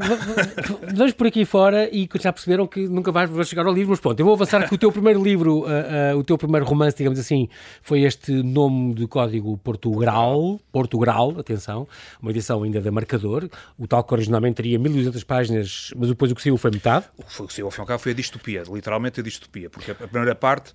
Vamos 0.94 1.12
por 1.12 1.26
aqui 1.26 1.44
fora 1.44 1.88
e 1.92 2.08
já 2.20 2.32
perceberam 2.32 2.66
que 2.66 2.88
nunca 2.88 3.12
vais 3.12 3.30
chegar 3.48 3.66
ao 3.66 3.72
livro, 3.72 3.90
mas 3.90 4.00
pronto, 4.00 4.18
eu 4.18 4.24
vou 4.24 4.34
avançar 4.34 4.66
que 4.68 4.74
o 4.74 4.78
teu 4.78 4.90
primeiro 4.90 5.22
livro, 5.22 5.60
uh, 5.60 6.14
uh, 6.14 6.18
o 6.18 6.24
teu 6.24 6.38
primeiro 6.38 6.64
romance, 6.66 6.96
digamos 6.96 7.18
assim, 7.18 7.48
foi 7.82 8.02
este 8.02 8.32
nome 8.42 8.94
de 8.94 9.06
código 9.06 9.56
Portugal, 9.58 10.60
Portugal, 10.72 11.34
atenção, 11.38 11.86
uma 12.20 12.30
edição 12.30 12.62
ainda 12.62 12.80
da 12.80 12.90
Marcador, 12.90 13.48
o 13.78 13.86
tal 13.86 14.02
que 14.02 14.12
originalmente 14.14 14.56
teria 14.56 14.78
1200 14.78 15.24
páginas, 15.24 15.90
mas 15.96 16.08
depois 16.08 16.32
o 16.32 16.34
que 16.34 16.42
saiu 16.42 16.56
foi 16.56 16.70
metade. 16.70 17.06
O 17.18 17.46
que 17.46 17.52
saiu 17.52 17.66
ao 17.66 17.70
fim 17.70 17.80
e 17.80 17.82
ao 17.82 17.86
cabo 17.86 17.98
foi 18.00 18.12
a 18.12 18.14
distopia, 18.14 18.62
literalmente 18.72 19.20
a 19.20 19.22
distopia, 19.22 19.68
porque 19.68 19.90
a 19.90 19.94
primeira 19.94 20.34
parte, 20.34 20.72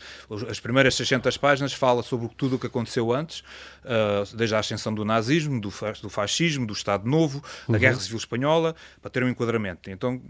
as 0.50 0.60
primeiras 0.60 0.96
600 0.96 1.38
páginas, 1.38 1.74
fala 1.74 2.04
sobre 2.04 2.30
tudo 2.38 2.56
o 2.56 2.60
que 2.60 2.68
aconteceu 2.68 3.12
antes, 3.12 3.40
uh, 3.84 4.36
desde 4.36 4.56
a 4.56 4.60
ascensão 4.60 4.94
do 4.94 5.04
nazismo, 5.04 5.60
do, 5.60 5.74
do 6.02 6.10
fascismo, 6.10 6.66
do 6.66 6.74
Estado 6.74 7.10
Novo, 7.10 7.42
da 7.68 7.74
uhum. 7.74 7.80
Guerra 7.80 8.03
Civil 8.04 8.18
Espanhola, 8.18 8.76
para 9.02 9.10
ter 9.10 9.24
um 9.24 9.30
enquadramento. 9.30 9.90
Então, 9.90 10.22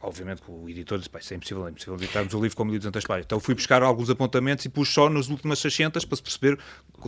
obviamente, 0.00 0.42
o 0.48 0.68
editor 0.68 0.98
disse: 0.98 1.10
isso 1.18 1.34
é 1.34 1.36
impossível, 1.36 1.66
é 1.66 1.70
impossível 1.70 1.94
editarmos 1.96 2.34
o 2.34 2.40
livro 2.40 2.56
com 2.56 2.64
1200 2.64 3.04
páginas. 3.04 3.26
Então, 3.26 3.40
fui 3.40 3.54
buscar 3.54 3.82
alguns 3.82 4.10
apontamentos 4.10 4.64
e 4.64 4.68
pus 4.68 4.88
só 4.88 5.08
nas 5.08 5.28
últimas 5.28 5.58
600 5.58 6.04
para 6.04 6.16
se 6.16 6.22
perceber 6.22 6.58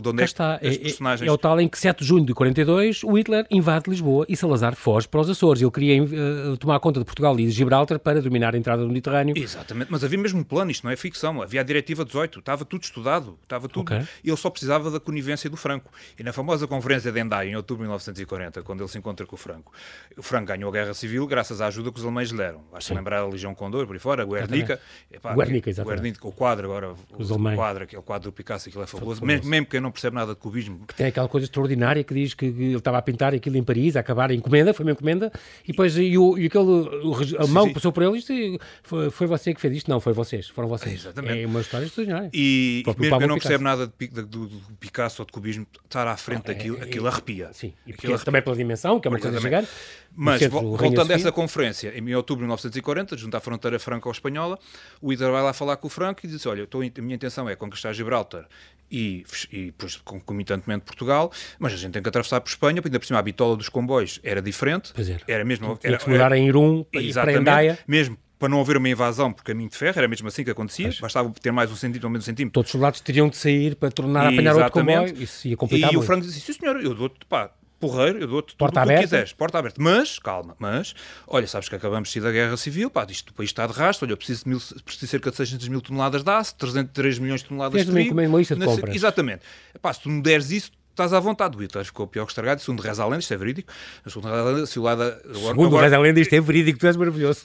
de 0.01 0.09
onde 0.09 0.17
Cá 0.17 0.23
é 0.23 0.25
está. 0.25 0.59
que 0.59 0.67
é, 0.67 0.77
personagens. 0.77 1.27
É, 1.27 1.29
é, 1.29 1.31
o 1.31 1.37
tal 1.37 1.59
em 1.59 1.67
que 1.67 1.77
7 1.77 1.99
de 1.99 2.05
junho 2.05 2.25
de 2.25 2.33
42 2.33 3.03
o 3.03 3.17
Hitler 3.17 3.45
invade 3.51 3.89
Lisboa 3.89 4.25
e 4.27 4.35
Salazar 4.35 4.75
foge 4.75 5.07
para 5.07 5.21
os 5.21 5.29
Açores. 5.29 5.61
Ele 5.61 5.71
queria 5.71 6.03
uh, 6.03 6.57
tomar 6.57 6.79
conta 6.79 6.99
de 6.99 7.05
Portugal 7.05 7.39
e 7.39 7.45
de 7.45 7.51
Gibraltar 7.51 7.99
para 7.99 8.21
dominar 8.21 8.55
a 8.55 8.57
entrada 8.57 8.81
do 8.81 8.87
Mediterrâneo. 8.87 9.37
Exatamente, 9.37 9.91
mas 9.91 10.03
havia 10.03 10.17
mesmo 10.17 10.39
um 10.39 10.43
plano, 10.43 10.71
isto 10.71 10.83
não 10.83 10.91
é 10.91 10.95
ficção. 10.95 11.41
Havia 11.41 11.61
a 11.61 11.63
Diretiva 11.63 12.03
18, 12.03 12.39
estava 12.39 12.65
tudo 12.65 12.83
estudado, 12.83 13.37
estava 13.43 13.67
tudo. 13.67 13.83
Okay. 13.83 14.07
Ele 14.23 14.37
só 14.37 14.49
precisava 14.49 14.89
da 14.89 14.99
conivência 14.99 15.49
do 15.49 15.57
Franco. 15.57 15.91
E 16.17 16.23
na 16.23 16.33
famosa 16.33 16.67
conferência 16.67 17.11
de 17.11 17.19
Endai, 17.19 17.49
em 17.49 17.55
outubro 17.55 17.83
de 17.83 17.89
1940, 17.89 18.63
quando 18.63 18.81
ele 18.81 18.89
se 18.89 18.97
encontra 18.97 19.25
com 19.25 19.35
o 19.35 19.37
Franco, 19.37 19.71
o 20.17 20.23
Franco 20.23 20.47
ganhou 20.47 20.69
a 20.69 20.73
Guerra 20.73 20.93
Civil 20.93 21.25
graças 21.27 21.61
à 21.61 21.67
ajuda 21.67 21.91
que 21.91 21.99
os 21.99 22.03
alemães 22.05 22.29
lhe 22.29 22.37
deram. 22.37 22.63
Basta 22.71 22.93
lembrar 22.93 23.19
a 23.19 23.27
Legião 23.27 23.53
Condor, 23.53 23.85
por 23.85 23.93
aí 23.93 23.99
fora, 23.99 24.25
Guernica. 24.25 24.79
Epá, 25.11 25.33
Guernica, 25.35 25.69
exatamente. 25.69 26.01
Guernica, 26.01 26.27
o 26.27 26.31
quadro 26.31 26.65
agora, 26.65 26.93
os 27.17 27.31
o, 27.31 27.35
o 27.35 27.55
quadro, 27.55 27.83
aquele 27.83 28.01
quadro 28.01 28.31
do 28.31 28.33
Picasso, 28.33 28.69
aquilo 28.69 28.83
é 28.83 28.87
fabuloso. 28.87 29.23
Mesmo, 29.25 29.49
mesmo 29.49 29.67
quem 29.67 29.79
não 29.79 29.91
percebe 29.91 30.15
nada 30.15 30.33
de 30.33 30.39
cubismo. 30.39 30.85
Que 30.87 30.95
tem 30.95 31.07
aquela 31.07 31.27
coisa 31.27 31.45
extraordinária 31.45 32.03
que 32.03 32.13
diz 32.13 32.33
que 32.33 32.45
ele 32.45 32.75
estava 32.75 32.97
a 32.97 33.01
pintar 33.01 33.33
aquilo 33.33 33.57
em 33.57 33.63
Paris, 33.63 33.95
a 33.95 33.99
acabar 33.99 34.31
a 34.31 34.33
encomenda, 34.33 34.73
foi 34.73 34.85
uma 34.85 34.91
encomenda, 34.91 35.31
e 35.63 35.67
depois 35.67 35.97
e, 35.97 36.17
o, 36.17 36.37
e 36.37 36.45
aquele, 36.45 36.63
o, 36.63 37.15
a 37.39 37.47
mão 37.47 37.67
sim, 37.67 37.73
passou 37.73 37.91
por 37.91 38.03
ele 38.03 38.23
e 38.29 38.59
foi, 38.83 39.09
foi 39.09 39.27
você 39.27 39.53
que 39.53 39.61
fez 39.61 39.77
isto? 39.77 39.89
Não, 39.89 39.99
foi 39.99 40.13
vocês, 40.13 40.47
foram 40.49 40.67
vocês. 40.67 41.01
Exatamente. 41.01 41.43
É 41.43 41.45
uma 41.45 41.61
história 41.61 41.85
extraordinária. 41.85 42.29
E 42.33 42.83
mesmo 42.97 43.19
quem 43.19 43.27
não 43.27 43.37
percebe 43.37 43.63
nada 43.63 43.87
de, 43.87 44.07
de, 44.07 44.21
do, 44.23 44.47
do, 44.47 44.73
Picasso 44.79 45.21
ou 45.21 45.25
de 45.25 45.31
cubismo, 45.31 45.65
estar 45.85 46.07
à 46.07 46.17
frente 46.17 46.43
é, 46.45 46.53
daquilo, 46.53 46.77
é, 46.77 46.83
aquilo 46.83 47.07
arrepia. 47.07 47.49
Sim, 47.53 47.73
e 47.85 47.91
aquilo 47.91 48.13
arrepia. 48.13 48.25
também 48.25 48.41
pela 48.41 48.55
dimensão, 48.55 48.99
que 48.99 49.07
é 49.07 49.09
uma 49.09 49.19
coisa 49.19 49.39
gigante. 49.39 49.69
Mas, 50.15 50.41
voltando 50.47 51.11
a 51.11 51.15
essa 51.15 51.31
conferência, 51.31 51.93
em 51.97 52.15
outubro 52.15 52.41
de 52.41 52.47
1940, 52.47 53.17
junto 53.17 53.35
à 53.35 53.39
fronteira 53.39 53.79
franco-espanhola, 53.79 54.59
o 55.01 55.11
Hitler 55.11 55.31
vai 55.31 55.41
lá 55.41 55.53
falar 55.53 55.77
com 55.77 55.87
o 55.87 55.89
Franco 55.89 56.21
e 56.23 56.29
diz: 56.29 56.45
Olha, 56.45 56.67
a 56.71 57.01
minha 57.01 57.15
intenção 57.15 57.49
é 57.49 57.55
conquistar 57.55 57.93
Gibraltar 57.93 58.47
e, 58.93 59.25
e 59.51 59.65
depois, 59.65 59.95
concomitantemente, 59.97 60.85
Portugal, 60.85 61.31
mas 61.57 61.73
a 61.73 61.77
gente 61.77 61.93
tem 61.93 62.01
que 62.01 62.09
atravessar 62.09 62.39
por 62.41 62.49
Espanha, 62.49 62.81
ainda 62.83 62.99
por 62.99 63.05
cima 63.05 63.17
a 63.17 63.23
bitola 63.23 63.57
dos 63.57 63.69
comboios 63.69 64.19
era 64.23 64.41
diferente. 64.41 64.91
Pois 64.93 65.09
era. 65.09 65.21
Era 65.27 65.43
mesmo. 65.43 65.79
Era, 65.83 65.99
era, 66.05 66.23
era 66.23 66.37
em 66.37 66.47
Irum 66.47 66.85
e 66.93 67.11
para 67.11 67.33
Endaia. 67.33 67.79
Mesmo 67.87 68.17
para 68.37 68.49
não 68.49 68.59
haver 68.59 68.75
uma 68.75 68.89
invasão 68.89 69.31
por 69.31 69.41
caminho 69.41 69.69
de 69.69 69.77
ferro, 69.77 69.97
era 69.97 70.07
mesmo 70.07 70.27
assim 70.27 70.43
que 70.43 70.51
acontecia, 70.51 70.87
Mas, 70.87 70.99
bastava 70.99 71.31
ter 71.41 71.51
mais 71.51 71.71
um 71.71 71.77
centímetro 71.77 72.07
ou 72.07 72.11
menos 72.11 72.25
um 72.25 72.27
centímetro. 72.27 72.53
Todos 72.53 72.67
os 72.67 72.71
soldados 72.73 72.99
teriam 72.99 73.29
de 73.29 73.37
sair 73.37 73.73
para 73.73 73.89
tornar 73.89 74.25
a 74.25 74.29
apanhar 74.29 74.53
outro 74.53 74.71
comboio, 74.71 75.15
isso 75.17 75.47
ia 75.47 75.55
complicar 75.55 75.89
E 75.89 75.93
muito. 75.93 76.03
o 76.03 76.05
Franco 76.05 76.25
disse, 76.25 76.41
sim 76.41 76.51
senhor, 76.51 76.75
eu 76.83 76.93
dou-te, 76.93 77.25
pá, 77.25 77.51
porreiro, 77.83 78.19
eu 78.19 78.27
dou-te 78.27 78.55
tudo 78.55 78.69
o 78.69 78.87
que 78.87 78.97
quiseres, 79.01 79.33
porta 79.33 79.59
aberta. 79.59 79.81
Mas, 79.81 80.17
calma, 80.17 80.55
mas, 80.57 80.95
olha, 81.27 81.45
sabes 81.45 81.67
que 81.67 81.75
acabamos 81.75 82.07
de 82.07 82.13
sair 82.13 82.21
da 82.21 82.31
guerra 82.31 82.55
civil, 82.55 82.89
pá, 82.89 83.05
isto 83.09 83.31
o 83.31 83.33
país 83.33 83.49
está 83.49 83.67
de 83.67 83.73
rastro, 83.73 84.05
olha, 84.05 84.13
eu 84.13 84.17
preciso 84.17 84.45
de, 84.45 84.49
mil, 84.49 84.59
preciso 84.59 85.05
de 85.05 85.07
cerca 85.07 85.29
de 85.31 85.35
600 85.35 85.67
mil 85.67 85.81
toneladas 85.81 86.23
de 86.23 86.31
aço, 86.31 86.55
303 86.55 87.19
milhões 87.19 87.41
de 87.41 87.49
toneladas 87.49 87.73
Fez 87.73 87.85
de 87.85 87.91
trigo. 87.91 88.13
uma 88.13 88.39
lista 88.39 88.55
de 88.55 88.65
compras. 88.65 88.95
Exatamente. 88.95 89.41
Pá, 89.81 89.93
se 89.93 90.01
tu 90.01 90.09
me 90.09 90.21
deres 90.21 90.49
isso, 90.49 90.71
estás 90.91 91.11
à 91.11 91.19
vontade. 91.19 91.57
O 91.57 91.61
Hitler 91.61 91.83
ficou 91.83 92.07
pior 92.07 92.25
que 92.25 92.31
estragado. 92.31 92.61
Segundo 92.61 92.79
reza 92.79 93.03
a 93.03 93.05
lenda, 93.05 93.19
isto 93.19 93.33
é 93.33 93.37
verídico. 93.37 93.71
Segundo 94.07 94.29
reza 94.29 94.41
a 94.41 94.45
lenda, 94.45 94.65
se 94.65 94.79
o 94.79 94.83
Lada... 94.83 95.21
Segundo 95.33 95.75
reza 95.75 95.97
a 95.97 95.99
lenda, 95.99 96.19
isto 96.19 96.33
é 96.33 96.39
verídico. 96.39 96.79
Tu 96.79 96.87
és 96.87 96.95
maravilhoso. 96.95 97.41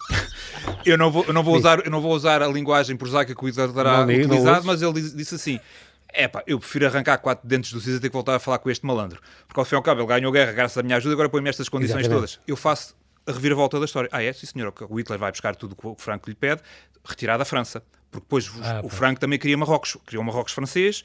eu, 0.87 0.97
não 0.97 1.11
vou, 1.11 1.25
eu, 1.27 1.33
não 1.33 1.43
vou 1.43 1.57
usar, 1.57 1.85
eu 1.85 1.91
não 1.91 2.01
vou 2.01 2.15
usar 2.15 2.43
a 2.43 2.47
linguagem 2.47 2.97
prosaica 2.97 3.35
que 3.35 3.45
o 3.45 3.49
Hitler 3.49 3.73
terá 3.73 4.07
não, 4.07 4.15
utilizado, 4.15 4.67
mas 4.67 4.83
ele 4.83 5.01
disse 5.01 5.35
assim 5.35 5.59
é 6.19 6.27
pá, 6.27 6.43
eu 6.49 6.59
prefiro 6.59 6.85
arrancar 6.85 7.17
quatro 7.19 7.47
dentes 7.47 7.73
do 7.73 7.81
cinza 7.81 7.99
e 7.99 8.01
ter 8.01 8.09
que 8.09 8.13
voltar 8.13 8.35
a 8.35 8.41
falar 8.41 8.59
com 8.59 8.69
este 8.69 8.85
malandro. 8.85 9.21
Porque 9.47 9.61
ao 9.61 9.65
fim 9.65 9.77
e 9.77 9.77
ao 9.77 9.83
cabo 9.83 10.01
ele 10.01 10.09
ganhou 10.09 10.33
guerra 10.33 10.51
graças 10.51 10.77
à 10.77 10.83
minha 10.83 10.97
ajuda, 10.97 11.15
agora 11.15 11.29
põe-me 11.29 11.49
estas 11.49 11.69
condições 11.69 12.01
Exatamente. 12.01 12.33
todas. 12.33 12.41
Eu 12.47 12.57
faço 12.57 12.97
a 13.25 13.33
reviravolta 13.33 13.79
da 13.79 13.85
história. 13.85 14.09
Ah, 14.11 14.21
é? 14.21 14.33
Sim, 14.33 14.47
senhor. 14.47 14.75
O 14.89 14.99
Hitler 14.99 15.19
vai 15.19 15.31
buscar 15.31 15.55
tudo 15.55 15.73
o 15.73 15.77
que 15.77 15.87
o 15.87 15.95
Franco 15.97 16.29
lhe 16.29 16.35
pede, 16.35 16.61
retirar 17.05 17.37
da 17.37 17.45
França. 17.45 17.83
Porque 18.11 18.25
depois 18.25 18.51
ah, 18.63 18.81
o 18.83 18.89
Franco 18.89 19.21
também 19.21 19.39
queria 19.39 19.57
Marrocos. 19.57 19.97
Criou 20.07 20.25
Marrocos 20.25 20.53
francês, 20.53 21.05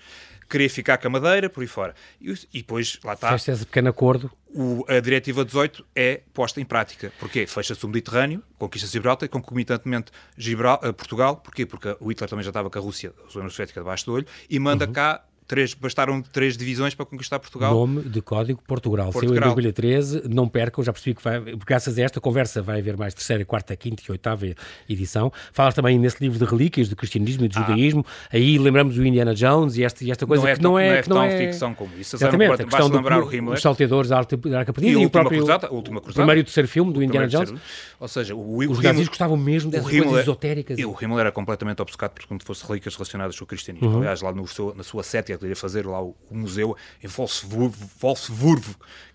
queria 0.50 0.70
ficar 0.70 0.98
com 0.98 1.08
a 1.08 1.10
Madeira, 1.10 1.50
por 1.50 1.62
aí 1.62 1.68
fora. 1.68 1.96
E, 2.22 2.32
e 2.54 2.60
depois, 2.60 3.00
lá 3.04 3.14
está. 3.14 3.30
Fecha 3.30 3.52
esse 3.52 3.66
pequeno 3.66 3.90
acordo. 3.90 4.32
O, 4.54 4.86
a 4.88 5.00
Diretiva 5.00 5.44
18 5.44 5.86
é 5.96 6.22
posta 6.34 6.62
em 6.62 6.66
prática. 6.66 7.12
Porquê? 7.20 7.48
Fecha-se 7.48 7.84
o 7.86 7.88
Mediterrâneo, 7.88 8.44
conquista 8.58 8.88
Gibraltar 8.88 9.26
e 9.26 9.30
concomitantemente 9.30 10.12
Gibraltar, 10.38 10.94
Portugal. 10.94 11.38
Porquê? 11.38 11.66
Porque 11.66 11.96
o 12.00 12.12
Hitler 12.12 12.30
também 12.30 12.44
já 12.44 12.50
estava 12.50 12.70
com 12.70 12.78
a 12.78 12.82
Rússia, 12.82 13.14
a 13.18 13.38
União 13.38 13.50
Soviética, 13.50 13.82
debaixo 13.82 14.06
do 14.06 14.14
olho, 14.14 14.28
e 14.50 14.60
manda 14.60 14.86
uhum. 14.86 14.94
cá 14.94 15.24
Três, 15.54 15.76
bastaram 15.76 16.20
três 16.20 16.58
divisões 16.58 16.96
para 16.96 17.06
conquistar 17.06 17.38
Portugal. 17.38 17.76
Nome 17.76 18.02
de 18.02 18.24
código 18.24 18.60
Portugal. 18.66 19.12
Portugal. 19.12 19.36
Saiu 19.36 19.52
em 19.52 19.54
2013, 19.54 20.24
não 20.28 20.48
percam, 20.48 20.84
já 20.84 20.92
percebi 20.92 21.16
que 21.16 21.24
vai, 21.24 21.40
graças 21.64 21.96
a 22.00 22.02
esta 22.02 22.20
conversa 22.20 22.60
vai 22.60 22.80
haver 22.80 22.98
mais 22.98 23.14
terceira, 23.14 23.46
quarta, 23.46 23.76
quinta 23.76 24.02
e 24.10 24.12
oitava 24.12 24.48
edição. 24.90 25.32
Falas 25.52 25.76
também 25.76 26.00
nesse 26.00 26.18
livro 26.20 26.44
de 26.44 26.52
relíquias 26.52 26.90
do 26.90 26.96
cristianismo 26.96 27.46
e 27.46 27.50
do 27.50 27.60
ah. 27.60 27.62
judaísmo, 27.62 28.04
aí 28.32 28.58
lembramos 28.58 28.98
o 28.98 29.06
Indiana 29.06 29.36
Jones 29.36 29.78
e 29.78 29.84
esta, 29.84 30.04
e 30.04 30.10
esta 30.10 30.26
coisa 30.26 30.42
não 30.42 30.50
é 30.50 30.56
que 30.56 30.64
não 30.64 30.80
é, 30.80 30.88
não 30.88 30.96
é 30.96 31.02
que 31.04 31.10
não 31.10 31.24
é 31.24 31.38
ficção 31.38 31.76
como 31.76 31.92
isso. 32.00 32.16
Exatamente, 32.16 32.54
a 32.54 32.66
questão 32.66 32.90
do, 32.90 32.98
lembrar 32.98 33.24
o 33.24 33.32
Himmler. 33.32 33.54
os 33.54 33.62
salteadores 33.62 34.10
da 34.10 34.18
Arca 34.18 34.74
Perdida 34.74 34.98
e, 34.98 35.04
e 35.04 35.06
o 35.06 35.10
próprio 35.12 35.38
cruzada, 35.38 35.72
última 35.72 36.02
cruzada. 36.02 36.26
primeiro 36.26 36.40
e 36.40 36.42
o 36.42 36.46
terceiro 36.46 36.68
filme 36.68 36.92
do 36.92 37.04
Indiana 37.04 37.28
Jones. 37.28 37.54
Ou 38.00 38.08
seja, 38.08 38.34
o, 38.34 38.58
os 38.58 38.80
nazis 38.80 39.08
gostavam 39.08 39.38
mesmo 39.38 39.70
dessas 39.70 39.88
Himmler, 39.88 40.04
coisas 40.06 40.24
esotéricas. 40.24 40.80
E 40.80 40.84
o 40.84 40.98
Himmler 41.00 41.20
era 41.20 41.32
completamente 41.32 41.80
obcecado 41.80 42.10
por 42.14 42.26
quando 42.26 42.44
fosse 42.44 42.66
relíquias 42.66 42.96
relacionadas 42.96 43.38
com 43.38 43.44
o 43.44 43.48
cristianismo. 43.48 43.88
Uhum. 43.88 43.98
Aliás, 44.00 44.20
lá 44.24 44.32
no 44.32 44.48
seu, 44.48 44.74
na 44.76 44.82
sua 44.82 45.04
sétia 45.04 45.38
que 45.50 45.56
fazer 45.56 45.86
lá 45.86 46.02
o 46.02 46.16
o 46.34 46.38
museu 46.38 46.76
em 47.02 47.08
Wolfsburg, 47.08 48.64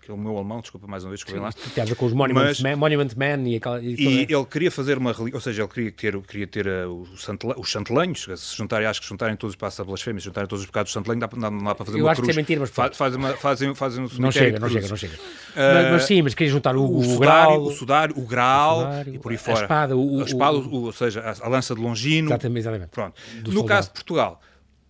que 0.01 0.09
é 0.09 0.13
o 0.13 0.17
meu 0.17 0.37
alemão, 0.37 0.61
desculpa 0.61 0.87
mais 0.87 1.03
uma 1.03 1.09
vez, 1.09 1.19
desculpa 1.19 1.47
lá. 1.47 1.51
Tem 1.51 1.83
a 1.83 1.85
ver 1.85 1.95
com 1.95 2.05
os 2.05 2.13
Monument, 2.13 2.45
Mas, 2.45 2.61
Man, 2.61 2.77
Monument 2.77 3.09
Man 3.15 3.47
e 3.47 3.57
aquela... 3.57 3.81
E, 3.81 3.95
e 3.95 4.33
ele 4.33 4.45
queria 4.45 4.71
fazer 4.71 4.97
uma... 4.97 5.13
Ou 5.33 5.41
seja, 5.41 5.63
ele 5.63 5.69
queria 5.69 5.91
ter, 5.91 6.21
queria 6.21 6.47
ter 6.47 6.67
uh, 6.67 7.07
os 7.57 7.69
chantelanhos, 7.69 8.25
se 8.37 8.57
juntarem, 8.57 8.87
acho 8.87 9.01
que 9.01 9.07
juntarem 9.07 9.35
todos 9.35 9.55
para 9.55 9.67
a 9.67 9.83
blasfémia, 9.83 10.19
se 10.21 10.25
juntarem 10.25 10.47
todos 10.47 10.61
os 10.61 10.67
pecados 10.67 10.91
do 10.91 10.93
chantelanho, 10.93 11.19
dá, 11.19 11.27
dá, 11.27 11.49
dá 11.49 11.75
para 11.75 11.85
fazer 11.85 11.99
Eu 11.99 12.05
uma 12.05 12.11
acho 12.11 12.21
cruz. 12.21 12.33
que 12.33 12.39
é 12.39 12.41
mentira, 12.41 12.61
mas... 12.61 12.69
Fa, 12.69 12.89
faz 12.91 13.15
uma, 13.15 13.33
fazem, 13.33 13.75
fazem 13.75 14.05
um 14.05 14.09
não 14.17 14.31
chega, 14.31 14.59
não 14.59 14.69
chega, 14.69 14.87
não 14.87 14.97
chega. 14.97 15.15
Uh, 15.15 15.19
mas, 15.55 15.91
mas, 15.91 16.05
sim, 16.05 16.21
mas 16.21 16.33
queria 16.33 16.51
juntar 16.51 16.75
o, 16.75 16.83
o, 16.83 16.99
o 16.99 17.03
sudário, 17.03 17.19
grau... 17.19 17.61
O 17.63 17.71
sudário, 17.71 18.17
o 18.17 18.21
grau, 18.21 18.79
sudário, 18.79 19.15
e 19.15 19.19
por 19.19 19.31
aí 19.31 19.37
fora. 19.37 19.59
A 19.59 19.61
espada, 19.63 19.97
o... 19.97 20.21
A 20.21 20.23
espada, 20.23 20.57
o, 20.57 20.83
ou 20.85 20.93
seja, 20.93 21.21
a, 21.21 21.45
a 21.45 21.49
lança 21.49 21.75
de 21.75 21.81
Longino. 21.81 22.29
Exatamente, 22.29 22.59
exatamente. 22.59 22.89
Pronto. 22.91 23.19
no 23.35 23.45
soldado. 23.51 23.67
caso 23.67 23.87
de 23.89 23.93
Portugal, 23.93 24.41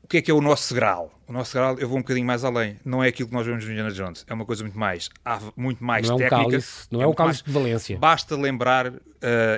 que 0.09 0.17
é 0.17 0.21
que 0.23 0.31
é 0.31 0.33
o 0.33 0.41
nosso 0.41 0.73
grau? 0.73 1.13
O 1.27 1.31
nosso 1.31 1.53
grau, 1.53 1.77
eu 1.77 1.87
vou 1.87 1.99
um 1.99 2.01
bocadinho 2.01 2.25
mais 2.25 2.43
além. 2.43 2.77
Não 2.83 3.03
é 3.03 3.09
aquilo 3.09 3.29
que 3.29 3.35
nós 3.35 3.45
vemos 3.45 3.63
no 3.63 3.71
Indiana 3.71 3.91
Jones. 3.91 4.25
É 4.27 4.33
uma 4.33 4.43
coisa 4.43 4.63
muito 4.63 4.77
mais, 4.77 5.07
muito 5.55 5.83
mais 5.83 6.09
não 6.09 6.17
técnica. 6.17 6.35
É 6.35 6.39
um 6.39 6.49
cálice, 6.49 6.87
não 6.89 7.01
é, 7.01 7.03
é 7.03 7.07
o 7.07 7.13
cálice 7.13 7.43
de 7.43 7.51
Valência. 7.51 7.97
Basta 7.99 8.35
lembrar, 8.35 8.87
uh, 8.87 8.97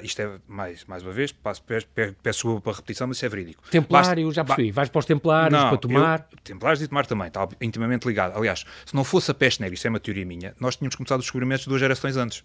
isto 0.04 0.22
é 0.22 0.30
mais, 0.46 0.84
mais 0.84 1.02
uma 1.04 1.14
vez, 1.14 1.32
peço, 1.32 1.64
peço, 1.64 1.88
peço 2.22 2.60
para 2.60 2.74
repetição, 2.74 3.08
mas 3.08 3.16
isso 3.16 3.26
é 3.26 3.30
verídico. 3.30 3.64
Templário, 3.72 4.26
basta, 4.26 4.36
já 4.36 4.44
percebi. 4.44 4.72
Vais 4.72 4.90
para 4.90 5.00
os 5.00 5.06
templários 5.06 5.58
não, 5.58 5.70
para 5.70 5.78
tomar. 5.78 6.28
Eu, 6.30 6.38
templários 6.44 6.82
e 6.82 6.88
tomar 6.90 7.06
também, 7.06 7.28
está 7.28 7.48
intimamente 7.62 8.06
ligado. 8.06 8.38
Aliás, 8.38 8.66
se 8.86 8.94
não 8.94 9.06
fosse 9.06 9.32
a 9.32 9.34
peste 9.34 9.62
negra, 9.62 9.74
isto 9.74 9.88
é 9.88 9.90
uma 9.90 10.02
teoria 10.02 10.26
minha, 10.26 10.54
nós 10.60 10.76
tínhamos 10.76 10.96
começado 10.96 11.20
os 11.20 11.26
descobrimentos 11.26 11.66
duas 11.66 11.80
gerações 11.80 12.18
antes. 12.18 12.44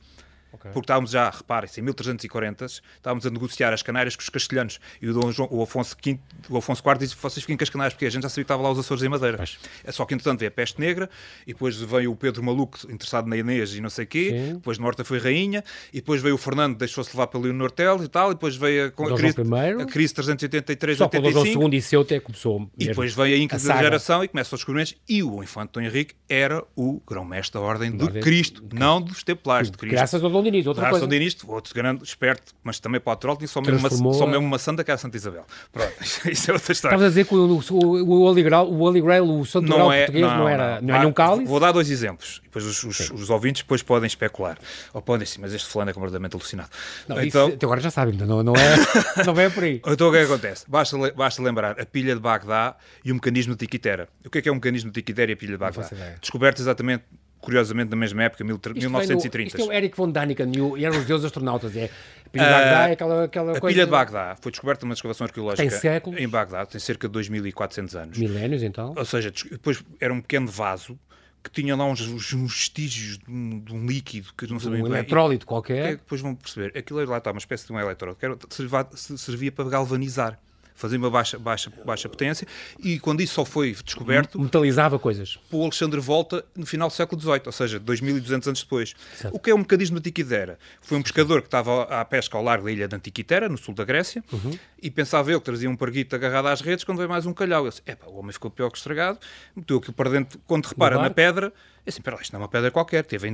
Okay. 0.53 0.71
Porque 0.71 0.85
estávamos 0.85 1.11
já, 1.11 1.29
reparem-se, 1.29 1.81
em 1.81 1.85
1340 1.85 2.65
estávamos 2.65 3.27
a 3.27 3.31
negociar 3.31 3.73
as 3.73 3.83
Canárias 3.83 4.17
com 4.17 4.23
os 4.23 4.29
castelhanos 4.29 4.79
e 5.03 5.09
o, 5.09 5.13
Dom 5.13 5.31
João, 5.31 5.49
o, 5.51 5.63
Afonso, 5.63 5.97
V, 6.03 6.19
o 6.49 6.57
Afonso 6.57 6.83
IV 6.87 6.99
disse: 6.99 7.17
vocês 7.21 7.43
fiquem 7.43 7.57
com 7.57 7.65
as 7.65 7.71
Canárias, 7.71 7.95
porque 7.95 8.07
a 8.07 8.11
gente 8.11 8.23
já 8.23 8.29
sabia 8.29 8.45
que 8.45 8.47
estava 8.47 8.63
lá 8.63 8.71
os 8.71 8.79
Açores 8.79 9.03
em 9.03 9.09
Madeira. 9.09 9.37
Mas... 9.39 9.59
É 9.85 9.93
só 9.93 10.05
que, 10.05 10.15
entretanto, 10.15 10.41
veio 10.41 10.49
a 10.49 10.53
peste 10.53 10.81
negra 10.81 11.11
e 11.47 11.53
depois 11.53 11.77
veio 11.77 12.13
o 12.13 12.17
Pedro 12.17 12.43
Maluco, 12.43 12.79
interessado 12.91 13.29
na 13.29 13.37
Inês 13.37 13.75
e 13.75 13.81
não 13.81 13.91
sei 13.91 14.05
o 14.05 14.09
quê. 14.09 14.31
Sim. 14.31 14.55
Depois 14.55 14.79
Norte 14.79 15.05
foi 15.05 15.19
rainha 15.19 15.63
e 15.93 15.97
depois 15.97 16.23
veio 16.23 16.35
o 16.35 16.39
Fernando, 16.39 16.77
deixou-se 16.77 17.11
levar 17.15 17.27
pelo 17.27 17.45
Leonor 17.45 17.71
Tel 17.71 18.03
e 18.03 18.09
tal. 18.09 18.31
E 18.31 18.35
depois 18.35 18.57
veio 18.57 18.85
a, 18.85 18.87
a, 18.87 19.17
crise, 19.17 19.37
a 19.83 19.87
crise 19.87 20.15
383 20.15 20.99
Só 20.99 21.09
quando 21.09 21.27
o 21.27 21.33
João 21.33 21.47
II 21.47 21.77
e 21.77 21.83
seu 21.83 22.01
até 22.01 22.21
começou. 22.21 22.71
E 22.79 22.87
depois 22.87 23.15
veio 23.15 23.37
a 23.37 23.39
Inca 23.39 23.59
da 23.59 23.83
geração 23.83 24.25
e 24.25 24.29
começa 24.29 24.55
os 24.55 24.61
descobrimentos. 24.61 24.95
E 25.09 25.23
o 25.23 25.43
Infante 25.43 25.73
Dom 25.73 25.81
Henrique 25.81 26.15
era 26.29 26.65
o 26.75 27.01
grão-mestre 27.07 27.61
da 27.61 27.61
Ordem 27.61 27.91
de 27.97 28.21
Cristo, 28.21 28.65
não 28.73 29.01
dos 29.01 29.23
Templários 29.23 29.71
de 29.71 29.77
Cristo. 29.77 29.95
Graças 29.95 30.23
ao 30.23 30.31
londinista, 30.37 30.70
outra 30.70 30.83
Lars 30.83 30.92
coisa. 30.92 31.07
londinista, 31.07 31.46
outro 31.51 31.75
grande, 31.75 32.05
esperto, 32.05 32.55
mas 32.62 32.79
também 32.79 33.01
para 33.01 33.12
o 33.12 33.16
Trolley, 33.16 33.46
só, 33.46 33.61
mesmo 33.61 33.79
uma, 33.79 34.14
só 34.14 34.27
mesmo 34.27 34.46
uma 34.46 34.59
santa 34.59 34.85
que 34.85 34.90
é 34.90 34.94
a 34.94 34.99
Santa 34.99 35.16
Isabel. 35.16 35.44
Pronto, 35.72 35.92
isso 36.31 36.51
é 36.51 36.55
outra 36.55 36.72
história. 36.72 36.94
Estavas 36.94 37.07
a 37.07 37.09
dizer 37.09 37.27
que 37.27 37.35
o, 37.35 37.61
o, 37.70 37.85
o, 38.03 38.22
Holy 38.22 38.42
Grail, 38.42 38.64
o 38.64 38.81
Holy 38.81 39.01
Grail, 39.01 39.25
o 39.25 39.44
Santo 39.44 39.68
não 39.68 39.77
Grail 39.77 39.92
é, 39.92 39.99
português 39.99 40.27
não, 40.27 40.38
não 40.38 40.49
era, 40.49 40.81
não, 40.81 40.88
não 40.88 40.94
é 40.94 40.99
nenhum 41.01 41.12
cálice? 41.12 41.46
Vou 41.46 41.61
dar 41.61 41.72
dois 41.72 41.90
exemplos, 41.90 42.40
depois 42.44 42.64
os, 42.64 42.83
os, 42.85 43.11
os, 43.11 43.31
ouvintes 43.31 43.62
depois 43.62 43.83
podem 43.83 44.07
especular. 44.07 44.59
Ou 44.92 45.03
podem 45.03 45.27
sim, 45.27 45.40
mas 45.40 45.53
este 45.53 45.68
fulano 45.68 45.90
é 45.90 45.94
completamente 45.94 46.35
alucinado. 46.35 46.70
Não, 47.09 47.20
então, 47.22 47.49
isso, 47.49 47.59
agora 47.62 47.81
já 47.81 47.90
sabem, 47.90 48.14
não, 48.14 48.42
não, 48.42 48.55
é, 48.55 48.77
não 49.25 49.40
é 49.40 49.51
por 49.51 49.64
aí. 49.64 49.81
Então 49.87 50.09
o 50.09 50.12
que 50.12 50.18
é 50.18 50.27
que 50.27 50.33
acontece? 50.33 50.64
Basta, 50.68 50.96
basta 51.12 51.42
lembrar 51.42 51.81
a 51.81 51.87
pilha 51.87 52.14
de 52.14 52.20
Bagdá 52.20 52.77
e 53.05 53.12
o 53.12 53.14
mecanismo 53.14 53.55
de 53.55 53.59
Tiquitera. 53.59 54.09
O 54.25 54.31
que 54.31 54.38
é 54.38 54.42
que 54.42 54.49
é 54.49 54.53
um 54.53 54.57
mecanismo 54.57 54.90
de 54.90 55.01
Tiquitera 55.01 55.31
e 55.31 55.35
a 55.35 55.37
pilha 55.37 55.53
de 55.53 55.59
Bagdá? 55.59 55.88
Descoberto 56.20 56.61
exatamente 56.61 57.05
curiosamente 57.40 57.90
na 57.90 57.96
mesma 57.96 58.25
época, 58.25 58.44
isto 58.44 58.75
1930. 58.75 59.49
isto 59.49 59.61
é 59.61 59.64
o 59.64 59.72
Eric 59.72 59.96
von 59.96 60.11
Daniken 60.11 60.51
e 60.77 60.85
eram 60.85 60.99
os 60.99 61.07
deuses 61.07 61.27
astronautas. 61.27 61.77
É, 61.77 61.90
a 62.25 62.29
pilha 62.31 62.44
de 62.44 62.51
Bagdá 62.51 62.88
é 62.88 62.92
aquela, 62.92 63.25
aquela 63.25 63.57
a 63.57 63.61
coisa... 63.61 63.75
pilha 63.75 63.85
de 63.85 63.90
Bagdá 63.90 64.37
foi 64.40 64.51
descoberta 64.51 64.85
numa 64.85 64.94
escavação 64.94 65.27
arqueológica 65.27 65.68
tem 65.68 65.79
séculos. 65.79 66.20
em 66.20 66.29
Bagdá, 66.29 66.66
tem 66.66 66.81
cerca 66.81 67.09
de 67.09 67.18
2.400 67.18 67.94
anos. 68.01 68.18
Milénios, 68.18 68.62
então. 68.62 68.94
Ou 68.96 69.05
seja, 69.05 69.33
depois 69.51 69.83
era 70.01 70.12
um 70.12 70.20
pequeno 70.20 70.49
vaso 70.49 70.99
que 71.42 71.51
tinha 71.51 71.77
lá 71.77 71.85
uns, 71.85 72.01
uns, 72.01 72.33
vestígios 72.33 73.18
de 73.18 73.31
um, 73.31 73.61
de 73.61 73.72
um, 73.72 73.87
líquido 73.87 74.31
que 74.37 74.49
não 74.49 74.59
sabia 74.59 74.83
um 74.83 74.87
eletrólito 74.87 75.46
qualquer. 75.46 75.83
Que 75.83 75.88
é 75.88 75.90
que 75.92 75.96
depois 75.99 76.20
vão 76.20 76.35
perceber. 76.35 76.77
Aquilo 76.77 77.05
lá 77.05 77.18
está, 77.18 77.31
uma 77.31 77.38
espécie 77.38 77.66
de 77.66 77.72
um 77.72 77.79
eletrólito, 77.79 78.18
que 78.18 78.27
era, 78.27 78.37
servia, 78.51 78.88
servia 78.94 79.53
para 79.53 79.68
galvanizar 79.68 80.40
fazia 80.77 80.99
uma 80.99 81.11
baixa, 81.11 81.39
baixa, 81.39 81.73
baixa 81.85 82.09
potência, 82.09 82.47
e 82.79 82.99
quando 82.99 83.21
isso 83.21 83.35
só 83.35 83.45
foi 83.45 83.75
descoberto... 83.85 84.39
Metalizava 84.41 84.99
coisas. 84.99 85.39
O 85.51 85.62
Alexandre 85.62 86.01
Volta 86.01 86.45
no 86.55 86.67
final 86.67 86.89
do 86.89 86.95
século 86.95 87.21
XVIII, 87.21 87.43
ou 87.47 87.53
seja, 87.53 87.81
2200 87.81 88.49
anos 88.49 88.62
depois. 88.62 88.95
Certo. 89.17 89.35
O 89.35 89.41
que 89.41 89.51
é 89.51 89.55
o 89.55 89.59
mecanismo 89.59 89.99
de 89.99 90.01
Antiquitera? 90.01 90.59
Foi 90.81 90.99
um 90.99 91.03
pescador 91.03 91.41
que 91.41 91.49
estava 91.49 91.85
à 91.85 92.05
pesca 92.05 92.37
ao 92.37 92.45
largo 92.45 92.67
da 92.67 92.73
ilha 92.73 92.87
de 92.87 92.95
Antiquitera, 92.95 93.49
no 93.49 93.59
sul 93.59 93.75
da 93.75 93.85
Grécia, 93.85 94.23
uhum. 94.33 94.57
e 94.81 94.91
pensava 94.91 95.31
eu 95.33 95.41
que 95.41 95.47
trazia 95.47 95.69
um 95.69 95.77
parguito 95.77 96.15
agarrado 96.15 96.47
às 96.49 96.61
redes 96.61 96.85
quando 96.85 96.99
veio 96.99 97.09
mais 97.09 97.27
um 97.27 97.33
calhau. 97.33 97.65
Eu 97.65 97.71
disse, 97.71 97.83
o 98.07 98.19
homem 98.19 98.33
ficou 98.33 98.51
pior 98.51 98.71
que 98.71 98.79
estragado, 98.79 99.19
meteu 99.55 99.79
aquilo 99.79 99.95
para 99.95 100.11
dentro, 100.11 100.39
quando 100.47 100.67
repara 100.67 100.99
na 100.99 101.11
pedra, 101.11 101.53
é 101.87 101.90
assim, 101.90 102.03
pera 102.03 102.16
lá, 102.16 102.22
isto 102.22 102.33
não 102.33 102.40
é 102.40 102.42
uma 102.42 102.49
pedra 102.49 102.68
qualquer. 102.72 103.05
Teve 103.05 103.33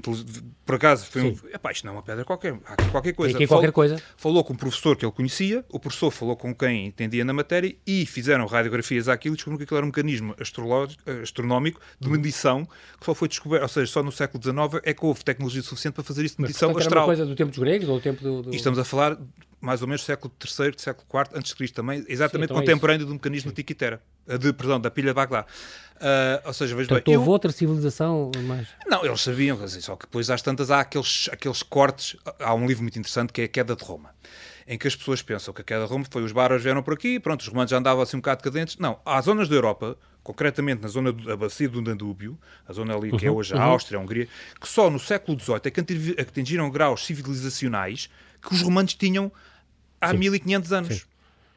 por 0.67 0.75
acaso, 0.75 1.07
foi 1.07 1.23
um, 1.23 1.37
epá, 1.55 1.73
isto 1.73 1.87
não 1.87 1.95
é 1.95 1.97
uma 1.97 2.03
pedra 2.03 2.23
qualquer. 2.23 2.55
Há 2.67 2.75
aqui 2.75 2.91
qualquer 2.91 3.15
coisa. 3.15 3.35
Aqui 3.35 3.47
qualquer 3.47 3.69
falou, 3.69 3.73
coisa. 3.73 4.03
Falou 4.15 4.45
com 4.45 4.53
um 4.53 4.57
professor 4.57 4.95
que 4.95 5.07
ele 5.07 5.13
conhecia, 5.13 5.65
o 5.71 5.81
professor 5.81 6.11
falou 6.11 6.37
com 6.37 6.55
quem 6.55 6.87
entendia 6.87 7.25
na 7.25 7.33
matéria 7.33 7.75
e 7.87 8.05
fizeram 8.05 8.45
radiografias 8.45 9.09
àquilo 9.09 9.35
e 9.35 9.37
descobriram 9.37 9.57
que 9.57 9.65
aquilo 9.65 9.79
era 9.79 9.87
um 9.87 9.89
mecanismo 9.89 10.37
astronómico 11.23 11.81
de 11.99 12.09
uhum. 12.09 12.13
medição 12.13 12.67
que 13.01 13.07
só 13.07 13.15
foi 13.15 13.27
descoberto, 13.27 13.63
ou 13.63 13.69
seja, 13.69 13.91
só 13.91 14.03
no 14.03 14.13
século 14.13 14.43
XIX 14.43 14.83
é 14.85 14.93
que 14.93 15.03
houve 15.03 15.25
tecnologia 15.25 15.63
suficiente 15.63 15.95
para 15.95 16.05
fazer 16.05 16.23
isso 16.23 16.37
de 16.37 16.43
medição 16.43 16.69
Mas, 16.69 16.75
portanto, 16.75 16.89
astral. 16.89 17.05
Era 17.05 17.11
uma 17.11 17.17
coisa 17.17 17.27
do 17.27 17.35
tempo 17.35 17.51
dos 17.51 17.59
gregos 17.59 17.89
ou 17.89 17.97
do 17.97 18.03
tempo 18.03 18.23
do. 18.23 18.43
do... 18.43 18.53
E 18.53 18.57
estamos 18.57 18.79
a 18.79 18.85
falar 18.85 19.17
mais 19.63 19.81
ou 19.81 19.87
menos 19.87 20.05
século 20.05 20.35
III, 20.45 20.75
século 20.77 21.07
IV, 21.09 21.39
antes 21.39 21.51
de 21.51 21.57
Cristo 21.57 21.75
também, 21.75 22.05
exatamente 22.09 22.49
Sim, 22.49 22.55
então 22.55 22.57
contemporâneo 22.57 23.05
é 23.05 23.07
do 23.07 23.13
mecanismo 23.15 23.51
Sim. 23.51 23.55
de 23.55 23.63
Tiquitera, 23.63 24.03
de, 24.27 24.53
perdão, 24.53 24.81
da 24.81 24.91
pilha 24.91 25.11
de 25.11 25.15
Bagdá. 25.15 25.47
Uh, 25.97 26.49
ou 26.49 26.53
seja, 26.53 26.75
vejo 26.75 26.89
Portanto, 26.89 27.07
bem, 27.07 27.17
houve 27.17 27.29
eu... 27.29 27.33
outra 27.33 27.53
civilização 27.53 28.33
mais... 28.45 28.67
Não, 28.89 29.05
eles 29.07 29.21
sabiam, 29.21 29.57
só 29.69 29.95
que 29.95 30.05
depois 30.05 30.29
às 30.31 30.43
tantas 30.43 30.73
há 30.73 30.81
aqueles, 30.81 31.29
aqueles 31.33 31.63
cortes, 31.63 32.17
há 32.41 32.53
um 32.53 32.67
livro 32.67 32.83
muito 32.83 32.99
interessante 32.99 33.33
que 33.33 33.43
é 33.43 33.45
a 33.45 33.49
Queda 33.49 33.77
de 33.77 33.85
Roma, 33.85 34.11
em 34.67 34.77
que 34.77 34.89
as 34.89 34.97
pessoas 34.97 35.23
pensam 35.23 35.55
que 35.55 35.61
a 35.61 35.65
Queda 35.65 35.85
de 35.85 35.91
Roma 35.91 36.05
foi 36.11 36.25
os 36.25 36.33
bárbaros 36.33 36.65
vieram 36.65 36.83
por 36.83 36.95
aqui, 36.95 37.21
pronto, 37.21 37.43
os 37.43 37.47
romanos 37.47 37.71
já 37.71 37.79
andavam 37.79 38.03
assim 38.03 38.17
um 38.17 38.21
bocado 38.21 38.43
decadentes. 38.43 38.79
Não, 38.79 38.99
há 39.07 39.21
zonas 39.21 39.49
da 39.49 39.55
Europa, 39.55 39.97
concretamente 40.25 40.83
na 40.83 40.89
zona 40.89 41.13
da 41.13 41.37
bacia 41.37 41.69
do 41.69 41.81
Danúbio, 41.81 42.37
a 42.67 42.73
zona 42.73 42.97
ali 42.97 43.17
que 43.17 43.25
é 43.25 43.31
uhum, 43.31 43.37
hoje 43.37 43.55
a 43.55 43.59
uhum. 43.59 43.63
Áustria, 43.63 43.97
a 43.97 44.03
Hungria, 44.03 44.27
que 44.61 44.69
só 44.69 44.91
no 44.91 44.99
século 44.99 45.39
XVIII 45.39 45.61
é 45.65 45.71
que 45.71 45.81
atingiram 46.21 46.69
graus 46.69 47.07
civilizacionais 47.07 48.11
que 48.41 48.53
os 48.53 48.61
romanos 48.61 48.95
tinham 48.95 49.31
há 50.03 50.11
Sim. 50.11 50.19
1500 50.19 50.73
anos. 50.73 50.95
Sim. 50.97 51.03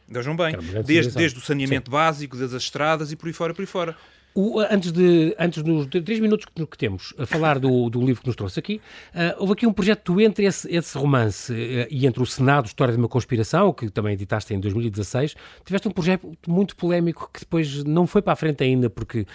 Vejam 0.07 0.35
bem, 0.35 0.55
desde, 0.85 1.13
desde 1.13 1.39
o 1.39 1.41
saneamento 1.41 1.89
Sim. 1.89 1.97
básico, 1.97 2.37
das 2.37 2.53
estradas 2.53 3.11
e 3.11 3.15
por 3.15 3.27
aí 3.27 3.33
fora, 3.33 3.53
por 3.53 3.61
aí 3.61 3.67
fora. 3.67 3.97
O, 4.37 4.59
antes, 4.59 4.91
de, 4.91 5.33
antes 5.39 5.63
dos 5.63 5.87
três 5.87 6.19
minutos 6.19 6.45
que, 6.53 6.67
que, 6.67 6.77
temos 6.77 7.13
a 7.17 7.25
falar 7.25 7.57
do, 7.57 7.89
do 7.89 8.05
livro 8.05 8.21
que 8.21 8.27
nos 8.27 8.35
trouxe 8.35 8.59
aqui, 8.59 8.81
uh, 9.13 9.33
houve 9.37 9.53
aqui 9.53 9.65
um 9.65 9.71
projeto 9.71 10.19
entre 10.19 10.43
esse, 10.43 10.69
esse 10.69 10.97
romance 10.97 11.53
uh, 11.53 11.87
e 11.89 12.05
entre 12.05 12.21
o 12.21 12.25
Senado, 12.25 12.65
História 12.65 12.93
de 12.93 12.99
uma 12.99 13.07
Conspiração, 13.07 13.71
que 13.71 13.89
também 13.89 14.11
editaste 14.11 14.53
em 14.53 14.59
2016, 14.59 15.35
tiveste 15.63 15.87
um 15.87 15.91
projeto 15.91 16.29
muito 16.45 16.75
polémico 16.75 17.29
que 17.33 17.39
depois 17.39 17.85
não 17.85 18.05
foi 18.05 18.21
para 18.21 18.33
a 18.33 18.35
frente 18.35 18.61
ainda, 18.61 18.89
porque, 18.89 19.25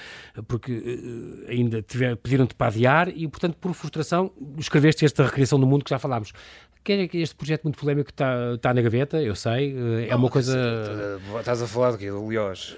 porque 0.47 0.71
uh, 0.71 1.51
ainda 1.51 1.83
pediram-te 2.23 2.55
para 2.55 2.67
adiar 2.67 3.09
e, 3.09 3.27
portanto, 3.27 3.57
por 3.59 3.73
frustração, 3.73 4.31
escreveste 4.59 5.07
esta 5.07 5.25
Recriação 5.25 5.59
do 5.59 5.67
Mundo 5.67 5.83
que 5.83 5.91
já 5.91 5.99
falámos. 5.99 6.31
Que 6.83 6.93
é 6.93 7.17
este 7.19 7.35
projeto 7.35 7.65
muito 7.65 7.79
polémico 7.79 8.07
que 8.07 8.13
está, 8.13 8.55
está 8.55 8.73
na 8.73 8.81
gaveta, 8.81 9.21
eu 9.21 9.35
sei, 9.35 9.77
é 10.09 10.17
uma 10.17 10.31
coisa... 10.31 11.19
Estás 11.39 11.61
a 11.61 11.67
falar 11.67 11.93
de 11.93 11.99
quê? 11.99 12.11
Do 12.11 12.31
Liós? 12.31 12.77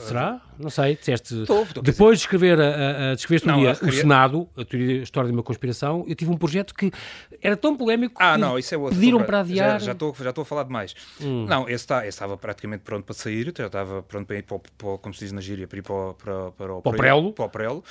Será? 0.00 0.40
Não 0.58 0.70
sei, 0.70 0.96
disseste. 0.96 1.42
Estou, 1.42 1.62
estou 1.62 1.82
Depois 1.82 2.18
de 2.18 2.24
escrever, 2.24 2.60
a, 2.60 2.64
a, 2.64 3.10
a 3.10 3.12
escreveste 3.14 3.48
um 3.48 3.56
dia 3.58 3.72
o 3.72 3.92
Senado, 3.92 4.48
a 4.56 4.64
teoria, 4.64 5.00
a 5.00 5.02
história 5.02 5.28
de 5.28 5.34
uma 5.34 5.42
conspiração, 5.42 6.04
eu 6.06 6.14
tive 6.14 6.30
um 6.30 6.36
projeto 6.36 6.74
que 6.74 6.90
era 7.40 7.56
tão 7.56 7.76
polémico 7.76 8.14
ah, 8.22 8.34
que 8.34 8.40
não, 8.40 8.58
isso 8.58 8.74
é 8.74 8.78
outro, 8.78 8.98
pediram 8.98 9.22
para 9.22 9.40
adiar. 9.40 9.80
Já, 9.80 9.86
já, 9.86 9.92
estou, 9.92 10.14
já 10.18 10.30
estou 10.30 10.42
a 10.42 10.44
falar 10.44 10.64
demais. 10.64 10.94
Hum. 11.20 11.46
Não, 11.46 11.64
esse, 11.64 11.84
está, 11.84 12.00
esse 12.00 12.08
estava 12.10 12.36
praticamente 12.36 12.82
pronto 12.82 13.04
para 13.04 13.14
sair, 13.14 13.52
já 13.56 13.66
estava 13.66 14.02
pronto 14.02 14.26
para 14.26 14.36
ir 14.36 14.42
para, 14.42 14.58
para 14.58 14.98
como 14.98 15.14
se 15.14 15.20
diz 15.20 15.32
na 15.32 15.40
gíria, 15.40 15.66
para 15.66 15.78
ir 15.78 15.82
para, 15.82 16.14
para, 16.14 16.50
para, 16.52 16.80
para 16.80 16.92
o 16.92 16.96
prelo. 16.96 17.32
Para 17.32 17.44
o 17.44 17.48
prelo. 17.48 17.84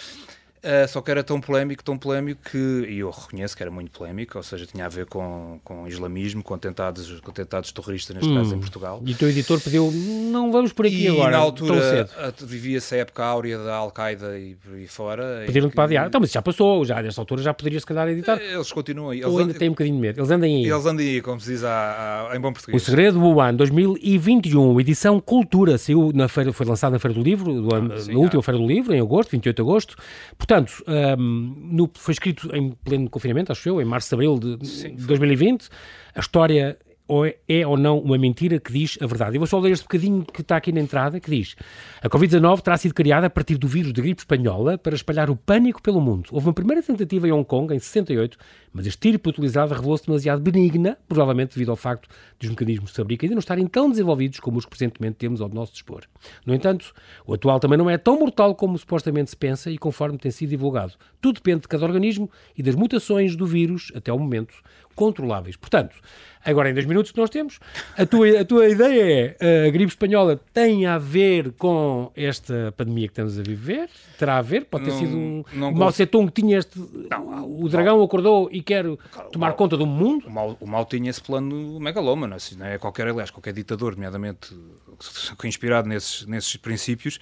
Uh, 0.64 0.88
só 0.88 1.02
que 1.02 1.12
era 1.12 1.22
tão 1.22 1.42
polémico, 1.42 1.84
tão 1.84 1.98
polémico 1.98 2.42
que, 2.50 2.88
e 2.88 3.00
eu 3.00 3.10
reconheço 3.10 3.56
que 3.56 3.62
era 3.62 3.70
muito 3.70 3.92
polémico, 3.92 4.38
ou 4.38 4.44
seja, 4.44 4.66
tinha 4.66 4.86
a 4.86 4.90
ver 4.90 5.06
com, 5.06 5.60
com 5.62 5.86
islamismo, 5.86 6.42
com 6.42 6.54
atentados, 6.54 7.20
com 7.20 7.32
atentados 7.32 7.74
terroristas, 7.74 8.16
neste 8.16 8.32
hum. 8.32 8.36
caso 8.36 8.56
em 8.56 8.60
Portugal. 8.60 9.02
E 9.06 9.12
o 9.12 9.16
teu 9.16 9.30
editor 9.30 9.60
pediu, 9.60 9.92
não 9.92 10.54
vamos 10.54 10.72
por 10.72 10.86
aqui 10.86 11.04
e 11.04 11.08
agora, 11.10 11.32
na 11.32 11.38
altura 11.38 12.08
vivia-se 12.40 12.96
a 12.96 13.00
época 13.00 13.26
áurea 13.26 13.58
da 13.58 13.76
Al-Qaeda 13.76 14.40
e 14.40 14.56
por 14.56 14.74
aí 14.76 14.88
fora. 14.88 15.44
Pediram-te 15.46 15.76
para 15.76 15.84
adiar. 15.84 16.08
Então, 16.08 16.22
mas 16.22 16.32
já 16.32 16.42
passou, 16.42 16.86
já 16.86 17.02
nesta 17.02 17.20
altura 17.20 17.42
já 17.42 17.54
poderia 17.54 17.80
se 17.82 17.86
calhar 17.86 18.08
editar. 18.08 18.40
Eles 18.40 18.72
continuam 18.72 19.10
aí. 19.10 19.24
Ou 19.26 19.38
ainda 19.40 19.54
têm 19.54 19.68
um 19.68 19.74
bocadinho 19.74 19.98
de 19.98 20.02
medo, 20.02 20.20
eles 20.22 20.32
andem 20.32 20.64
aí. 20.64 20.72
Eles 20.72 20.86
andem 20.86 21.10
aí, 21.10 21.22
como 21.22 21.42
se 21.42 21.52
diz 21.52 21.64
a, 21.66 22.30
a, 22.32 22.38
em 22.38 22.40
bom 22.40 22.54
português. 22.54 22.82
O 22.82 22.86
Segredo 22.86 23.20
do 23.20 23.42
Ano 23.42 23.58
2021, 23.58 24.80
edição 24.80 25.20
Cultura, 25.20 25.78
saiu 25.78 26.12
na 26.14 26.30
feira, 26.30 26.54
foi 26.54 26.66
lançado 26.66 26.94
na 26.94 27.00
Feira 27.00 27.14
do 27.14 27.22
Livro, 27.22 27.62
do, 27.62 27.76
ah, 27.76 27.82
na 27.82 28.18
última 28.18 28.42
Feira 28.42 28.58
do 28.58 28.66
Livro, 28.66 28.94
em 28.94 29.02
agosto, 29.02 29.32
28 29.32 29.56
de 29.56 29.62
agosto. 29.62 29.96
Portanto, 30.38 30.53
um, 30.62 31.56
no, 31.58 31.90
foi 31.96 32.14
escrito 32.14 32.54
em 32.56 32.72
pleno 32.72 33.10
confinamento, 33.10 33.52
acho 33.52 33.68
eu, 33.68 33.82
em 33.82 33.86
março, 33.86 34.14
abril 34.14 34.38
de, 34.38 34.66
Sim, 34.68 34.96
de 34.96 35.06
2020. 35.06 35.70
A 36.16 36.20
história 36.20 36.78
ou 37.08 37.26
é, 37.26 37.36
é, 37.48 37.68
ou 37.68 37.78
não 37.78 38.00
uma 38.00 38.18
mentira 38.18 38.60
que 38.60 38.72
diz 38.72 38.98
a 39.02 39.06
verdade. 39.06 39.36
Eu 39.36 39.40
vou 39.40 39.48
só 39.48 39.60
ler 39.60 39.72
este 39.72 39.84
bocadinho 39.84 40.26
que 40.26 40.42
está 40.42 40.58
aqui 40.58 40.72
na 40.72 40.80
entrada, 40.80 41.20
que 41.20 41.30
diz 41.30 41.56
a 42.02 42.10
Covid-19 42.10 42.62
terá 42.62 42.78
sido 42.78 42.94
criada 42.94 43.28
a 43.28 43.30
partir 43.30 43.58
do 43.58 43.68
vírus 43.68 43.92
da 43.92 44.02
gripe 44.02 44.22
espanhola 44.22 44.78
para 44.78 44.96
espalhar 44.96 45.30
o 45.30 45.36
pânico 45.36 45.82
pelo 45.82 46.00
mundo. 46.00 46.30
Houve 46.32 46.48
uma 46.48 46.54
primeira 46.54 46.82
tentativa 46.82 47.28
em 47.28 47.32
Hong 47.32 47.46
Kong, 47.46 47.74
em 47.74 47.80
68, 47.80 48.38
mas 48.72 48.86
a 48.86 48.90
estirpe 48.90 49.30
utilizada 49.30 49.76
revelou-se 49.76 50.06
demasiado 50.06 50.42
benigna, 50.42 50.98
provavelmente 51.08 51.54
devido 51.54 51.70
ao 51.70 51.76
facto 51.76 52.10
de 52.40 52.48
os 52.48 52.52
mecanismos 52.52 52.92
de 52.92 52.96
fabrico 52.96 53.26
ainda 53.26 53.36
não 53.36 53.40
estarem 53.40 53.68
tão 53.68 53.90
desenvolvidos 53.90 54.40
como 54.40 54.58
os 54.58 54.66
que 54.66 54.72
presentemente 54.72 55.18
temos 55.18 55.42
ao 55.42 55.50
nosso 55.50 55.74
dispor. 55.74 56.04
No 56.46 56.54
entanto, 56.54 56.94
o 57.26 57.34
atual 57.34 57.60
também 57.60 57.78
não 57.78 57.90
é 57.90 57.98
tão 57.98 58.20
mortal 58.20 58.56
como 58.56 58.78
supostamente 58.78 59.30
se 59.30 59.38
pensa 59.38 59.70
e 59.70 59.78
conforme 59.78 60.18
tem 60.18 60.32
sido 60.32 60.50
divulgado. 60.50 60.94
Tudo 61.22 61.36
depende 61.36 61.62
de 61.62 61.68
cada 61.68 61.86
organismo 61.86 62.30
e 62.58 62.64
das 62.64 62.76
mutações 62.76 63.36
do 63.36 63.46
vírus, 63.46 63.92
até 63.96 64.10
ao 64.10 64.18
momento, 64.18 64.54
controláveis. 64.96 65.56
Portanto, 65.56 65.96
agora 66.44 66.70
em 66.70 66.74
dois 66.74 66.86
minutos 66.86 67.12
que 67.12 67.18
nós 67.18 67.30
temos, 67.30 67.60
a 67.98 68.06
tua, 68.06 68.42
a 68.42 68.46
tua 68.46 68.68
ideia 68.68 69.36
é 69.40 69.68
a 69.68 69.70
gripe 69.70 69.92
espanhola 69.92 70.40
tem 70.54 70.86
a 70.86 70.98
ver 70.98 71.52
com 71.54 72.12
esta 72.16 72.74
pandemia 72.76 73.08
que 73.08 73.12
estamos 73.12 73.40
a 73.40 73.44
viver? 73.44 73.90
Terá 74.18 74.38
a 74.38 74.42
ver? 74.42 74.66
Pode 74.66 74.86
ter 74.86 74.92
não, 74.92 75.00
sido 75.00 75.18
um, 75.18 75.44
não 75.54 75.70
um 75.70 75.76
Mao 75.76 75.92
Tse 75.92 76.06
Tung 76.06 76.32
que 76.32 76.42
tinha 76.42 76.58
este... 76.58 76.80
Não, 77.10 77.62
o 77.62 77.70
dragão 77.70 77.98
mal, 77.98 78.06
acordou 78.06 78.50
e 78.52 78.62
quer 78.62 78.84
claro, 78.84 79.30
tomar 79.32 79.48
mal, 79.48 79.56
conta 79.56 79.78
do 79.78 79.86
mundo? 79.86 80.28
O 80.28 80.32
mal, 80.32 80.58
o 80.60 80.86
tinha 80.86 81.10
esse 81.10 81.22
plano 81.22 81.80
megalómano, 81.80 82.36
assim, 82.36 82.56
não 82.56 82.66
é? 82.66 82.78
Qualquer, 82.78 83.08
aliás, 83.08 83.32
qualquer 83.32 83.54
ditador, 83.54 83.94
nomeadamente 83.96 84.54
inspirado 85.44 85.88
nesses, 85.88 86.26
nesses 86.26 86.56
princípios, 86.58 87.20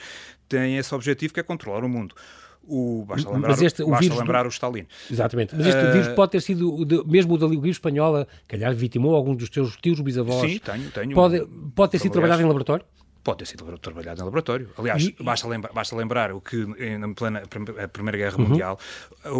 tem 0.47 0.77
esse 0.77 0.93
objetivo 0.93 1.33
que 1.33 1.39
é 1.39 1.43
controlar 1.43 1.83
o 1.83 1.89
mundo. 1.89 2.15
O, 2.63 3.03
basta 3.05 3.29
lembrar, 3.29 3.63
este, 3.63 3.83
o, 3.83 3.89
basta 3.89 4.13
lembrar 4.13 4.43
do... 4.43 4.47
o 4.47 4.49
Stalin. 4.49 4.85
Exatamente. 5.09 5.55
Mas 5.55 5.65
este 5.65 5.83
uh... 5.83 5.91
vírus 5.91 6.07
pode 6.09 6.31
ter 6.31 6.41
sido, 6.41 6.85
de, 6.85 7.03
mesmo 7.05 7.33
o 7.33 7.37
da 7.37 7.47
gripe 7.47 7.69
espanhola, 7.69 8.27
que 8.47 8.55
aliás 8.55 8.77
vitimou 8.77 9.15
alguns 9.15 9.37
dos 9.37 9.49
teus 9.49 9.75
tios 9.77 9.99
bisavós. 9.99 10.51
Sim, 10.51 10.59
tenho. 10.59 10.91
tenho 10.91 11.13
pode, 11.13 11.45
pode 11.75 11.91
ter 11.91 11.99
sido 11.99 12.11
trabalhado 12.11 12.41
em 12.41 12.45
laboratório? 12.45 12.85
Pode 13.23 13.39
ter 13.39 13.45
sido 13.45 13.77
trabalhado 13.77 14.19
em 14.21 14.23
laboratório. 14.23 14.69
Aliás, 14.77 15.03
e, 15.03 15.15
basta, 15.19 15.47
lembrar, 15.47 15.71
basta 15.73 15.95
lembrar 15.95 16.31
o 16.31 16.41
que, 16.41 16.65
na 16.97 17.13
plena 17.13 17.43
a 17.83 17.87
Primeira 17.87 18.17
Guerra 18.17 18.37
uhum. 18.37 18.47
Mundial, 18.47 18.79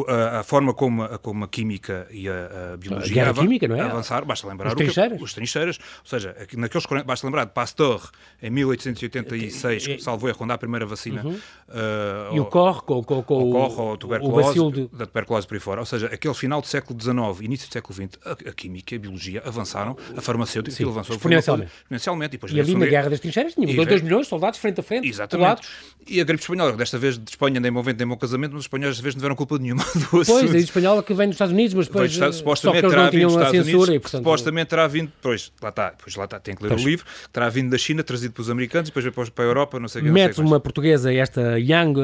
a, 0.08 0.40
a, 0.40 0.44
forma 0.44 0.74
como 0.74 1.04
a, 1.04 1.18
como 1.18 1.44
a 1.44 1.48
química 1.48 2.08
e 2.12 2.30
a, 2.30 2.74
a 2.74 2.78
biologia 2.78 3.30
a 3.30 3.34
química, 3.34 3.68
não 3.68 3.76
é? 3.76 3.82
avançaram, 3.82 4.28
basta 4.28 4.48
lembrar 4.48 4.68
os 4.68 4.76
trincheiras. 4.76 5.18
Que, 5.18 5.24
os 5.24 5.34
trincheiras, 5.34 5.80
ou 6.00 6.06
seja, 6.06 6.36
naqueles, 6.58 6.86
basta 7.06 7.26
lembrar 7.26 7.46
de 7.46 7.52
Pasteur, 7.54 8.12
em 8.42 8.50
1886, 8.52 9.88
que 9.88 10.00
salvou 10.00 10.30
a 10.30 10.36
quando 10.36 10.52
a 10.52 10.58
primeira 10.58 10.86
vacina. 10.86 11.24
Uhum. 11.24 11.32
Uh, 11.32 12.36
e 12.36 12.40
o 12.40 12.46
corre 12.46 12.82
com, 12.82 13.04
com, 13.04 13.24
com 13.24 13.50
o, 13.50 13.52
corre, 13.52 13.98
tuberculose, 13.98 14.60
o 14.60 14.72
de... 14.72 14.88
da 14.90 15.06
tuberculose 15.08 15.48
por 15.48 15.56
aí 15.56 15.60
fora. 15.60 15.80
Ou 15.80 15.86
seja, 15.86 16.08
aquele 16.08 16.34
final 16.34 16.62
do 16.62 16.68
século 16.68 17.00
XIX, 17.00 17.42
início 17.42 17.68
do 17.68 17.74
século 17.74 17.96
XX, 17.96 18.20
a, 18.26 18.32
a 18.32 18.54
química 18.54 18.94
e 18.94 18.98
a 18.98 19.00
biologia 19.00 19.42
avançaram, 19.46 19.98
a 20.16 20.22
farmacêutica 20.22 20.76
Sim, 20.76 20.88
avançou 20.88 21.16
exponencialmente. 21.16 21.72
exponencialmente. 21.72 22.30
E, 22.30 22.38
depois 22.38 22.54
e 22.54 22.60
ali 22.60 22.76
na 22.76 22.86
Guerra 22.86 23.10
das 23.10 23.20
Trincheiras 23.20 23.54
tinha 23.54 23.71
2 23.76 24.02
milhões 24.02 24.24
de 24.24 24.30
soldados 24.30 24.60
frente 24.60 24.80
a 24.80 24.84
frente. 24.84 25.08
Exatamente. 25.08 25.62
E 26.08 26.20
a 26.20 26.24
gripe 26.24 26.42
espanhola, 26.42 26.74
desta 26.74 26.98
vez 26.98 27.18
de 27.18 27.30
Espanha, 27.30 27.60
nem 27.60 27.72
bom 27.72 27.82
vento, 27.84 28.00
nem 28.00 28.08
bom 28.08 28.18
casamento, 28.18 28.54
mas 28.54 28.62
os 28.62 28.66
espanhóis 28.66 28.96
desta 28.96 29.04
vez 29.04 29.16
não 29.16 29.20
tiveram 29.20 29.36
culpa 29.36 29.58
nenhuma 29.60 29.84
do 29.94 30.08
Pois, 30.10 30.30
a 30.30 30.42
gripe 30.42 30.58
espanhola 30.58 31.04
que 31.04 31.14
vem 31.14 31.28
dos 31.28 31.36
Estados 31.36 31.54
Unidos, 31.54 31.74
mas 31.76 31.88
depois. 31.88 32.12
Estar, 32.12 32.32
supostamente 32.32 32.90
terá 32.90 33.10
vindo 33.10 33.24
dos 33.24 33.34
Estados 33.34 33.68
Unidos, 33.68 33.90
e, 33.90 34.00
portanto, 34.00 34.24
supostamente 34.24 34.68
terá 34.68 34.88
vindo, 34.88 35.12
pois 35.22 35.52
lá 35.62 35.70
está, 35.70 35.94
pois 36.02 36.16
lá 36.16 36.26
está, 36.26 36.40
tem 36.40 36.56
que 36.56 36.64
ler 36.64 36.70
pois. 36.70 36.82
o 36.84 36.88
livro, 36.88 37.06
terá 37.32 37.50
vindo 37.50 37.70
da 37.70 37.78
China, 37.78 38.04
trazido 38.04 38.34
pelos 38.34 38.50
americanos, 38.50 38.90
depois 38.90 39.06
veio 39.06 39.14
para 39.14 39.44
a 39.44 39.48
Europa, 39.48 39.80
não 39.80 39.88
sei 39.88 40.02
o 40.02 40.06
que. 40.06 40.12
Metes 40.12 40.40
uma 40.40 40.60
portuguesa, 40.60 41.14
esta 41.14 41.60
Yang, 41.60 42.00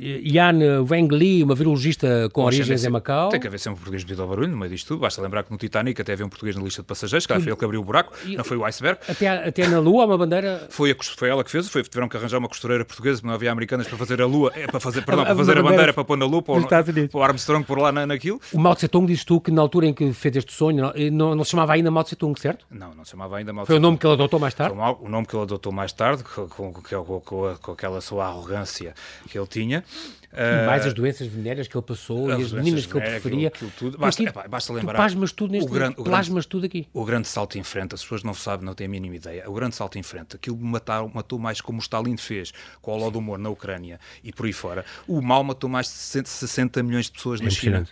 Yan 0.00 0.84
Weng 0.90 1.14
Li, 1.14 1.42
uma 1.42 1.54
virologista 1.54 2.30
com 2.32 2.44
origens 2.44 2.84
em 2.84 2.90
Macau. 2.90 3.28
Tem 3.28 3.40
que 3.40 3.46
haver 3.46 3.58
sempre 3.58 3.74
um 3.74 3.76
português 3.76 4.02
devido 4.02 4.22
ao 4.22 4.28
barulho 4.28 4.48
no 4.48 4.56
meio 4.56 4.70
disto 4.70 4.88
tudo. 4.88 5.00
Basta 5.00 5.20
lembrar 5.20 5.42
que 5.42 5.50
no 5.50 5.58
Titanic 5.58 6.00
até 6.00 6.12
havia 6.12 6.24
um 6.24 6.28
português 6.28 6.56
na 6.56 6.62
lista 6.62 6.82
de 6.82 6.86
passageiros, 6.86 7.26
que 7.26 7.34
foi 7.34 7.42
ele 7.44 7.56
que 7.56 7.64
abriu 7.64 7.80
o 7.80 7.84
buraco, 7.84 8.14
e, 8.24 8.36
não 8.36 8.44
foi 8.44 8.56
o 8.56 8.64
iceberg. 8.64 8.98
Até, 9.08 9.28
até 9.28 9.68
na 9.68 9.78
Lua, 9.78 10.06
uma 10.06 10.16
bandeira. 10.16 10.66
Foi, 10.70 10.90
a, 10.90 10.94
foi 11.18 11.28
ela 11.28 11.42
que 11.44 11.50
fez, 11.50 11.68
foi, 11.68 11.82
tiveram 11.82 12.08
que 12.08 12.16
arranjar 12.16 12.38
uma 12.38 12.48
costureira 12.48 12.84
portuguesa, 12.84 13.18
porque 13.18 13.26
não 13.26 13.34
havia 13.34 13.50
americanas 13.50 13.86
para 13.86 13.98
fazer 13.98 14.20
a 14.20 14.26
Lua, 14.26 14.52
é, 14.54 14.66
para 14.66 14.80
fazer, 14.80 15.04
perdão, 15.04 15.24
para 15.26 15.36
fazer 15.36 15.58
a 15.58 15.62
bandeira 15.62 15.92
para 15.92 16.04
pôr 16.04 16.16
na 16.16 16.26
Lua, 16.26 16.42
para, 16.42 16.54
o, 16.54 16.66
para 16.66 17.18
o 17.18 17.22
Armstrong 17.22 17.64
por 17.64 17.78
lá 17.78 17.92
na, 17.92 18.06
naquilo. 18.06 18.40
O 18.52 18.58
Mao 18.58 18.74
Tse 18.74 18.88
Tung 18.88 19.06
disse 19.06 19.24
tu 19.24 19.40
que 19.40 19.50
na 19.50 19.62
altura 19.62 19.86
em 19.86 19.94
que 19.94 20.12
fez 20.12 20.36
este 20.36 20.52
sonho, 20.52 20.82
não, 20.82 21.10
não, 21.10 21.34
não 21.36 21.44
se 21.44 21.50
chamava 21.50 21.72
ainda 21.74 21.90
Mao 21.90 22.04
Tse 22.04 22.16
Tung, 22.16 22.38
certo? 22.38 22.66
Não, 22.70 22.94
não 22.94 23.04
se 23.04 23.12
chamava 23.12 23.36
ainda 23.36 23.52
Mao 23.52 23.64
Tse 23.64 23.72
Tung. 23.72 23.74
Foi 23.74 23.78
o 23.78 23.80
nome 23.80 23.98
que 23.98 24.06
ele 24.06 24.14
adotou 24.14 24.40
mais 24.40 24.54
tarde? 24.54 24.74
Foi 24.74 25.06
o 25.06 25.08
nome 25.08 25.26
que 25.26 25.34
ele 25.34 25.42
adotou 25.42 25.72
mais 25.72 25.92
tarde, 25.92 26.24
com, 26.24 26.48
com, 26.48 26.72
com, 26.72 27.56
com 27.60 27.72
aquela 27.72 28.00
sua 28.00 28.26
arrogância 28.26 28.94
que 29.28 29.38
ele 29.38 29.46
tinha. 29.46 29.84
E 30.32 30.66
mais 30.66 30.86
as 30.86 30.94
doenças 30.94 31.26
venéreas 31.26 31.68
que 31.68 31.76
ele 31.76 31.84
passou 31.84 32.30
e 32.30 32.42
as 32.42 32.52
meninas 32.52 32.86
que 32.86 32.96
ele 32.96 33.04
preferia. 33.04 33.48
Aquilo, 33.48 33.68
aquilo 33.68 33.90
tudo. 33.90 33.98
Basta, 33.98 34.22
epá, 34.22 34.48
basta 34.48 34.72
lembrar. 34.72 34.96
Plasmas 34.96 35.32
tudo 35.32 35.52
neste 35.52 35.68
o 35.68 35.72
grande, 35.72 35.94
o 35.98 36.04
plasmas 36.04 36.46
tudo 36.46 36.66
aqui. 36.66 36.88
O 36.92 37.04
grande 37.04 37.28
salto 37.28 37.58
em 37.58 37.62
frente, 37.62 37.94
as 37.94 38.02
pessoas 38.02 38.22
não 38.22 38.34
sabem, 38.34 38.64
não 38.64 38.74
têm 38.74 38.86
a 38.86 38.90
mínima 38.90 39.16
ideia. 39.16 39.48
O 39.48 39.52
grande 39.52 39.76
salto 39.76 39.98
em 39.98 40.02
frente, 40.02 40.36
aquilo 40.36 40.56
matou, 40.58 41.10
matou 41.12 41.38
mais 41.38 41.60
como 41.60 41.78
o 41.78 41.82
Stalin 41.82 42.16
fez 42.16 42.52
com 42.80 42.92
o 42.92 42.94
Holodomor 42.94 43.38
na 43.38 43.50
Ucrânia 43.50 44.00
e 44.24 44.32
por 44.32 44.46
aí 44.46 44.52
fora. 44.52 44.84
O 45.06 45.20
mal 45.20 45.44
matou 45.44 45.68
mais 45.68 45.86
de 45.86 46.28
60 46.28 46.82
milhões 46.82 47.06
de 47.06 47.12
pessoas 47.12 47.40
é 47.40 47.44
na 47.44 47.50
China. 47.50 47.86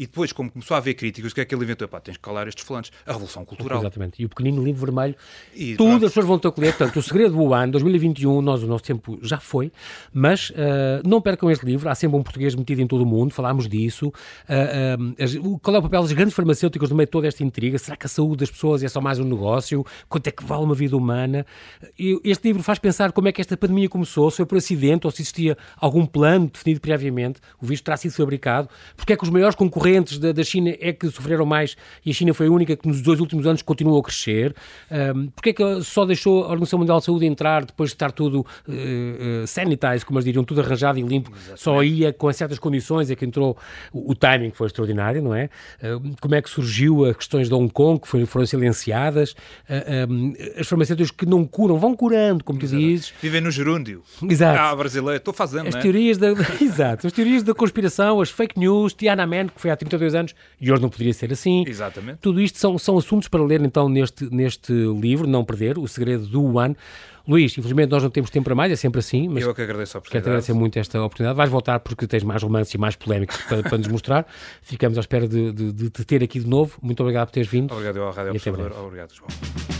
E 0.00 0.06
depois, 0.06 0.32
como 0.32 0.50
começou 0.50 0.76
a 0.76 0.78
haver 0.78 0.94
críticas, 0.94 1.30
o 1.30 1.34
que 1.34 1.42
é 1.42 1.44
que 1.44 1.54
ele 1.54 1.62
inventou? 1.62 1.86
Pá, 1.86 2.00
tens 2.00 2.16
que 2.16 2.22
calar 2.22 2.48
estes 2.48 2.64
falantes. 2.64 2.90
A 3.04 3.12
Revolução 3.12 3.44
Cultural. 3.44 3.80
Exatamente. 3.80 4.22
E 4.22 4.24
o 4.24 4.30
pequenino 4.30 4.64
livro 4.64 4.86
vermelho. 4.86 5.14
E, 5.54 5.76
tudo 5.76 5.88
pronto. 5.88 6.06
as 6.06 6.10
pessoas 6.12 6.26
vão 6.26 6.38
ter 6.38 6.50
colher. 6.52 6.74
Portanto, 6.74 6.96
o 6.98 7.02
segredo 7.02 7.34
do 7.34 7.52
ano, 7.52 7.72
2021, 7.72 8.40
nós, 8.40 8.62
o 8.62 8.66
nosso 8.66 8.82
tempo 8.82 9.18
já 9.20 9.38
foi, 9.38 9.70
mas 10.10 10.48
uh, 10.48 10.54
não 11.04 11.20
percam 11.20 11.50
este 11.50 11.66
livro. 11.66 11.86
Há 11.86 11.94
sempre 11.94 12.16
um 12.16 12.22
português 12.22 12.54
metido 12.54 12.80
em 12.80 12.86
todo 12.86 13.02
o 13.02 13.06
mundo, 13.06 13.34
falámos 13.34 13.68
disso. 13.68 14.08
Uh, 14.48 15.52
uh, 15.52 15.58
qual 15.58 15.76
é 15.76 15.80
o 15.80 15.82
papel 15.82 16.00
das 16.00 16.12
grandes 16.12 16.34
farmacêuticas 16.34 16.88
no 16.88 16.96
meio 16.96 17.06
de 17.06 17.10
toda 17.10 17.28
esta 17.28 17.44
intriga? 17.44 17.76
Será 17.76 17.94
que 17.94 18.06
a 18.06 18.08
saúde 18.08 18.38
das 18.38 18.50
pessoas 18.50 18.82
é 18.82 18.88
só 18.88 19.02
mais 19.02 19.18
um 19.18 19.24
negócio? 19.24 19.84
Quanto 20.08 20.26
é 20.28 20.30
que 20.30 20.42
vale 20.42 20.64
uma 20.64 20.74
vida 20.74 20.96
humana? 20.96 21.44
E 21.98 22.18
este 22.24 22.48
livro 22.48 22.62
faz 22.62 22.78
pensar 22.78 23.12
como 23.12 23.28
é 23.28 23.32
que 23.32 23.42
esta 23.42 23.54
pandemia 23.54 23.86
começou, 23.86 24.30
se 24.30 24.38
foi 24.38 24.46
por 24.46 24.56
acidente 24.56 25.06
ou 25.06 25.10
se 25.10 25.20
existia 25.20 25.58
algum 25.76 26.06
plano 26.06 26.48
definido 26.50 26.80
previamente. 26.80 27.38
O 27.60 27.66
vírus 27.66 27.82
terá 27.82 27.98
sido 27.98 28.12
fabricado. 28.12 28.66
Porque 28.96 29.12
é 29.12 29.16
que 29.16 29.24
os 29.24 29.28
maiores 29.28 29.54
concorrentes 29.54 29.89
da, 30.18 30.32
da, 30.32 30.42
China 30.42 30.74
é 30.80 30.92
que 30.92 31.08
sofreram 31.10 31.46
mais 31.46 31.76
e 32.04 32.10
a 32.10 32.14
China 32.14 32.34
foi 32.34 32.46
a 32.46 32.50
única 32.50 32.76
que 32.76 32.86
nos 32.86 33.00
dois 33.00 33.20
últimos 33.20 33.46
anos 33.46 33.62
continuou 33.62 34.00
a 34.00 34.02
crescer? 34.02 34.54
Um, 34.90 35.28
porque 35.28 35.50
é 35.50 35.52
que 35.52 35.82
só 35.82 36.04
deixou 36.04 36.44
a 36.44 36.48
Organização 36.48 36.78
Mundial 36.78 36.98
de 36.98 37.04
Saúde 37.04 37.26
entrar 37.26 37.64
depois 37.64 37.90
de 37.90 37.94
estar 37.94 38.12
tudo 38.12 38.40
uh, 38.40 38.72
uh, 38.72 39.46
sanitized, 39.46 40.04
como 40.04 40.18
eles 40.18 40.24
diriam, 40.24 40.44
tudo 40.44 40.60
arranjado 40.60 40.98
e 40.98 41.02
limpo? 41.02 41.30
Exatamente. 41.30 41.60
Só 41.60 41.82
ia 41.82 42.12
com 42.12 42.32
certas 42.32 42.58
condições 42.58 43.10
é 43.10 43.16
que 43.16 43.24
entrou 43.24 43.56
o, 43.92 44.12
o 44.12 44.14
timing 44.14 44.50
foi 44.50 44.66
extraordinário, 44.66 45.22
não 45.22 45.34
é? 45.34 45.48
Uh, 45.82 46.14
como 46.20 46.34
é 46.34 46.42
que 46.42 46.50
surgiu 46.50 47.04
as 47.04 47.16
questões 47.16 47.48
de 47.48 47.54
Hong 47.54 47.72
Kong 47.72 48.00
que 48.00 48.08
foi, 48.08 48.26
foram 48.26 48.46
silenciadas? 48.46 49.34
Um, 50.08 50.34
as 50.58 50.66
farmacêuticas 50.66 51.10
que 51.10 51.26
não 51.26 51.44
curam, 51.44 51.78
vão 51.78 51.94
curando, 51.94 52.44
como 52.44 52.58
tu 52.58 52.66
dizes. 52.66 53.12
Vivem 53.20 53.40
no 53.40 53.50
gerúndio. 53.50 54.02
Exato. 54.28 54.58
Ah, 54.58 54.74
brasileiro, 54.74 55.18
estou 55.18 55.34
fazendo, 55.34 55.68
as 55.68 55.74
é? 55.74 55.80
teorias 55.80 56.18
da, 56.18 56.28
Exato. 56.60 57.06
As 57.06 57.12
teorias 57.12 57.42
da 57.42 57.54
conspiração, 57.54 58.20
as 58.20 58.30
fake 58.30 58.58
news, 58.58 58.92
Tiananmen, 58.92 59.48
que 59.48 59.60
foi 59.60 59.69
há 59.70 59.76
32 59.76 60.14
anos 60.14 60.34
e 60.60 60.70
hoje 60.70 60.82
não 60.82 60.88
poderia 60.88 61.12
ser 61.12 61.32
assim. 61.32 61.64
Exatamente. 61.66 62.18
Tudo 62.18 62.40
isto 62.40 62.58
são, 62.58 62.78
são 62.78 62.98
assuntos 62.98 63.28
para 63.28 63.42
ler 63.42 63.60
então 63.62 63.88
neste, 63.88 64.32
neste 64.34 64.72
livro, 64.72 65.26
Não 65.26 65.44
Perder, 65.44 65.78
O 65.78 65.86
Segredo 65.86 66.26
do 66.26 66.56
One. 66.56 66.76
Luís, 67.28 67.56
infelizmente 67.56 67.90
nós 67.90 68.02
não 68.02 68.10
temos 68.10 68.30
tempo 68.30 68.44
para 68.44 68.54
mais, 68.54 68.72
é 68.72 68.76
sempre 68.76 68.98
assim. 68.98 69.28
Mas 69.28 69.44
Eu 69.44 69.50
é 69.50 69.54
que 69.54 69.62
agradeço 69.62 69.96
a 69.96 69.98
oportunidade. 69.98 70.24
Quero 70.24 70.32
agradecer 70.32 70.52
muito 70.52 70.78
esta 70.78 71.00
oportunidade. 71.02 71.36
Vais 71.36 71.50
voltar 71.50 71.78
porque 71.80 72.06
tens 72.06 72.24
mais 72.24 72.42
romances 72.42 72.74
e 72.74 72.78
mais 72.78 72.96
polémicas 72.96 73.36
para, 73.42 73.62
para 73.62 73.78
nos 73.78 73.88
mostrar. 73.88 74.26
Ficamos 74.62 74.98
à 74.98 75.00
espera 75.00 75.28
de, 75.28 75.52
de, 75.52 75.72
de, 75.72 75.90
te 75.90 76.04
ter 76.04 76.22
aqui 76.22 76.40
de 76.40 76.46
novo. 76.46 76.78
Muito 76.82 77.00
obrigado 77.00 77.28
por 77.28 77.32
teres 77.34 77.48
vindo. 77.48 77.72
Obrigado 77.72 78.00
ao 78.00 78.12
Rádio 78.12 78.32
Observador. 78.32 78.72
Obrigado, 78.72 79.14
João. 79.14 79.79